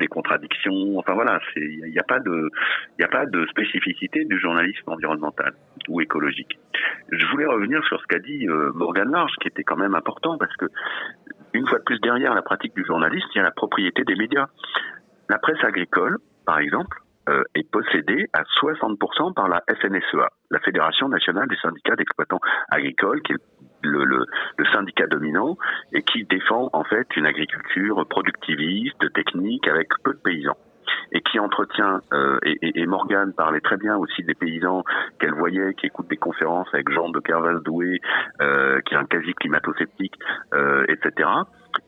des 0.00 0.08
contradictions. 0.08 0.98
Enfin 0.98 1.14
voilà, 1.14 1.38
il 1.54 1.84
n'y 1.84 1.98
a 1.98 2.02
pas 2.02 2.18
de, 2.18 2.50
a 3.00 3.06
pas 3.06 3.24
de 3.24 3.46
spécificité 3.46 4.24
du 4.24 4.36
journalisme 4.40 4.82
environnemental 4.88 5.52
ou 5.88 6.00
écologique. 6.00 6.58
Je 7.12 7.24
voulais 7.26 7.46
revenir 7.46 7.84
sur 7.84 8.00
ce 8.00 8.06
qu'a 8.08 8.18
dit 8.18 8.48
Morgan 8.74 9.08
Large, 9.12 9.30
qui 9.40 9.46
était 9.46 9.62
quand 9.62 9.76
même 9.76 9.94
important 9.94 10.38
parce 10.38 10.56
que 10.56 10.66
une 11.54 11.66
fois 11.66 11.78
de 11.78 11.84
plus 11.84 12.00
derrière 12.00 12.34
la 12.34 12.42
pratique 12.42 12.74
du 12.74 12.84
journaliste, 12.84 13.26
il 13.34 13.38
y 13.38 13.40
a 13.40 13.44
la 13.44 13.50
propriété 13.50 14.04
des 14.04 14.16
médias. 14.16 14.48
La 15.30 15.38
presse 15.38 15.62
agricole, 15.62 16.18
par 16.44 16.58
exemple, 16.58 16.98
euh, 17.28 17.44
est 17.54 17.62
possédée 17.70 18.26
à 18.32 18.42
60% 18.42 19.32
par 19.32 19.48
la 19.48 19.62
FNSEA, 19.80 20.28
la 20.50 20.58
Fédération 20.58 21.08
nationale 21.08 21.46
des 21.46 21.56
syndicats 21.62 21.94
d'exploitants 21.94 22.40
agricoles, 22.68 23.22
qui 23.22 23.34
est 23.34 23.36
le, 23.84 24.04
le, 24.04 24.26
le, 24.56 24.64
syndicat 24.72 25.06
dominant 25.06 25.56
et 25.92 26.02
qui 26.02 26.24
défend 26.24 26.68
en 26.72 26.82
fait 26.82 27.06
une 27.14 27.26
agriculture 27.26 28.04
productiviste, 28.08 29.12
technique, 29.12 29.68
avec 29.68 29.90
peu 30.02 30.14
de 30.14 30.18
paysans 30.18 30.56
et 31.12 31.20
qui 31.20 31.38
entretient, 31.38 32.00
euh, 32.12 32.38
et, 32.44 32.80
et, 32.80 32.86
Morgane 32.86 33.32
parlait 33.32 33.60
très 33.60 33.76
bien 33.76 33.96
aussi 33.96 34.22
des 34.22 34.34
paysans 34.34 34.84
qu'elle 35.18 35.34
voyait, 35.34 35.74
qui 35.74 35.86
écoutent 35.86 36.08
des 36.08 36.16
conférences 36.16 36.68
avec 36.72 36.90
Jean 36.90 37.08
de 37.10 37.20
Kervas-Doué, 37.20 38.00
euh, 38.40 38.80
qui 38.82 38.94
est 38.94 38.96
un 38.96 39.04
quasi 39.04 39.32
climato-sceptique, 39.34 40.14
euh, 40.54 40.84
etc. 40.88 41.28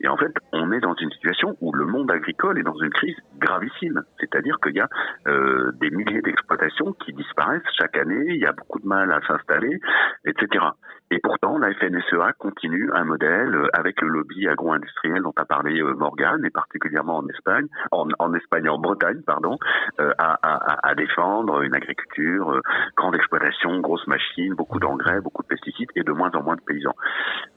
Et 0.01 0.07
en 0.07 0.17
fait, 0.17 0.33
on 0.51 0.71
est 0.71 0.79
dans 0.79 0.95
une 0.95 1.11
situation 1.11 1.55
où 1.61 1.71
le 1.73 1.85
monde 1.85 2.11
agricole 2.11 2.59
est 2.59 2.63
dans 2.63 2.77
une 2.77 2.91
crise 2.91 3.15
gravissime. 3.37 4.01
C'est-à-dire 4.19 4.57
qu'il 4.61 4.75
y 4.75 4.79
a 4.79 4.89
euh, 5.27 5.71
des 5.79 5.89
milliers 5.89 6.21
d'exploitations 6.21 6.93
qui 6.93 7.13
disparaissent 7.13 7.61
chaque 7.77 7.97
année, 7.97 8.25
il 8.27 8.41
y 8.41 8.45
a 8.45 8.51
beaucoup 8.51 8.79
de 8.79 8.87
mal 8.87 9.11
à 9.11 9.21
s'installer, 9.27 9.79
etc. 10.25 10.65
Et 11.11 11.19
pourtant, 11.21 11.57
la 11.57 11.73
FNSEA 11.73 12.33
continue 12.39 12.89
un 12.93 13.03
modèle 13.03 13.55
euh, 13.55 13.67
avec 13.73 14.01
le 14.01 14.07
lobby 14.07 14.47
agro-industriel 14.47 15.21
dont 15.21 15.33
a 15.35 15.45
parlé 15.45 15.79
euh, 15.79 15.93
Morgane, 15.93 16.43
et 16.45 16.49
particulièrement 16.49 17.17
en 17.17 17.27
Espagne, 17.27 17.67
en, 17.91 18.07
en 18.19 18.33
Espagne, 18.33 18.69
en 18.69 18.79
Bretagne, 18.79 19.21
pardon, 19.25 19.57
à, 19.97 20.95
défendre 20.95 21.61
une 21.61 21.75
agriculture, 21.75 22.61
grande 22.95 23.15
exploitation, 23.15 23.79
grosse 23.79 24.05
machine, 24.07 24.53
beaucoup 24.53 24.79
d'engrais, 24.79 25.21
beaucoup 25.21 25.41
de 25.41 25.47
pesticides 25.47 25.89
et 25.95 26.03
de 26.03 26.11
moins 26.11 26.31
en 26.33 26.43
moins 26.43 26.55
de 26.55 26.61
paysans. 26.61 26.95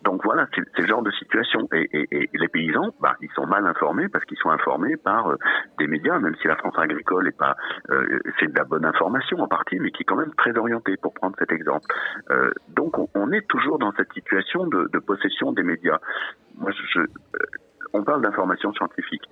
Donc 0.02 0.24
voilà, 0.24 0.46
c'est 0.54 0.78
le 0.78 0.86
genre 0.86 1.02
de 1.02 1.10
situation. 1.12 1.68
Et 2.22 2.38
les 2.38 2.48
paysans, 2.48 2.94
bah, 3.00 3.16
ils 3.20 3.30
sont 3.34 3.46
mal 3.46 3.66
informés 3.66 4.08
parce 4.08 4.24
qu'ils 4.24 4.38
sont 4.38 4.50
informés 4.50 4.96
par 4.96 5.28
euh, 5.28 5.36
des 5.78 5.86
médias, 5.86 6.18
même 6.18 6.34
si 6.40 6.48
la 6.48 6.56
France 6.56 6.74
agricole 6.76 7.28
est 7.28 7.36
pas, 7.36 7.56
c'est 8.38 8.52
de 8.52 8.56
la 8.56 8.64
bonne 8.64 8.84
information 8.84 9.38
en 9.38 9.48
partie, 9.48 9.78
mais 9.78 9.90
qui 9.90 10.02
est 10.02 10.04
quand 10.04 10.16
même 10.16 10.34
très 10.34 10.56
orientée, 10.56 10.96
pour 10.96 11.14
prendre 11.14 11.36
cet 11.38 11.52
exemple. 11.52 11.86
donc 12.68 12.96
on, 13.14 13.32
est 13.32 13.46
toujours 13.48 13.78
dans 13.78 13.92
cette 13.92 14.12
situation 14.12 14.66
de, 14.66 14.88
de 14.92 14.98
possession 14.98 15.52
des 15.52 15.62
médias. 15.62 15.98
Moi, 16.56 16.70
je, 16.72 17.00
on 17.92 18.02
parle 18.02 18.22
d'information 18.22 18.72
scientifique. 18.74 19.28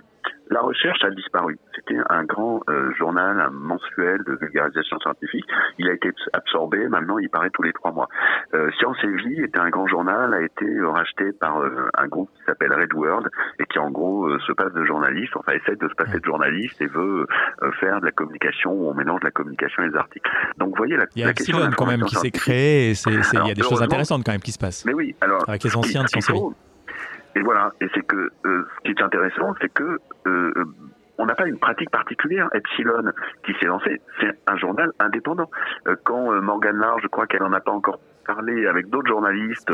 La 0.51 0.61
recherche 0.61 1.03
a 1.05 1.11
disparu. 1.11 1.59
C'était 1.75 1.99
un 2.11 2.25
grand 2.25 2.61
euh, 2.69 2.93
journal, 2.99 3.41
un 3.41 3.51
mensuel 3.51 4.23
de 4.25 4.37
vulgarisation 4.41 4.99
scientifique. 5.01 5.47
Il 5.79 5.89
a 5.89 5.93
été 5.93 6.11
absorbé. 6.33 6.87
Maintenant, 6.89 7.19
il 7.19 7.31
paraît 7.31 7.51
tous 7.51 7.63
les 7.63 7.73
trois 7.73 7.93
mois. 7.93 8.09
Euh, 8.53 8.71
Science 8.79 8.97
et 9.03 9.15
Vie 9.23 9.43
était 9.43 9.59
un 9.59 9.71
grand 9.71 9.87
journal, 9.87 10.35
a 10.35 10.43
été 10.43 10.67
racheté 10.83 11.33
par 11.33 11.61
euh, 11.61 11.89
un 11.95 12.07
groupe 12.09 12.31
qui 12.37 12.45
s'appelle 12.45 12.73
Red 12.73 12.93
World 12.93 13.29
et 13.59 13.65
qui, 13.65 13.79
en 13.79 13.91
gros, 13.91 14.39
se 14.41 14.53
passe 14.53 14.73
de 14.73 14.85
journaliste, 14.85 15.35
enfin 15.37 15.53
essaie 15.53 15.77
de 15.77 15.89
se 15.89 15.95
passer 15.95 16.21
de 16.21 16.25
journaliste 16.25 16.81
et 16.81 16.87
veut 16.87 17.27
faire 17.81 18.01
de 18.01 18.07
la 18.07 18.13
communication 18.13 18.73
où 18.73 18.89
on 18.89 18.95
mélange 18.95 19.23
la 19.23 19.31
communication 19.31 19.83
et 19.83 19.89
les 19.89 19.97
articles. 19.97 20.31
Donc, 20.59 20.71
vous 20.71 20.77
voyez 20.77 20.97
la, 20.97 21.07
il 21.17 21.21
y 21.21 21.25
a 21.25 21.29
la 21.29 21.33
question 21.33 21.59
quand 21.77 21.87
même 21.87 22.03
qui 22.03 22.17
s'est 22.17 22.31
créé. 22.31 22.91
Et 22.91 22.93
il 22.93 23.49
y 23.49 23.51
a 23.51 23.55
des 23.55 23.63
choses 23.63 23.83
intéressantes 23.83 24.25
quand 24.25 24.33
même 24.33 24.41
qui 24.41 24.53
se 24.53 24.59
passent. 24.59 24.85
Mais 24.85 24.95
oui, 24.95 25.15
alors 25.21 25.43
avec 25.49 25.65
les 25.65 25.77
anciens 25.77 26.03
de 26.03 26.09
Science 26.09 26.31
et 26.31 26.33
Vie. 26.33 26.41
Et 27.35 27.41
voilà. 27.43 27.73
Et 27.81 27.87
c'est 27.95 28.07
que 28.07 28.31
euh, 28.47 28.69
ce 28.77 28.81
qui 28.85 28.91
est 28.91 29.03
intéressant, 29.03 29.55
c'est 29.61 29.73
que 29.73 29.99
euh, 30.27 30.65
on 31.19 31.27
n'a 31.27 31.35
pas 31.35 31.47
une 31.47 31.59
pratique 31.59 31.91
particulière. 31.91 32.49
Epsilon, 32.53 33.13
qui 33.45 33.53
s'est 33.61 33.67
lancé, 33.67 34.01
c'est 34.21 34.39
un 34.47 34.57
journal 34.57 34.91
indépendant. 35.01 35.51
Euh, 35.87 35.97
quand 36.05 36.33
Morgan 36.41 36.77
Large, 36.77 37.03
je 37.03 37.09
crois 37.09 37.27
qu'elle 37.27 37.43
n'en 37.43 37.53
a 37.53 37.61
pas 37.61 37.73
encore 37.73 37.99
parlé 38.25 38.67
avec 38.67 38.89
d'autres 38.89 39.09
journalistes, 39.09 39.71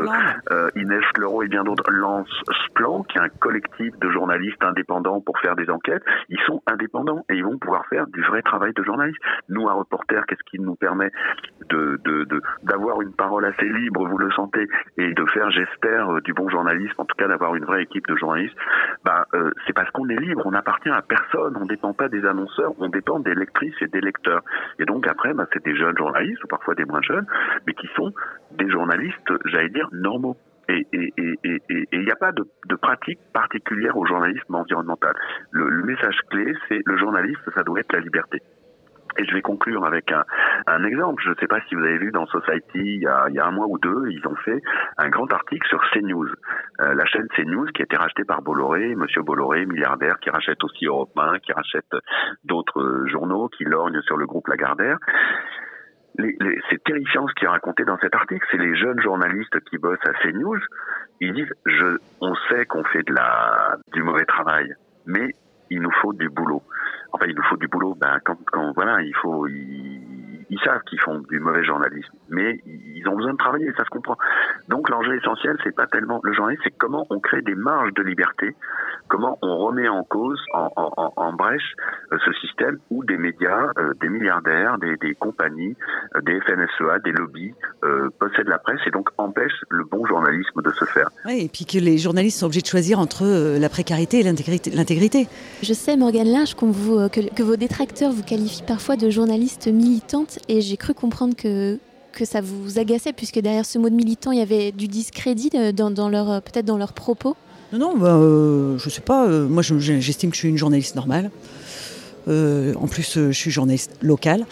euh, 0.51 0.69
Inès 0.75 1.03
Clereau 1.13 1.43
et 1.43 1.47
bien 1.47 1.63
d'autres, 1.63 1.89
lance 1.91 2.29
Splan, 2.65 3.03
qui 3.03 3.17
est 3.17 3.21
un 3.21 3.29
collectif 3.29 3.97
de 3.99 4.09
journalistes 4.09 4.63
indépendants 4.63 5.21
pour 5.21 5.39
faire 5.39 5.55
des 5.55 5.69
enquêtes. 5.69 6.03
Ils 6.29 6.39
sont 6.45 6.61
indépendants 6.67 7.25
et 7.29 7.35
ils 7.35 7.43
vont 7.43 7.57
pouvoir 7.57 7.85
faire 7.87 8.07
du 8.07 8.21
vrai 8.23 8.41
travail 8.41 8.73
de 8.73 8.83
journaliste. 8.83 9.19
Nous, 9.49 9.67
un 9.67 9.73
reporter, 9.73 10.25
qu'est-ce 10.25 10.43
qui 10.49 10.59
nous 10.59 10.75
permet 10.75 11.11
de 11.69 11.99
d'avoir 12.63 12.99
de, 12.99 13.03
une 13.03 13.13
parole 13.13 13.45
assez 13.45 13.67
libre, 13.67 14.07
vous 14.07 14.17
le 14.17 14.31
sentez, 14.31 14.67
et 14.97 15.13
de 15.13 15.25
faire, 15.27 15.49
j'espère, 15.51 16.21
du 16.21 16.33
bon 16.33 16.49
journalisme, 16.49 16.93
en 16.97 17.05
tout 17.05 17.15
cas 17.17 17.27
d'avoir 17.27 17.55
une 17.55 17.65
vraie 17.65 17.83
équipe 17.83 18.07
de 18.07 18.15
journalistes? 18.15 18.55
Bah, 19.03 19.27
euh, 19.33 19.51
C'est 19.65 19.73
parce 19.73 19.89
qu'on 19.91 20.07
est 20.09 20.19
libre, 20.19 20.41
on 20.45 20.51
n'appartient 20.51 20.89
à 20.89 21.01
personne, 21.01 21.55
on 21.57 21.63
ne 21.63 21.69
dépend 21.69 21.93
pas 21.93 22.09
des 22.09 22.25
annonceurs, 22.25 22.73
on 22.79 22.89
dépend 22.89 23.19
des 23.19 23.35
lectrices 23.35 23.75
et 23.81 23.87
des 23.87 24.01
lecteurs. 24.01 24.41
Et 24.79 24.85
donc 24.85 25.07
après, 25.07 25.33
bah, 25.33 25.45
c'est 25.53 25.63
des 25.63 25.75
jeunes 25.75 25.97
journalistes, 25.97 26.43
ou 26.43 26.47
parfois 26.47 26.75
des 26.75 26.85
moins 26.85 27.01
jeunes, 27.01 27.25
mais 27.65 27.73
qui 27.73 27.87
sont 27.95 28.13
des 28.57 28.69
journalistes, 28.69 29.31
j'allais 29.45 29.69
dire, 29.69 29.87
normaux. 29.91 30.37
Et 30.69 30.87
il 30.91 31.99
n'y 31.99 32.11
a 32.11 32.15
pas 32.15 32.31
de, 32.31 32.43
de, 32.69 32.75
pratique 32.75 33.19
particulière 33.33 33.97
au 33.97 34.05
journalisme 34.05 34.55
environnemental. 34.55 35.13
Le, 35.51 35.67
le 35.67 35.83
message 35.83 36.17
clé, 36.29 36.53
c'est 36.69 36.79
le 36.85 36.97
journalisme, 36.97 37.51
ça 37.55 37.63
doit 37.63 37.79
être 37.79 37.91
la 37.91 37.99
liberté. 37.99 38.41
Et 39.17 39.25
je 39.25 39.33
vais 39.33 39.41
conclure 39.41 39.85
avec 39.85 40.11
un, 40.11 40.23
un 40.67 40.83
exemple. 40.85 41.21
Je 41.23 41.31
ne 41.31 41.35
sais 41.35 41.47
pas 41.47 41.59
si 41.67 41.75
vous 41.75 41.81
avez 41.81 41.97
vu 41.97 42.11
dans 42.11 42.25
Society, 42.27 42.63
il 42.75 43.01
y, 43.01 43.07
a, 43.07 43.25
il 43.29 43.35
y, 43.35 43.39
a, 43.39 43.45
un 43.45 43.51
mois 43.51 43.67
ou 43.67 43.77
deux, 43.77 44.05
ils 44.09 44.25
ont 44.27 44.35
fait 44.35 44.61
un 44.97 45.09
grand 45.09 45.31
article 45.33 45.67
sur 45.67 45.81
CNews. 45.91 46.29
Euh, 46.81 46.93
la 46.93 47.05
chaîne 47.05 47.27
CNews 47.35 47.65
qui 47.73 47.81
a 47.81 47.85
été 47.85 47.97
rachetée 47.97 48.23
par 48.23 48.41
Bolloré, 48.41 48.95
Monsieur 48.95 49.21
Bolloré, 49.21 49.65
milliardaire, 49.65 50.19
qui 50.19 50.29
rachète 50.29 50.63
aussi 50.63 50.85
Europe 50.85 51.11
1, 51.17 51.39
qui 51.39 51.51
rachète 51.51 51.91
d'autres 52.45 53.05
journaux, 53.07 53.49
qui 53.49 53.65
lorgnent 53.65 54.01
sur 54.03 54.17
le 54.17 54.25
groupe 54.25 54.47
Lagardère 54.47 54.97
c'est 56.69 56.83
terrifiant 56.83 57.27
ce 57.27 57.33
qui 57.33 57.45
est 57.45 57.47
raconté 57.47 57.83
dans 57.83 57.97
cet 57.99 58.15
article. 58.15 58.45
C'est 58.51 58.57
les 58.57 58.75
jeunes 58.75 58.99
journalistes 59.01 59.59
qui 59.69 59.77
bossent 59.77 60.05
à 60.05 60.13
CNews. 60.21 60.59
Ils 61.19 61.33
disent, 61.33 61.53
je, 61.65 61.97
on 62.19 62.35
sait 62.49 62.65
qu'on 62.65 62.83
fait 62.85 63.03
de 63.03 63.13
la, 63.13 63.77
du 63.93 64.03
mauvais 64.03 64.25
travail, 64.25 64.73
mais 65.05 65.33
il 65.69 65.81
nous 65.81 65.91
faut 66.01 66.13
du 66.13 66.29
boulot. 66.29 66.63
Enfin, 67.13 67.25
il 67.27 67.35
nous 67.35 67.43
faut 67.43 67.57
du 67.57 67.67
boulot. 67.67 67.95
Ben, 67.95 68.19
quand, 68.23 68.37
quand 68.45 68.71
voilà, 68.73 69.01
il 69.01 69.15
faut, 69.15 69.47
ils, 69.47 70.45
ils 70.49 70.59
savent 70.59 70.81
qu'ils 70.83 70.99
font 70.99 71.19
du 71.19 71.39
mauvais 71.39 71.63
journalisme, 71.63 72.13
mais 72.31 72.59
ils 72.65 73.07
ont 73.07 73.15
besoin 73.15 73.33
de 73.33 73.37
travailler, 73.37 73.71
ça 73.77 73.83
se 73.83 73.89
comprend. 73.89 74.17
Donc 74.67 74.89
l'enjeu 74.89 75.15
essentiel, 75.15 75.57
c'est 75.63 75.75
pas 75.75 75.87
tellement 75.87 76.19
le 76.23 76.33
journalisme, 76.33 76.63
c'est 76.63 76.77
comment 76.77 77.05
on 77.09 77.19
crée 77.19 77.41
des 77.41 77.55
marges 77.55 77.93
de 77.93 78.01
liberté, 78.01 78.55
comment 79.07 79.37
on 79.41 79.57
remet 79.57 79.87
en 79.87 80.03
cause, 80.03 80.41
en, 80.53 80.69
en, 80.75 81.13
en 81.15 81.33
brèche, 81.33 81.75
euh, 82.11 82.17
ce 82.25 82.33
système 82.33 82.79
où 82.89 83.03
des 83.03 83.17
médias, 83.17 83.71
euh, 83.77 83.93
des 84.01 84.09
milliardaires, 84.09 84.77
des, 84.79 84.97
des 84.97 85.13
compagnies, 85.15 85.75
euh, 86.15 86.21
des 86.21 86.39
FNSEA, 86.41 86.99
des 87.03 87.11
lobbies 87.11 87.53
euh, 87.83 88.09
possèdent 88.19 88.47
la 88.47 88.59
presse 88.59 88.79
et 88.85 88.91
donc 88.91 89.09
empêchent 89.17 89.63
le 89.69 89.83
bon 89.83 90.05
journalisme 90.05 90.61
de 90.61 90.71
se 90.71 90.85
faire. 90.85 91.09
Oui, 91.25 91.45
et 91.45 91.49
puis 91.49 91.65
que 91.65 91.77
les 91.77 91.97
journalistes 91.97 92.39
sont 92.39 92.45
obligés 92.47 92.61
de 92.61 92.67
choisir 92.67 92.99
entre 92.99 93.25
la 93.59 93.69
précarité 93.69 94.19
et 94.19 94.23
l'intégrité. 94.23 95.27
Je 95.61 95.73
sais, 95.73 95.97
Morgane 95.97 96.31
Lage, 96.31 96.55
qu'on 96.55 96.71
vous, 96.71 97.09
que, 97.09 97.33
que 97.33 97.43
vos 97.43 97.57
détracteurs 97.57 98.11
vous 98.11 98.23
qualifient 98.23 98.63
parfois 98.63 98.95
de 98.95 99.09
journalistes 99.09 99.67
militantes 99.67 100.39
et 100.47 100.61
j'ai 100.61 100.77
cru 100.77 100.93
comprendre 100.93 101.35
que, 101.35 101.77
que 102.11 102.25
ça 102.25 102.41
vous 102.41 102.79
agaçait, 102.79 103.13
puisque 103.13 103.39
derrière 103.39 103.65
ce 103.65 103.77
mot 103.79 103.89
de 103.89 103.95
militant, 103.95 104.31
il 104.31 104.39
y 104.39 104.41
avait 104.41 104.71
du 104.71 104.87
discrédit 104.87 105.49
dans, 105.73 105.91
dans 105.91 106.09
leur, 106.09 106.41
peut-être 106.41 106.65
dans 106.65 106.77
leurs 106.77 106.93
propos? 106.93 107.35
Non, 107.71 107.79
non, 107.79 107.97
bah, 107.97 108.15
euh, 108.15 108.77
je 108.77 108.89
sais 108.89 109.01
pas. 109.01 109.27
Euh, 109.27 109.47
moi, 109.47 109.63
j'estime 109.63 110.29
que 110.29 110.35
je 110.35 110.41
suis 110.41 110.49
une 110.49 110.57
journaliste 110.57 110.95
normale. 110.95 111.31
Euh, 112.27 112.73
en 112.75 112.87
plus, 112.87 113.13
je 113.15 113.31
suis 113.31 113.49
journaliste 113.49 113.91
locale. 114.01 114.45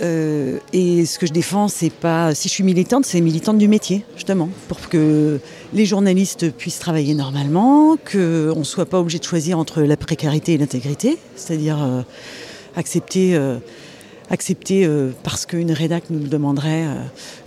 et 0.00 1.04
ce 1.04 1.18
que 1.18 1.26
je 1.26 1.32
défends, 1.32 1.68
c'est 1.68 1.92
pas. 1.92 2.34
Si 2.34 2.48
je 2.48 2.54
suis 2.54 2.64
militante, 2.64 3.04
c'est 3.04 3.20
militante 3.20 3.58
du 3.58 3.68
métier, 3.68 4.04
justement, 4.16 4.48
pour 4.66 4.88
que 4.88 5.38
les 5.72 5.86
journalistes 5.86 6.50
puissent 6.50 6.80
travailler 6.80 7.14
normalement, 7.14 7.96
qu'on 8.10 8.58
ne 8.58 8.64
soit 8.64 8.86
pas 8.86 8.98
obligé 8.98 9.18
de 9.18 9.24
choisir 9.24 9.58
entre 9.58 9.82
la 9.82 9.96
précarité 9.96 10.54
et 10.54 10.58
l'intégrité, 10.58 11.18
c'est-à-dire 11.36 11.78
accepter 12.74 13.38
accepter 14.30 14.86
euh, 14.86 15.10
parce 15.22 15.44
qu'une 15.44 15.72
rédac 15.72 16.04
nous 16.08 16.20
demanderait 16.20 16.86
euh, 16.86 16.94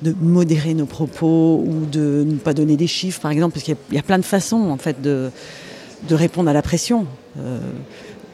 de 0.01 0.13
modérer 0.21 0.73
nos 0.73 0.85
propos 0.85 1.63
ou 1.65 1.85
de 1.85 2.23
ne 2.27 2.35
pas 2.35 2.53
donner 2.53 2.77
des 2.77 2.87
chiffres, 2.87 3.21
par 3.21 3.31
exemple, 3.31 3.53
parce 3.53 3.63
qu'il 3.63 3.75
y, 3.91 3.97
a 3.97 4.03
plein 4.03 4.19
de 4.19 4.25
façons 4.25 4.69
en 4.69 4.77
fait 4.77 5.01
de, 5.01 5.31
répondre 6.11 6.49
à 6.49 6.53
la 6.53 6.61
pression. 6.61 7.07
Euh, 7.39 7.59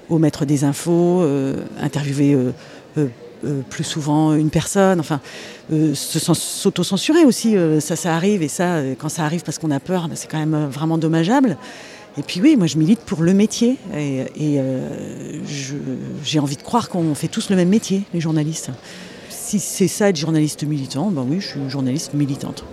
omettre 0.09 0.43
des 0.43 0.63
infos, 0.63 1.23
interviewer 1.79 2.35
plus 3.69 3.83
souvent 3.83 4.33
une 4.33 4.49
personne, 4.49 4.99
enfin, 4.99 5.21
s'auto-censurer 5.93 7.25
aussi, 7.25 7.55
ça, 7.79 7.95
ça 7.95 8.15
arrive, 8.15 8.41
et 8.41 8.47
ça, 8.47 8.81
quand 8.97 9.09
ça 9.09 9.23
arrive 9.23 9.43
parce 9.43 9.59
qu'on 9.59 9.69
a 9.69 9.79
peur, 9.79 10.07
ben, 10.07 10.15
c'est 10.15 10.27
quand 10.27 10.39
même 10.39 10.65
vraiment 10.65 10.97
dommageable. 10.97 11.57
Et 12.17 12.23
puis 12.23 12.41
oui, 12.41 12.55
moi 12.57 12.67
je 12.67 12.77
milite 12.77 13.01
pour 13.01 13.21
le 13.21 13.33
métier 13.33 13.77
et, 13.95 14.25
euh, 14.39 15.39
j'ai 16.23 16.39
envie 16.39 16.55
de 16.55 16.61
croire 16.61 16.89
qu'on 16.89 17.13
fait 17.15 17.27
tous 17.27 17.49
le 17.49 17.55
même 17.55 17.69
métier, 17.69 18.03
les 18.13 18.19
journalistes. 18.19 18.71
Si 19.29 19.59
c'est 19.59 19.87
ça 19.87 20.09
être 20.09 20.15
journaliste 20.15 20.63
militant, 20.63 21.11
ben 21.11 21.25
oui, 21.27 21.39
je 21.39 21.47
suis 21.47 21.69
journaliste 21.69 22.13
militante. 22.13 22.63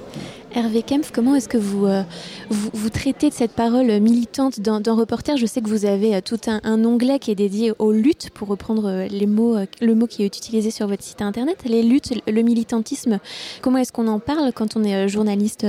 Hervé 0.55 0.82
Kempf, 0.82 1.11
comment 1.12 1.34
est-ce 1.34 1.49
que 1.49 1.59
vous, 1.59 1.84
euh, 1.84 2.03
vous, 2.51 2.89
traitez 2.89 3.28
de 3.28 3.34
cette 3.34 3.53
parole 3.53 4.01
militante 4.01 4.61
dans, 4.61 4.97
Reporter? 4.97 5.37
Je 5.37 5.45
sais 5.45 5.61
que 5.61 5.68
vous 5.68 5.84
avez 5.84 6.16
euh, 6.16 6.20
tout 6.24 6.41
un, 6.47 6.84
onglet 6.84 7.18
qui 7.18 7.30
est 7.30 7.34
dédié 7.34 7.72
aux 7.78 7.93
luttes, 7.93 8.30
pour 8.30 8.49
reprendre 8.49 9.07
les 9.11 9.26
mots, 9.26 9.57
le 9.82 9.95
mot 9.95 10.07
qui 10.07 10.22
est 10.22 10.26
utilisé 10.26 10.70
sur 10.70 10.87
votre 10.87 11.03
site 11.03 11.20
internet. 11.20 11.59
Les 11.66 11.82
luttes, 11.82 12.14
le 12.26 12.43
militantisme, 12.43 13.18
comment 13.61 13.78
est-ce 13.78 13.93
qu'on 13.93 14.09
en 14.09 14.18
parle 14.18 14.53
quand 14.55 14.76
on 14.76 14.84
est 14.84 15.09
journaliste 15.09 15.66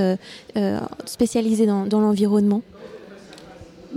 spécialisé 1.05 1.65
dans 1.65 1.99
l'environnement? 1.99 2.61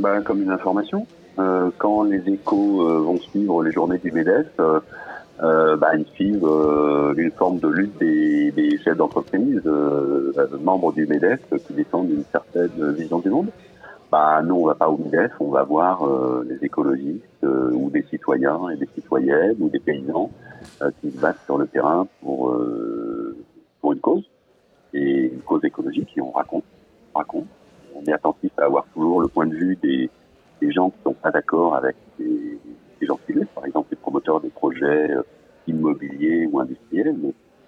Bah, 0.01 0.21
Comme 0.23 0.43
une 0.43 0.51
information. 0.51 1.07
Euh, 1.39 1.71
quand 1.79 2.03
les 2.03 2.29
échos 2.29 2.83
euh, 2.83 2.99
vont 3.01 3.19
suivre 3.19 3.63
les 3.63 3.71
journées 3.71 3.99
du 3.99 4.11
MEDEF, 4.11 4.49
euh, 4.59 5.77
bah, 5.77 5.97
ils 5.97 6.07
suivent 6.15 6.49
une 7.17 7.31
forme 7.31 7.59
de 7.61 7.69
lutte 7.69 7.99
des, 7.99 8.79
chefs 8.85 8.97
d'entreprise, 8.97 9.63
membres 10.61 10.93
du 10.93 11.07
MEDEF, 11.07 11.41
qui 11.67 11.73
défendent 11.73 12.11
une 12.11 12.25
certaine 12.31 12.93
vision 12.93 13.21
du 13.21 13.31
monde. 13.31 13.49
Bah, 14.11 14.43
nous, 14.43 14.57
on 14.57 14.67
va 14.67 14.75
pas 14.75 14.89
au 14.89 14.99
MEDEF, 14.99 15.33
on 15.41 15.51
va 15.51 15.63
voir 15.63 16.07
les 16.47 16.63
écologistes 16.63 17.43
ou 17.43 17.89
des 17.91 18.03
citoyens 18.11 18.69
et 18.71 18.77
des 18.77 18.89
citoyennes 18.95 19.57
ou 19.61 19.69
des 19.71 19.79
paysans 19.79 20.31
qui 21.01 21.11
se 21.11 21.19
battent 21.19 21.45
sur 21.47 21.57
le 21.57 21.67
terrain 21.67 22.07
pour, 22.21 22.55
pour 23.81 23.93
une 23.95 24.01
cause, 24.01 24.25
et 24.93 25.33
une 25.33 25.41
cause 25.41 25.65
écologique, 25.65 26.11
et 26.17 26.21
on 26.21 26.33
raconte, 26.33 26.65
on 27.15 27.19
raconte. 27.19 27.47
On 28.01 28.11
est 28.11 28.15
attentif 28.15 28.51
à 28.59 28.65
avoir 28.65 28.87
toujours 28.95 29.21
le 29.21 29.29
point 29.29 29.47
de 29.47 29.55
vue 29.55 29.77
des, 29.77 30.09
des 30.61 30.73
gens 30.73 30.91
qui 30.91 30.97
sont 31.05 31.13
pas 31.13 31.31
d'accord 31.31 31.75
avec 31.75 31.97
les, 32.19 32.59
les 33.01 33.07
gens 33.07 33.19
civils, 33.27 33.47
par 33.55 33.67
exemple 33.67 33.89
les 33.91 33.97
promoteurs 33.97 34.41
des 34.41 34.49
projets 34.49 35.11
euh, 35.11 35.23
immobiliers 35.67 36.47
ou 36.51 36.61
industriels. 36.61 37.17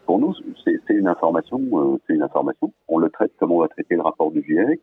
Pour 0.06 0.18
nous, 0.18 0.34
c'est 0.64 0.94
une 0.94 1.08
information, 1.08 1.60
euh, 1.74 1.98
c'est 2.06 2.14
une 2.14 2.22
information. 2.22 2.72
On 2.88 2.98
le 2.98 3.10
traite 3.10 3.32
comme 3.38 3.52
on 3.52 3.60
va 3.60 3.68
traiter 3.68 3.94
le 3.94 4.02
rapport 4.02 4.30
du 4.30 4.42
GIEC, 4.42 4.80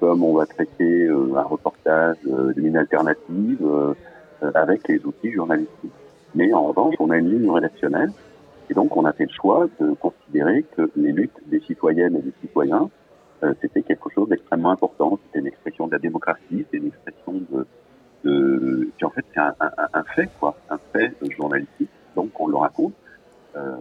comme 0.00 0.24
on 0.24 0.34
va 0.34 0.46
traiter 0.46 1.06
euh, 1.06 1.36
un 1.36 1.42
reportage 1.42 2.16
d'une 2.56 2.76
alternative 2.76 3.94
avec 4.54 4.88
les 4.88 5.04
outils 5.04 5.32
journalistiques. 5.32 5.92
Mais 6.34 6.52
en 6.54 6.64
revanche, 6.64 6.94
on 6.98 7.10
a 7.10 7.18
une 7.18 7.30
ligne 7.30 7.50
rédactionnelle 7.50 8.10
et 8.70 8.74
donc 8.74 8.96
on 8.96 9.04
a 9.04 9.12
fait 9.12 9.24
le 9.24 9.32
choix 9.32 9.66
de 9.78 9.92
considérer 9.94 10.64
que 10.76 10.90
les 10.96 11.12
luttes 11.12 11.38
des 11.46 11.60
citoyennes 11.60 12.16
et 12.16 12.22
des 12.22 12.32
citoyens 12.40 12.88
c'était 13.60 13.82
quelque 13.82 14.10
chose 14.10 14.28
d'extrêmement 14.28 14.70
important. 14.70 15.18
C'était 15.26 15.40
une 15.40 15.46
expression 15.46 15.86
de 15.86 15.92
la 15.92 15.98
démocratie, 15.98 16.58
c'était 16.58 16.78
une 16.78 16.88
expression 16.88 17.32
de, 17.50 17.66
de, 18.24 18.90
en 19.02 19.10
fait 19.10 19.24
c'est 19.32 19.40
un, 19.40 19.54
un, 19.60 19.70
un, 19.92 20.02
fait 20.14 20.28
quoi, 20.38 20.56
un 20.68 20.78
fait 20.92 21.12
journalistique. 21.36 21.90
Donc 22.16 22.38
on 22.40 22.48
le 22.48 22.56
raconte. 22.56 22.94
Euh, 23.56 23.76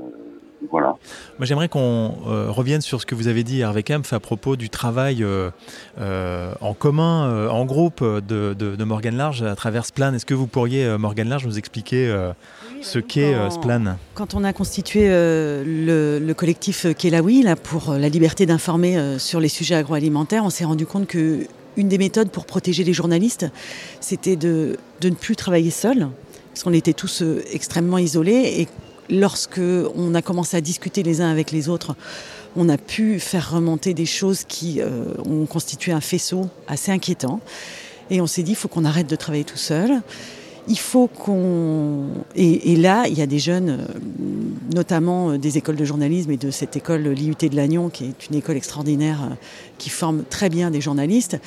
voilà. 0.70 0.96
Moi, 1.38 1.46
j'aimerais 1.46 1.70
qu'on 1.70 2.18
euh, 2.28 2.48
revienne 2.50 2.82
sur 2.82 3.00
ce 3.00 3.06
que 3.06 3.16
vous 3.16 3.28
avez 3.28 3.44
dit, 3.44 3.62
Hervé 3.62 3.84
Kempf, 3.84 4.12
à 4.14 4.20
propos 4.20 4.56
du 4.56 4.70
travail 4.70 5.24
euh, 5.24 5.52
euh, 6.00 6.54
en 6.62 6.74
commun, 6.74 7.26
euh, 7.30 7.50
en 7.50 7.66
groupe 7.66 8.04
de, 8.04 8.54
de, 8.54 8.76
de 8.76 8.84
Morgane 8.84 9.16
Large 9.16 9.42
à 9.42 9.56
travers 9.56 9.86
Splan. 9.86 10.14
Est-ce 10.14 10.26
que 10.26 10.34
vous 10.34 10.48
pourriez, 10.48 10.86
euh, 10.86 10.98
Morgane 10.98 11.30
Large, 11.30 11.46
nous 11.46 11.58
expliquer 11.58 12.08
euh, 12.08 12.34
ce 12.82 13.00
qu'est 13.00 13.34
euh, 13.34 13.50
Splan? 13.50 13.98
Quand 14.16 14.34
on 14.34 14.44
a 14.44 14.54
constitué 14.54 15.04
euh, 15.06 15.64
le, 15.66 16.26
le, 16.26 16.34
collectif 16.34 16.86
Kelawi 16.98 17.44
là, 17.44 17.56
pour 17.56 17.94
la 17.94 18.10
liberté 18.10 18.46
d'informer 18.46 18.98
euh, 18.98 19.18
sur 19.20 19.40
les 19.40 19.50
sujets 19.50 19.76
agroalimentaires, 19.76 20.44
on 20.44 20.50
s'est 20.50 20.66
rendu 20.66 20.86
compte 20.86 21.08
que 21.08 21.48
une 21.78 21.88
des 21.88 21.98
méthodes 21.98 22.30
pour 22.30 22.46
protéger 22.46 22.84
les 22.84 22.94
journalistes, 22.94 23.46
c'était 24.02 24.36
de, 24.36 24.78
de, 25.00 25.10
ne 25.10 25.16
plus 25.16 25.36
travailler 25.36 25.72
seul, 25.72 26.10
parce 26.50 26.64
qu'on 26.64 26.74
était 26.74 26.94
tous 26.94 27.22
euh, 27.22 27.42
extrêmement 27.52 27.98
isolés. 27.98 28.56
Et 28.58 28.68
lorsque 29.10 29.62
on 29.96 30.16
a 30.16 30.22
commencé 30.22 30.58
à 30.58 30.62
discuter 30.62 31.04
les 31.04 31.22
uns 31.22 31.30
avec 31.30 31.52
les 31.52 31.70
autres, 31.70 31.96
on 32.56 32.70
a 32.70 32.78
pu 32.78 33.20
faire 33.20 33.52
remonter 33.52 33.94
des 33.94 34.06
choses 34.06 34.44
qui 34.44 34.82
euh, 34.82 35.06
ont 35.26 35.46
constitué 35.46 35.92
un 35.92 36.02
faisceau 36.02 36.48
assez 36.68 36.92
inquiétant. 36.92 37.42
Et 38.10 38.22
on 38.22 38.28
s'est 38.28 38.44
dit, 38.44 38.52
il 38.52 38.56
faut 38.56 38.68
qu'on 38.68 38.86
arrête 38.86 39.08
de 39.08 39.16
travailler 39.16 39.44
tout 39.44 39.58
seul. 39.58 40.02
Il 40.68 40.80
faut 40.80 41.08
qu'on... 41.08 42.08
Et, 42.36 42.76
là, 42.76 43.06
il 43.08 43.18
y 43.18 43.22
a 43.22 43.28
des 43.28 43.40
jeunes, 43.40 43.88
notamment 44.74 45.38
des 45.38 45.58
écoles 45.58 45.78
de 45.78 45.86
journalisme 45.86 46.30
et 46.32 46.38
de 46.38 46.52
cette 46.52 46.76
école 46.76 47.08
l'IUT 47.08 47.36
de 47.40 47.56
Lannion, 47.56 47.90
qui 47.90 48.06
est 48.06 48.28
une 48.30 48.36
école 48.36 48.58
extraordinaire, 48.58 49.38
qui 49.80 49.90
forme 49.90 50.24
très 50.30 50.50
bien 50.50 50.70
des 50.70 50.82
journalistes. 50.82 51.40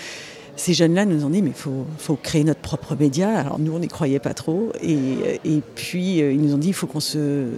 Ces 0.62 0.74
jeunes-là 0.74 1.06
nous 1.06 1.24
ont 1.24 1.30
dit, 1.30 1.42
mais 1.42 1.50
faut, 1.52 1.86
faut, 1.98 2.14
créer 2.14 2.44
notre 2.44 2.60
propre 2.60 2.94
média. 2.94 3.36
Alors 3.36 3.58
nous, 3.58 3.74
on 3.74 3.80
n'y 3.80 3.88
croyait 3.88 4.20
pas 4.20 4.32
trop. 4.32 4.70
Et, 4.80 5.40
et 5.44 5.60
puis, 5.74 6.18
ils 6.18 6.40
nous 6.40 6.54
ont 6.54 6.58
dit, 6.58 6.68
il 6.68 6.74
faut 6.74 6.86
qu'on 6.86 7.00
se, 7.00 7.48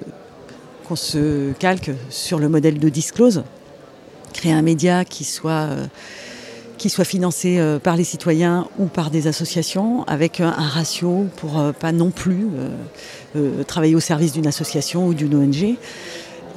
qu'on 0.88 0.96
se 0.96 1.52
calque 1.59 1.90
sur 2.09 2.38
le 2.38 2.48
modèle 2.48 2.78
de 2.78 2.88
Disclose, 2.88 3.44
créer 4.32 4.52
un 4.52 4.62
média 4.62 5.05
qui 5.05 5.24
soit... 5.24 5.68
Euh, 5.68 5.86
qui 6.78 6.90
soit 6.90 7.05
financé 7.05 7.59
euh, 7.59 7.78
par 7.78 7.96
les 7.96 8.05
citoyens 8.05 8.66
ou 8.78 8.86
par 8.86 9.11
des 9.11 9.26
associations, 9.26 10.05
avec 10.05 10.40
un, 10.40 10.50
ratio 10.50 11.26
pour 11.36 11.59
euh, 11.59 11.72
pas 11.72 11.92
non 11.92 12.11
plus 12.11 12.46
euh, 12.59 12.68
euh, 13.36 13.64
travailler 13.64 13.94
au 13.94 14.00
service 14.00 14.32
d'une 14.32 14.46
association 14.46 15.07
ou 15.07 15.14
d'une 15.14 15.34
ONG. 15.34 15.76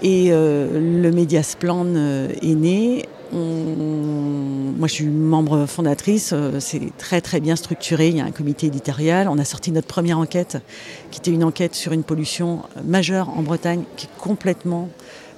Et 0.03 0.31
euh, 0.31 1.01
le 1.01 1.11
Mediasplan 1.11 1.95
est 1.95 2.55
né. 2.55 3.05
Moi, 3.31 4.87
je 4.87 4.93
suis 4.93 5.05
membre 5.05 5.65
fondatrice. 5.65 6.33
C'est 6.59 6.95
très 6.97 7.21
très 7.21 7.39
bien 7.39 7.55
structuré. 7.55 8.09
Il 8.09 8.17
y 8.17 8.21
a 8.21 8.25
un 8.25 8.31
comité 8.31 8.67
éditorial. 8.67 9.27
On 9.27 9.37
a 9.37 9.45
sorti 9.45 9.71
notre 9.71 9.87
première 9.87 10.19
enquête, 10.19 10.57
qui 11.11 11.19
était 11.19 11.31
une 11.31 11.43
enquête 11.43 11.75
sur 11.75 11.91
une 11.91 12.03
pollution 12.03 12.63
majeure 12.83 13.29
en 13.29 13.41
Bretagne, 13.41 13.83
qui 13.95 14.05
est 14.05 14.17
complètement 14.19 14.89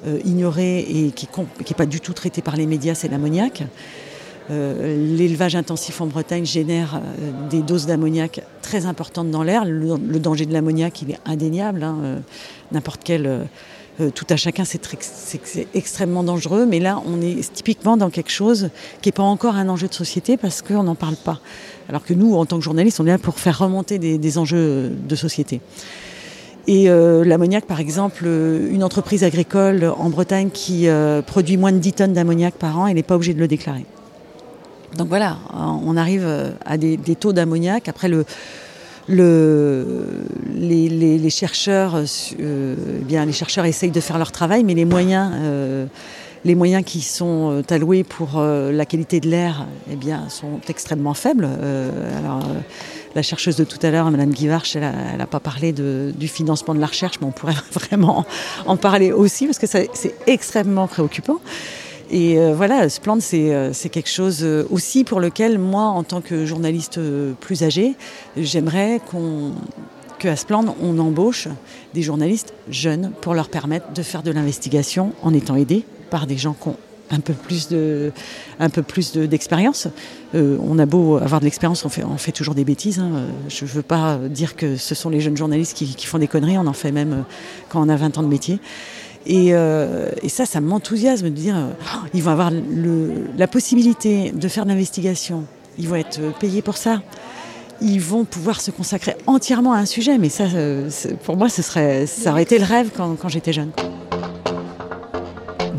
euh, 0.07 0.19
ignorée 0.25 0.79
et 0.79 1.11
qui 1.11 1.27
n'est 1.27 1.75
pas 1.75 1.85
du 1.85 1.99
tout 1.99 2.13
traitée 2.13 2.41
par 2.41 2.55
les 2.55 2.65
médias. 2.65 2.95
C'est 2.95 3.09
l'ammoniac. 3.09 3.63
Euh, 4.51 5.15
l'élevage 5.15 5.55
intensif 5.55 6.01
en 6.01 6.07
Bretagne 6.07 6.45
génère 6.45 6.95
euh, 6.95 7.49
des 7.49 7.61
doses 7.61 7.85
d'ammoniac 7.85 8.41
très 8.63 8.87
importantes 8.87 9.29
dans 9.29 9.43
l'air. 9.43 9.63
Le, 9.63 9.97
danger 10.19 10.47
de 10.47 10.53
l'ammoniac, 10.53 11.03
il 11.03 11.11
est 11.11 11.19
indéniable. 11.25 11.83
Hein, 11.83 11.97
euh, 12.03 12.19
N'importe 12.71 13.01
quel. 13.03 13.47
Euh, 14.01 14.11
tout 14.11 14.25
à 14.29 14.37
chacun, 14.37 14.63
c'est 14.65 15.67
extrêmement 15.73 16.23
dangereux. 16.23 16.65
Mais 16.65 16.79
là, 16.79 17.01
on 17.05 17.21
est 17.21 17.51
typiquement 17.53 17.97
dans 17.97 18.09
quelque 18.09 18.31
chose 18.31 18.69
qui 19.01 19.09
n'est 19.09 19.13
pas 19.13 19.23
encore 19.23 19.55
un 19.55 19.67
enjeu 19.67 19.87
de 19.87 19.93
société 19.93 20.37
parce 20.37 20.61
qu'on 20.61 20.83
n'en 20.83 20.95
parle 20.95 21.15
pas. 21.15 21.39
Alors 21.89 22.03
que 22.03 22.13
nous, 22.13 22.35
en 22.35 22.45
tant 22.45 22.57
que 22.57 22.63
journalistes, 22.63 22.99
on 22.99 23.05
est 23.07 23.11
là 23.11 23.17
pour 23.17 23.39
faire 23.39 23.59
remonter 23.59 23.99
des, 23.99 24.37
enjeux 24.37 24.89
de 24.89 25.15
société. 25.15 25.59
Et 26.67 26.89
euh, 26.89 27.25
l'ammoniac, 27.25 27.65
par 27.65 27.79
exemple, 27.79 28.25
une 28.25 28.83
entreprise 28.83 29.23
agricole 29.23 29.83
en 29.97 30.09
Bretagne 30.09 30.49
qui 30.49 30.87
euh, 30.87 31.21
produit 31.21 31.57
moins 31.57 31.71
de 31.71 31.79
10 31.79 31.93
tonnes 31.93 32.13
d'ammoniac 32.13 32.53
par 32.53 32.79
an, 32.79 32.87
elle 32.87 32.95
n'est 32.95 33.03
pas 33.03 33.15
obligée 33.15 33.33
de 33.33 33.39
le 33.39 33.47
déclarer. 33.47 33.85
Donc 34.97 35.07
voilà, 35.07 35.37
on 35.53 35.95
arrive 35.97 36.27
à 36.65 36.77
des, 36.77 36.97
des 36.97 37.15
taux 37.15 37.31
d'ammoniac. 37.31 37.87
Après, 37.87 38.09
le, 38.09 38.25
le, 39.09 40.05
les, 40.53 40.87
les, 40.87 41.17
les, 41.17 41.29
chercheurs, 41.29 41.95
euh, 41.95 42.75
eh 43.01 43.03
bien, 43.03 43.25
les 43.25 43.31
chercheurs 43.31 43.65
essayent 43.65 43.91
de 43.91 43.99
faire 43.99 44.17
leur 44.17 44.31
travail, 44.31 44.63
mais 44.63 44.75
les 44.75 44.85
moyens, 44.85 45.31
euh, 45.35 45.85
les 46.45 46.55
moyens 46.55 46.83
qui 46.85 47.01
sont 47.01 47.63
alloués 47.69 48.03
pour 48.03 48.37
euh, 48.37 48.71
la 48.71 48.85
qualité 48.85 49.19
de 49.19 49.27
l'air, 49.27 49.65
eh 49.91 49.95
bien, 49.95 50.29
sont 50.29 50.59
extrêmement 50.69 51.15
faibles. 51.15 51.47
alors, 52.17 52.43
la 53.15 53.23
chercheuse 53.23 53.55
de 53.55 53.63
tout 53.63 53.79
à 53.81 53.89
l'heure, 53.89 54.11
Madame 54.11 54.29
Guivarch, 54.29 54.75
elle 54.75 55.17
n'a 55.17 55.25
pas 55.25 55.39
parlé 55.39 55.73
de, 55.73 56.13
du 56.15 56.27
financement 56.27 56.75
de 56.75 56.79
la 56.79 56.85
recherche, 56.85 57.15
mais 57.19 57.27
on 57.27 57.31
pourrait 57.31 57.55
vraiment 57.71 58.25
en 58.67 58.77
parler 58.77 59.11
aussi 59.11 59.47
parce 59.47 59.57
que 59.57 59.65
c'est 59.67 60.15
extrêmement 60.27 60.87
préoccupant. 60.87 61.39
Et 62.11 62.39
euh, 62.39 62.53
voilà, 62.55 62.89
Splend, 62.89 63.19
c'est 63.19 63.53
euh, 63.53 63.71
quelque 63.91 64.09
chose 64.09 64.43
aussi 64.69 65.03
pour 65.03 65.19
lequel 65.19 65.59
moi, 65.59 65.83
en 65.83 66.03
tant 66.03 66.21
que 66.21 66.45
journaliste 66.45 66.97
euh, 66.97 67.33
plus 67.39 67.63
âgé, 67.63 67.95
j'aimerais 68.35 68.99
qu'à 70.17 70.35
Splend, 70.35 70.75
on 70.81 70.97
embauche 70.97 71.47
des 71.93 72.01
journalistes 72.01 72.53
jeunes 72.69 73.11
pour 73.21 73.35
leur 73.35 73.49
permettre 73.49 73.93
de 73.93 74.01
faire 74.01 74.23
de 74.23 74.31
l'investigation 74.31 75.13
en 75.21 75.33
étant 75.33 75.55
aidés 75.55 75.85
par 76.09 76.25
des 76.25 76.37
gens 76.37 76.53
qui 76.53 76.69
ont 76.69 76.77
un 77.11 77.19
peu 77.19 77.33
plus 77.33 77.69
de 77.69 79.25
d'expérience 79.25 79.87
de, 80.33 80.39
euh, 80.39 80.57
on 80.61 80.77
a 80.77 80.85
beau 80.85 81.17
avoir 81.17 81.39
de 81.39 81.45
l'expérience 81.45 81.83
on 81.83 82.17
fait 82.17 82.31
toujours 82.31 82.53
des 82.53 82.63
bêtises 82.65 82.99
hein. 82.99 83.23
je 83.47 83.65
veux 83.65 83.81
pas 83.81 84.19
dire 84.29 84.55
que 84.55 84.77
ce 84.77 84.93
sont 84.93 85.09
les 85.09 85.19
jeunes 85.19 85.35
journalistes 85.35 85.75
qui 85.75 86.05
font 86.05 86.19
des 86.19 86.27
conneries 86.27 86.59
on 86.59 86.67
en 86.67 86.73
fait 86.73 86.91
même 86.91 87.23
quand 87.69 87.83
on 87.83 87.89
a 87.89 87.95
20 87.95 88.19
ans 88.19 88.21
de 88.21 88.27
métier 88.27 88.59
et, 89.29 89.49
euh, 89.53 90.09
et, 90.23 90.29
ça, 90.29 90.47
ça 90.47 90.59
m'enthousiasme 90.59 91.25
de 91.25 91.35
dire 91.35 91.55
oh, 91.55 92.07
ils 92.15 92.23
vont 92.23 92.31
avoir 92.31 92.51
la 93.37 93.47
possibilité 93.47 94.31
de 94.31 94.47
faire 94.47 94.63
de 94.65 94.69
l'investigation, 94.69 95.45
ils 95.77 95.87
vont 95.87 95.95
être 95.95 96.19
payés 96.39 96.63
pour 96.63 96.77
ça. 96.77 97.01
Ils 97.81 98.01
vont 98.01 98.25
pouvoir 98.25 98.59
se 98.59 98.71
consacrer 98.71 99.15
entièrement 99.25 99.71
à 99.71 99.77
un 99.77 99.85
sujet, 99.85 100.17
mais 100.17 100.27
ça, 100.27 100.43
euh, 100.55 100.89
pour 101.23 101.37
moi, 101.37 101.47
ce 101.47 101.61
serait, 101.61 102.07
ça 102.07 102.31
aurait 102.31 102.43
été 102.43 102.57
le 102.57 102.65
rêve 102.65 102.89
quand, 102.95 103.15
quand 103.15 103.29
j'étais 103.29 103.53
jeune. 103.53 103.71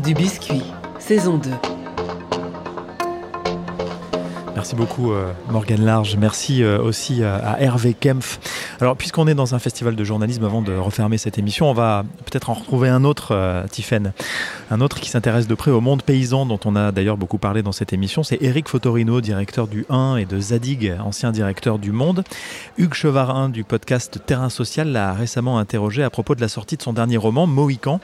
Du 0.03 0.15
biscuit, 0.15 0.63
saison 0.97 1.37
2. 1.37 1.70
Merci 4.61 4.75
beaucoup 4.75 5.11
euh, 5.11 5.33
Morgane 5.49 5.83
Large, 5.83 6.17
merci 6.17 6.61
euh, 6.61 6.79
aussi 6.79 7.23
à, 7.23 7.35
à, 7.37 7.59
Hervé 7.61 7.95
Kempf. 7.99 8.39
Alors 8.79 8.95
puisqu'on 8.95 9.25
est 9.25 9.33
dans 9.33 9.55
un 9.55 9.59
festival 9.59 9.95
de 9.95 10.03
journalisme, 10.03 10.45
avant 10.45 10.61
de 10.61 10.71
refermer 10.71 11.17
cette 11.17 11.39
émission, 11.39 11.67
on 11.67 11.73
va 11.73 12.05
peut-être 12.25 12.51
en 12.51 12.53
retrouver 12.53 12.87
un 12.87 13.03
autre, 13.03 13.29
euh, 13.31 13.65
Tiffaine, 13.65 14.13
un 14.69 14.79
autre 14.79 14.99
qui 14.99 15.09
s'intéresse 15.09 15.47
de 15.47 15.55
près 15.55 15.71
au 15.71 15.81
monde 15.81 16.03
paysan, 16.03 16.45
dont 16.45 16.59
on 16.65 16.75
a 16.75 16.91
d'ailleurs 16.91 17.17
beaucoup 17.17 17.39
parlé 17.39 17.63
dans 17.63 17.71
cette 17.71 17.91
émission, 17.91 18.21
c'est 18.21 18.37
Éric 18.39 18.69
Fotorino, 18.69 19.19
directeur 19.19 19.67
du 19.67 19.83
1 19.89 20.17
et 20.17 20.25
de 20.25 20.39
Zadig, 20.39 20.93
ancien 21.03 21.31
directeur 21.31 21.79
du 21.79 21.91
Monde. 21.91 22.23
Hugues 22.77 22.93
Chevarin 22.93 23.49
du 23.49 23.63
podcast 23.63 24.19
Terrain 24.27 24.49
Social 24.49 24.89
l'a 24.89 25.13
récemment 25.13 25.57
interrogé 25.57 26.03
à 26.03 26.11
propos 26.11 26.35
de 26.35 26.41
la 26.41 26.49
sortie 26.49 26.77
de 26.77 26.83
son 26.83 26.93
dernier 26.93 27.17
roman, 27.17 27.47
Mohican. 27.47 27.99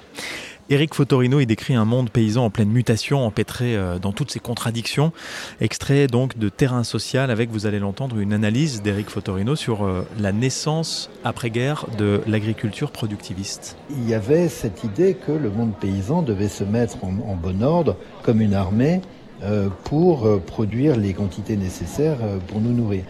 Éric 0.70 0.96
Fotorino, 0.96 1.40
il 1.40 1.46
décrit 1.46 1.76
un 1.76 1.86
monde 1.86 2.10
paysan 2.10 2.44
en 2.44 2.50
pleine 2.50 2.68
mutation, 2.68 3.26
empêtré 3.26 3.78
euh, 3.78 4.00
dans 4.00 4.12
toutes 4.12 4.32
ses 4.32 4.42
contradictions. 4.42 5.14
Extrait 5.62 6.08
donc 6.08 6.38
de 6.38 6.50
Terrain 6.50 6.84
social 6.84 7.32
avec, 7.32 7.50
vous 7.52 7.66
allez 7.68 7.80
l'entendre, 7.80 8.20
une 8.20 8.34
analyse 8.34 8.82
d'Éric 8.82 9.10
Fotorino 9.10 9.56
sur 9.56 9.86
euh, 9.86 10.06
la 10.20 10.34
naissance 10.34 11.10
après-guerre 11.24 11.86
de 11.98 12.20
l'agriculture 12.28 12.92
productiviste. 12.92 13.78
Il 13.92 14.10
y 14.10 14.14
avait 14.14 14.50
cette 14.50 14.84
idée 14.84 15.14
que 15.14 15.32
le 15.32 15.50
monde 15.50 15.72
paysan 15.80 16.22
devait 16.22 16.50
se 16.50 16.66
mettre 16.66 16.98
en, 17.02 17.36
bon 17.36 17.64
ordre 17.64 17.96
comme 18.24 18.42
une 18.42 18.54
armée 18.54 19.00
euh, 19.44 19.70
pour 19.86 20.28
produire 20.42 20.98
les 20.98 21.14
quantités 21.14 21.56
nécessaires 21.56 22.18
pour 22.50 22.60
nous 22.60 22.74
nourrir. 22.74 23.04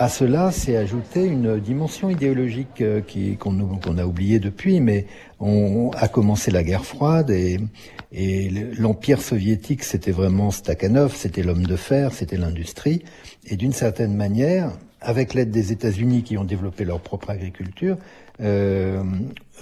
À 0.00 0.08
cela 0.08 0.52
s'est 0.52 0.76
ajouté 0.76 1.24
une 1.24 1.58
dimension 1.58 2.08
idéologique 2.08 2.82
euh, 2.82 3.00
qu'on 3.36 3.98
a 3.98 4.06
oubliée 4.06 4.38
depuis, 4.38 4.80
mais 4.80 5.06
on 5.40 5.90
a 5.90 6.06
commencé 6.06 6.52
la 6.52 6.62
guerre 6.62 6.84
froide 6.84 7.30
et, 7.30 7.58
l'empire 8.78 9.20
soviétique, 9.20 9.82
c'était 9.82 10.12
vraiment 10.12 10.52
Stakhanov, 10.52 11.16
c'était 11.16 11.42
l'homme 11.42 11.66
de 11.66 11.74
fer, 11.74 12.12
c'était 12.14 12.36
l'industrie, 12.36 13.02
et 13.44 13.56
d'une 13.56 13.72
certaine 13.72 14.14
manière, 14.14 14.70
avec 15.00 15.34
l'aide 15.34 15.50
des 15.50 15.72
États-Unis 15.72 16.22
qui 16.22 16.38
ont 16.38 16.44
développé 16.44 16.84
leur 16.84 17.00
propre 17.00 17.30
agriculture, 17.30 17.98
euh, 18.40 19.02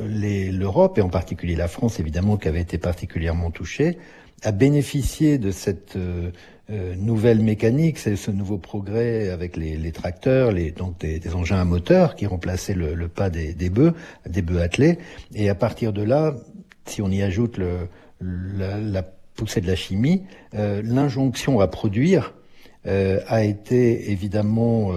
l'Europe 0.00 0.98
et 0.98 1.00
en 1.00 1.08
particulier 1.08 1.56
la 1.56 1.66
France, 1.66 1.98
évidemment, 1.98 2.36
qui 2.36 2.48
avait 2.48 2.60
été 2.60 2.76
particulièrement 2.76 3.50
touchée, 3.50 3.96
a 4.42 4.52
bénéficié 4.52 5.38
de 5.38 5.50
cette 5.50 5.96
euh, 5.96 6.30
euh, 6.68 6.96
nouvelle 6.96 7.40
mécanique, 7.40 7.98
c'est 7.98 8.16
ce 8.16 8.32
nouveau 8.32 8.58
progrès 8.58 9.30
avec 9.30 9.56
les, 9.56 9.92
tracteurs, 9.92 10.50
les, 10.50 10.72
donc 10.72 10.98
des, 10.98 11.34
engins 11.34 11.60
à 11.60 11.64
moteur 11.64 12.16
qui 12.16 12.26
remplaçaient 12.26 12.74
le, 12.74 13.08
pas 13.08 13.30
des, 13.30 13.54
des 13.54 13.70
bœufs, 13.70 13.94
des 14.28 14.42
bœufs 14.42 14.60
attelés. 14.60 14.98
Et 15.34 15.48
à 15.48 15.54
partir 15.54 15.92
de 15.92 16.02
là, 16.02 16.34
si 16.84 17.02
on 17.02 17.08
y 17.08 17.22
ajoute 17.22 17.58
le, 17.58 17.88
la, 18.20 19.02
poussée 19.36 19.60
de 19.60 19.68
la 19.68 19.76
chimie, 19.76 20.24
euh, 20.54 20.82
l'injonction 20.82 21.60
à 21.60 21.68
produire 21.68 22.34
euh, 22.86 23.20
a 23.28 23.44
été 23.44 24.10
évidemment 24.10 24.92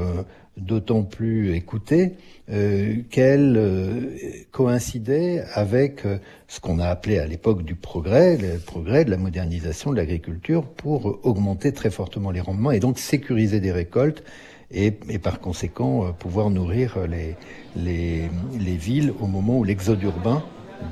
d'autant 0.59 1.03
plus 1.03 1.55
écoutée 1.55 2.13
euh, 2.51 2.95
qu'elle 3.09 3.55
euh, 3.57 4.17
coïncidait 4.51 5.43
avec 5.53 6.05
euh, 6.05 6.17
ce 6.47 6.59
qu'on 6.59 6.79
a 6.79 6.87
appelé 6.87 7.19
à 7.19 7.27
l'époque 7.27 7.63
du 7.63 7.75
progrès, 7.75 8.37
le 8.37 8.57
progrès 8.57 9.05
de 9.05 9.11
la 9.11 9.17
modernisation 9.17 9.91
de 9.91 9.97
l'agriculture 9.97 10.65
pour 10.65 11.19
augmenter 11.23 11.73
très 11.73 11.91
fortement 11.91 12.31
les 12.31 12.41
rendements 12.41 12.71
et 12.71 12.79
donc 12.79 12.97
sécuriser 12.97 13.59
des 13.59 13.71
récoltes 13.71 14.23
et, 14.71 14.93
et 15.09 15.19
par 15.19 15.39
conséquent 15.39 16.11
pouvoir 16.13 16.49
nourrir 16.49 16.97
les, 17.07 17.35
les, 17.75 18.29
les 18.59 18.75
villes 18.75 19.13
au 19.19 19.27
moment 19.27 19.59
où 19.59 19.63
l'exode 19.63 20.01
urbain, 20.03 20.43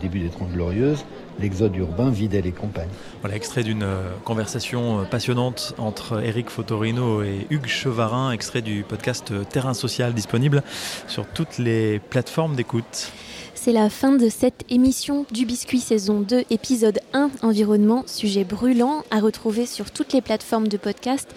début 0.01 0.20
des 0.20 0.30
Trente 0.30 0.51
Glorieuses, 0.51 1.05
l'exode 1.40 1.76
urbain 1.76 2.10
vidait 2.10 2.42
les 2.42 2.52
campagnes. 2.52 2.90
Voilà, 3.22 3.36
extrait 3.36 3.64
d'une 3.64 3.84
euh, 3.84 4.10
conversation 4.24 5.00
euh, 5.00 5.04
passionnante 5.04 5.74
entre 5.78 6.24
Eric 6.24 6.50
Fotorino 6.50 7.24
et 7.24 7.48
Hugues 7.50 7.68
Chevarin, 7.68 8.32
extrait 8.32 8.62
du 8.62 8.84
podcast 8.88 9.32
euh, 9.32 9.44
Terrain 9.44 9.74
Social 9.74 10.14
disponible 10.14 10.64
sur 11.08 11.26
toutes 11.26 11.58
les 11.58 12.00
plateformes 12.00 12.56
d'écoute. 12.56 13.12
C'est 13.68 13.74
la 13.74 13.90
fin 13.90 14.14
de 14.14 14.30
cette 14.30 14.64
émission 14.70 15.26
du 15.32 15.46
Biscuit 15.46 15.82
saison 15.82 16.22
2, 16.22 16.46
épisode 16.52 17.02
1, 17.14 17.32
environnement, 17.42 18.04
sujet 18.06 18.46
brûlant, 18.46 19.04
à 19.12 19.20
retrouver 19.20 19.66
sur 19.66 19.92
toutes 19.92 20.14
les 20.14 20.22
plateformes 20.22 20.70
de 20.70 20.78
podcast 20.78 21.28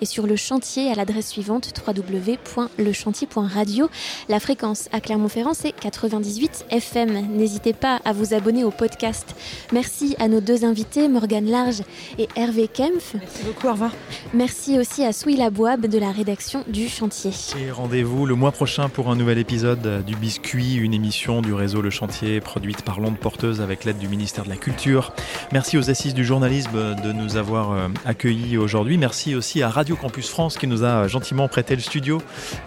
et 0.00 0.04
sur 0.04 0.24
le 0.26 0.36
chantier 0.36 0.92
à 0.92 0.94
l'adresse 0.94 1.30
suivante 1.30 1.72
www.lechantier.radio. 1.84 3.88
La 4.28 4.40
fréquence 4.40 4.88
à 4.92 5.00
Clermont-Ferrand, 5.00 5.54
c'est 5.54 5.72
98 5.72 6.66
FM. 6.70 7.34
N'hésitez 7.34 7.72
pas 7.72 7.98
à 8.04 8.12
vous 8.12 8.34
abonner 8.34 8.62
au 8.62 8.70
podcast. 8.70 9.34
Merci 9.72 10.16
à 10.18 10.28
nos 10.28 10.40
deux 10.40 10.64
invités, 10.64 11.08
Morgane 11.08 11.50
Large 11.50 11.82
et 12.18 12.28
Hervé 12.36 12.68
Kempf. 12.68 13.14
Merci 13.14 13.42
beaucoup, 13.44 13.68
au 13.68 13.72
revoir. 13.72 13.92
Merci 14.34 14.78
aussi 14.78 15.04
à 15.04 15.12
Souila 15.12 15.44
Labouab 15.44 15.86
de 15.86 15.98
la 15.98 16.12
rédaction 16.12 16.64
du 16.68 16.88
chantier. 16.88 17.30
Et 17.58 17.70
rendez-vous 17.70 18.26
le 18.26 18.34
mois 18.34 18.52
prochain 18.52 18.88
pour 18.88 19.10
un 19.10 19.16
nouvel 19.16 19.38
épisode 19.38 20.04
du 20.04 20.14
Biscuit, 20.16 20.74
une 20.74 20.92
émission 20.92 21.40
du 21.40 21.54
réseau 21.54 21.80
le 21.80 21.90
Chantier, 21.90 22.40
produite 22.40 22.82
par 22.82 23.00
Londe 23.00 23.16
Porteuse 23.16 23.60
avec 23.60 23.84
l'aide 23.84 23.98
du 23.98 24.08
ministère 24.08 24.44
de 24.44 24.50
la 24.50 24.56
Culture. 24.56 25.14
Merci 25.52 25.78
aux 25.78 25.88
Assises 25.88 26.12
du 26.12 26.24
journalisme 26.24 26.94
de 27.02 27.12
nous 27.12 27.36
avoir 27.36 27.72
euh, 27.72 27.88
accueillis 28.04 28.58
aujourd'hui. 28.58 28.98
Merci 28.98 29.34
aussi 29.34 29.62
à 29.62 29.70
Radio 29.70 29.96
Campus 29.96 30.28
France 30.28 30.58
qui 30.58 30.66
nous 30.66 30.84
a 30.84 31.08
gentiment 31.08 31.48
prêté 31.48 31.74
le 31.74 31.80
studio 31.80 32.20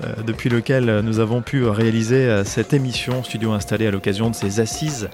euh, 0.03 0.13
depuis 0.25 0.49
lequel 0.49 1.01
nous 1.01 1.19
avons 1.19 1.41
pu 1.41 1.63
réaliser 1.65 2.25
euh, 2.25 2.43
cette 2.43 2.73
émission, 2.73 3.23
studio 3.23 3.51
installé 3.51 3.85
à 3.85 3.91
l'occasion 3.91 4.29
de 4.29 4.35
ces 4.35 4.59
Assises 4.59 5.09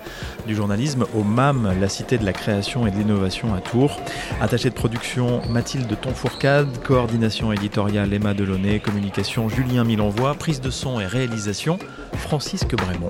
du 0.48 0.56
journalisme 0.56 1.06
au 1.14 1.24
MAM, 1.24 1.59
la 1.80 1.90
cité 1.90 2.18
de 2.18 2.26
la 2.26 2.34
création 2.34 2.88
et 2.88 2.92
de 2.92 2.98
l'innovation 2.98 3.54
à 3.54 3.60
Tours. 3.60 4.00
Attaché 4.40 4.70
de 4.70 4.76
production 4.76 5.42
Mathilde 5.50 5.94
Tonfourcade, 6.00 6.68
coordination 6.84 7.52
éditoriale 7.52 8.14
Emma 8.14 8.34
Delaunay, 8.34 8.80
communication 8.80 9.50
Julien 9.50 9.84
Milenvois, 9.84 10.36
prise 10.36 10.62
de 10.62 10.70
son 10.70 11.00
et 11.00 11.06
réalisation 11.06 11.78
Francisque 12.14 12.76
Brémont. 12.76 13.10